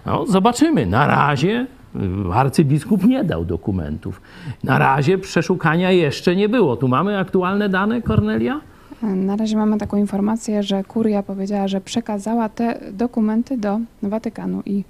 No, 0.05 0.25
zobaczymy. 0.25 0.85
Na 0.85 1.07
razie 1.07 1.67
y, 1.95 2.33
arcybiskup 2.33 3.03
nie 3.03 3.23
dał 3.23 3.45
dokumentów. 3.45 4.21
Na 4.63 4.79
razie 4.79 5.17
przeszukania 5.17 5.91
jeszcze 5.91 6.35
nie 6.35 6.49
było. 6.49 6.75
Tu 6.75 6.87
mamy 6.87 7.19
aktualne 7.19 7.69
dane, 7.69 8.01
Kornelia? 8.01 8.61
Na 9.01 9.35
razie 9.35 9.57
mamy 9.57 9.77
taką 9.77 9.97
informację, 9.97 10.63
że 10.63 10.83
kuria 10.83 11.23
powiedziała, 11.23 11.67
że 11.67 11.81
przekazała 11.81 12.49
te 12.49 12.79
dokumenty 12.91 13.57
do 13.57 13.79
Watykanu 14.03 14.61
i 14.65 14.83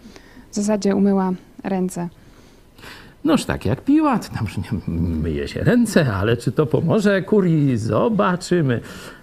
w 0.52 0.56
zasadzie 0.56 0.96
umyła 0.96 1.32
ręce. 1.64 2.10
Noż 3.26 3.46
tak 3.46 3.66
jak 3.66 3.82
Piłat, 3.82 4.30
tam 4.30 4.48
myje 5.24 5.48
się 5.48 5.64
ręce, 5.64 6.14
ale 6.14 6.38
czy 6.38 6.52
to 6.52 6.66
pomoże 6.66 7.22
kurii? 7.22 7.78
Zobaczymy. 7.78 8.82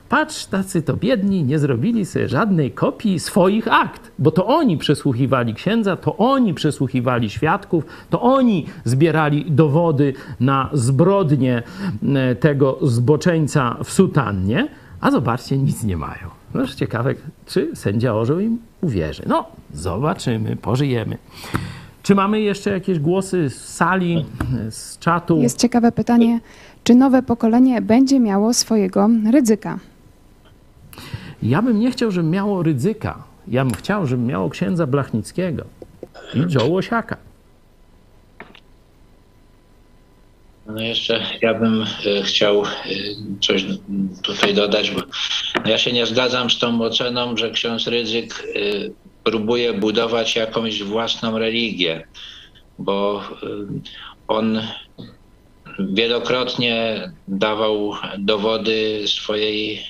Patrz, 0.09 0.47
tacy 0.47 0.83
to 0.83 0.97
biedni, 0.97 1.45
nie 1.45 1.59
zrobili 1.59 2.07
sobie 2.07 2.29
żadnej 2.29 2.71
kopii 2.71 3.21
swoich 3.21 3.69
akt, 3.69 4.13
bo 4.19 4.31
to 4.31 4.47
oni 4.47 4.79
przesłuchiwali 4.79 5.55
księdza, 5.55 5.97
to 5.97 6.17
oni 6.17 6.55
przesłuchiwali 6.55 7.31
świadków, 7.31 7.85
to 8.11 8.21
oni 8.21 8.67
zbierali 8.85 9.51
dowody 9.51 10.15
na 10.41 10.71
zbrodnię 10.73 11.63
e, 12.15 12.35
tego 12.35 12.79
zboczeńca 12.83 13.77
w 13.85 13.91
sutannie, 13.91 14.69
a 15.01 15.11
zobaczcie, 15.11 15.59
nic 15.59 15.85
nie 15.85 15.97
mają. 15.97 16.29
Noż 16.55 16.75
ciekawe, 16.75 17.15
czy 17.47 17.77
sędzia 17.77 18.15
Orzeł 18.15 18.41
im 18.41 18.59
uwierzy. 18.81 19.23
No, 19.27 19.47
zobaczymy, 19.75 20.57
pożyjemy. 20.57 21.19
Czy 22.03 22.15
mamy 22.15 22.41
jeszcze 22.41 22.71
jakieś 22.71 22.99
głosy 22.99 23.51
z 23.51 23.65
sali, 23.65 24.25
z 24.71 24.99
czatu? 24.99 25.43
Jest 25.43 25.61
ciekawe 25.61 25.93
pytanie, 25.93 26.41
czy 26.85 26.95
nowe 26.95 27.23
pokolenie 27.23 27.83
będzie 27.83 28.21
miało 28.21 28.55
swojego 28.55 29.09
ryzyka? 29.33 29.79
Ja 31.43 31.63
bym 31.63 31.81
nie 31.81 31.91
chciał, 31.91 32.11
żeby 32.11 32.29
miało 32.29 32.63
ryzyka. 32.63 33.25
Ja 33.49 33.65
bym 33.65 33.75
chciał, 33.75 34.07
żeby 34.07 34.23
miało 34.23 34.51
księdza 34.51 34.87
Blachnickiego 34.87 35.65
i 36.35 36.55
Joe 36.55 36.67
Łosiaka. 36.67 37.17
No 40.67 40.83
jeszcze 40.83 41.21
ja 41.43 41.55
bym 41.55 41.83
e, 41.83 42.23
chciał 42.23 42.65
e, 42.65 42.69
coś 43.41 43.65
tutaj 44.23 44.55
dodać, 44.55 44.91
bo 44.91 45.01
ja 45.65 45.79
się 45.79 45.93
nie 45.93 46.07
zgadzam 46.07 46.51
z 46.51 46.59
tą 46.59 46.83
oceną, 46.83 47.37
że 47.37 47.51
ksiądz 47.51 47.87
Rydzyk 47.87 48.35
e, 48.35 48.61
próbuje 49.23 49.73
budować 49.73 50.37
jakąś 50.37 50.83
własną 50.83 51.39
religię, 51.39 52.05
bo 52.79 53.25
y, 53.43 53.47
on 54.29 54.63
wielokrotnie 55.79 57.09
dawał 57.29 57.95
dowody 58.19 59.05
swojej 59.07 59.87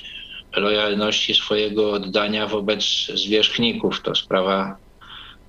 lojalności, 0.56 1.34
swojego 1.34 1.92
oddania 1.92 2.46
wobec 2.46 2.84
zwierzchników. 3.14 4.02
To 4.02 4.14
sprawa 4.14 4.76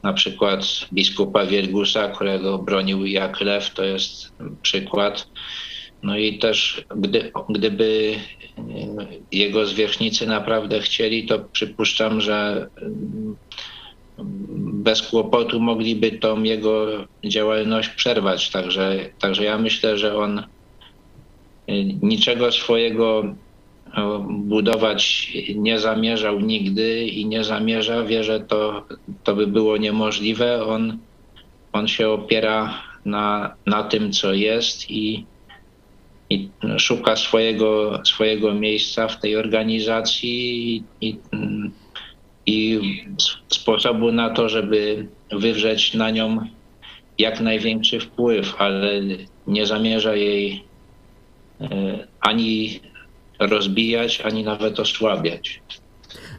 na 0.04 0.14
przykład 0.14 0.66
biskupa 0.94 1.46
Wielgusa, 1.46 2.08
którego 2.08 2.58
bronił 2.58 3.06
jak 3.06 3.42
lew, 3.42 3.74
to 3.74 3.84
jest 3.84 4.34
przykład. 4.62 5.28
No 6.04 6.18
i 6.18 6.40
też 6.40 6.86
gdy, 6.96 7.32
gdyby 7.50 8.16
jego 9.32 9.66
zwierzchnicy 9.66 10.28
naprawdę 10.28 10.82
chcieli, 10.82 11.26
to 11.26 11.40
przypuszczam, 11.40 12.22
że 12.22 12.68
bez 14.73 15.02
kłopotu 15.02 15.60
mogliby 15.60 16.11
tą 16.11 16.44
jego 16.44 16.88
działalność 17.26 17.90
przerwać. 17.90 18.49
Także, 18.49 19.10
także 19.19 19.44
ja 19.44 19.57
myślę, 19.57 19.98
że 19.98 20.18
on 20.18 20.44
niczego 22.02 22.52
swojego 22.52 23.35
budować 24.30 25.31
nie 25.56 25.80
zamierzał 25.80 26.40
nigdy 26.40 27.07
i 27.07 27.26
nie 27.26 27.44
zamierza. 27.44 28.03
Wie, 28.03 28.23
że 28.23 28.40
to, 28.40 28.85
to 29.23 29.35
by 29.35 29.48
było 29.48 29.77
niemożliwe. 29.77 30.65
On, 30.65 30.98
on 31.73 31.88
się 31.88 32.10
opiera 32.10 32.81
na, 33.06 33.56
na 33.65 33.84
tym, 33.84 34.11
co 34.11 34.34
jest 34.34 34.91
i, 34.91 35.26
i 36.30 36.49
szuka 36.77 37.15
swojego, 37.15 38.02
swojego 38.06 38.53
miejsca 38.53 39.07
w 39.07 39.19
tej 39.19 39.35
organizacji 39.35 40.76
i, 40.76 40.84
i, 41.02 41.19
i 42.45 42.80
sposobu 43.48 44.11
na 44.11 44.30
to, 44.30 44.49
żeby 44.49 45.07
wywrzeć 45.32 45.94
na 45.94 46.10
nią 46.10 46.38
jak 47.18 47.40
największy 47.40 47.99
wpływ, 47.99 48.56
ale 48.57 49.02
nie 49.48 49.65
zamierza 49.65 50.15
jej 50.15 50.64
e, 51.61 51.68
ani 52.20 52.80
rozbijać, 53.40 54.22
ani 54.22 54.44
nawet 54.44 54.80
osłabiać. 54.80 55.61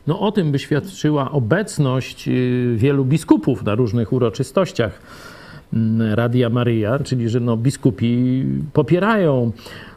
No 0.06 0.20
o 0.20 0.32
tym 0.32 0.52
by 0.52 0.58
świadczyła 0.58 1.30
obecność 1.30 2.28
y, 2.28 2.74
wielu 2.76 3.04
biskupów 3.04 3.62
na 3.62 3.74
różnych 3.74 4.12
uroczystościach 4.12 5.02
Radia 6.14 6.50
Maryja, 6.50 6.98
czyli 6.98 7.28
że 7.28 7.40
no, 7.40 7.56
biskupi 7.56 8.44
popierają. 8.72 9.52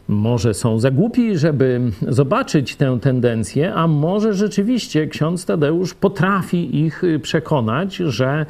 Może 0.08 0.54
są 0.54 0.78
za 0.78 0.90
głupi, 0.90 1.38
żeby 1.38 1.80
zobaczyć 2.08 2.76
tę 2.76 2.98
tendencję, 3.00 3.74
a 3.74 3.86
może 3.86 4.34
rzeczywiście 4.34 5.06
ksiądz 5.06 5.44
Tadeusz 5.44 5.94
potrafi 5.94 6.76
ich 6.84 7.02
przekonać, 7.22 7.96
że 7.96 8.46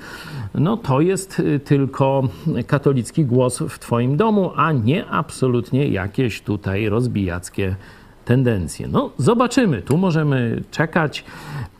no, 0.55 0.77
to 0.77 1.01
jest 1.01 1.43
tylko 1.65 2.28
katolicki 2.66 3.24
głos 3.24 3.59
w 3.69 3.78
Twoim 3.78 4.16
domu, 4.16 4.51
a 4.57 4.73
nie 4.73 5.07
absolutnie 5.07 5.89
jakieś 5.89 6.40
tutaj 6.40 6.89
rozbijackie 6.89 7.77
tendencje. 8.28 8.88
No, 8.88 9.10
zobaczymy. 9.18 9.82
Tu 9.82 9.96
możemy 9.96 10.62
czekać. 10.70 11.24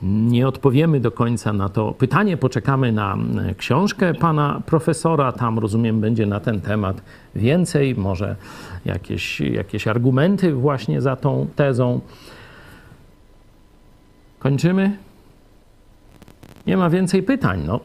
Nie 0.03 0.49
odpowiemy 0.49 1.01
do 1.01 1.11
końca 1.11 1.53
na 1.53 1.69
to 1.69 1.93
pytanie. 1.93 2.37
Poczekamy 2.37 2.93
na 2.93 3.17
książkę 3.59 4.15
pana 4.15 4.63
profesora. 4.67 5.33
Tam, 5.33 5.59
rozumiem, 5.59 6.01
będzie 6.01 6.27
na 6.27 6.41
ten 6.41 6.61
temat 6.61 7.03
więcej. 7.35 7.95
Może 7.95 8.37
jakieś, 8.85 9.41
jakieś 9.41 9.89
argumenty 9.89 10.53
właśnie 10.55 11.01
za 11.01 11.17
tą 11.17 11.47
tezą. 11.57 12.01
Kończymy? 14.39 14.97
Nie 16.67 16.77
ma 16.77 16.91
więcej 16.91 17.23
pytań. 17.23 17.63
No, 17.67 17.81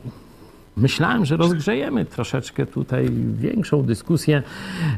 Myślałem, 0.77 1.25
że 1.25 1.37
rozgrzejemy 1.37 2.05
troszeczkę 2.05 2.65
tutaj 2.65 3.09
większą 3.37 3.83
dyskusję. 3.83 4.43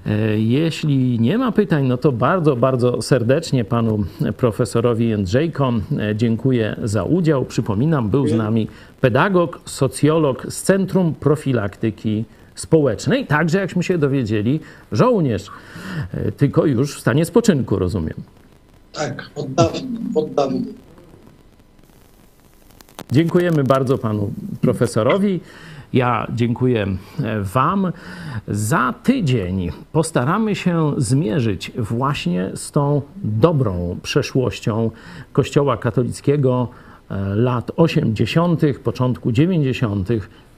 E, 0.05 0.39
jeśli 0.39 1.19
nie 1.19 1.37
ma 1.37 1.51
pytań, 1.51 1.87
no 1.87 1.97
to 1.97 2.11
bardzo, 2.11 2.55
bardzo 2.55 3.01
serdecznie 3.01 3.65
panu 3.65 4.05
profesorowi 4.37 5.09
Jędrzejko 5.09 5.73
e, 5.99 6.15
dziękuję 6.15 6.75
za 6.83 7.03
udział. 7.03 7.45
Przypominam, 7.45 8.09
był 8.09 8.27
z 8.27 8.33
nami 8.33 8.67
pedagog, 9.01 9.59
socjolog 9.65 10.45
z 10.49 10.63
Centrum 10.63 11.13
Profilaktyki 11.13 12.25
Społecznej. 12.55 13.27
Także, 13.27 13.59
jakśmy 13.59 13.83
się 13.83 13.97
dowiedzieli, 13.97 14.59
żołnierz, 14.91 15.47
e, 16.13 16.31
tylko 16.31 16.65
już 16.65 16.95
w 16.95 16.99
stanie 16.99 17.25
spoczynku, 17.25 17.79
rozumiem. 17.79 18.15
Tak, 18.93 19.29
oddawny, 19.35 19.87
oddawny. 20.15 20.84
Dziękujemy 23.11 23.63
bardzo 23.63 23.97
panu 23.97 24.33
profesorowi. 24.61 25.39
Ja 25.93 26.27
dziękuję 26.35 26.87
Wam. 27.41 27.91
Za 28.47 28.93
tydzień 29.03 29.71
postaramy 29.91 30.55
się 30.55 30.93
zmierzyć 30.97 31.71
właśnie 31.77 32.51
z 32.55 32.71
tą 32.71 33.01
dobrą 33.23 33.97
przeszłością 34.03 34.91
Kościoła 35.33 35.77
katolickiego 35.77 36.67
e, 37.09 37.35
lat 37.35 37.71
80., 37.75 38.61
początku 38.83 39.31
90., 39.31 40.09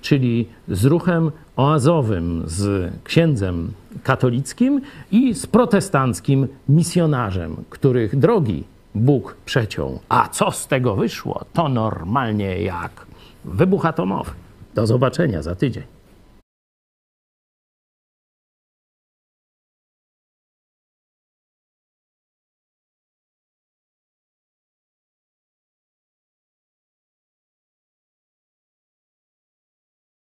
czyli 0.02 0.48
z 0.68 0.86
ruchem 0.86 1.32
oazowym, 1.56 2.44
z 2.46 2.94
księdzem 3.04 3.72
katolickim 4.04 4.82
i 5.12 5.34
z 5.34 5.48
protestanckim 5.48 6.48
misjonarzem, 6.70 7.56
których 7.70 8.20
drogi 8.20 8.64
Bóg 8.98 9.38
przeciął. 9.46 10.00
A 10.10 10.28
co 10.28 10.52
z 10.52 10.68
tego 10.68 10.96
wyszło? 10.96 11.46
To 11.54 11.70
normalnie 11.70 12.62
jak 12.62 13.06
wybuch 13.46 13.86
atomowy. 13.86 14.32
Do 14.76 14.88
zobaczenia 14.88 15.42
za 15.42 15.56
tydzień. 15.56 15.84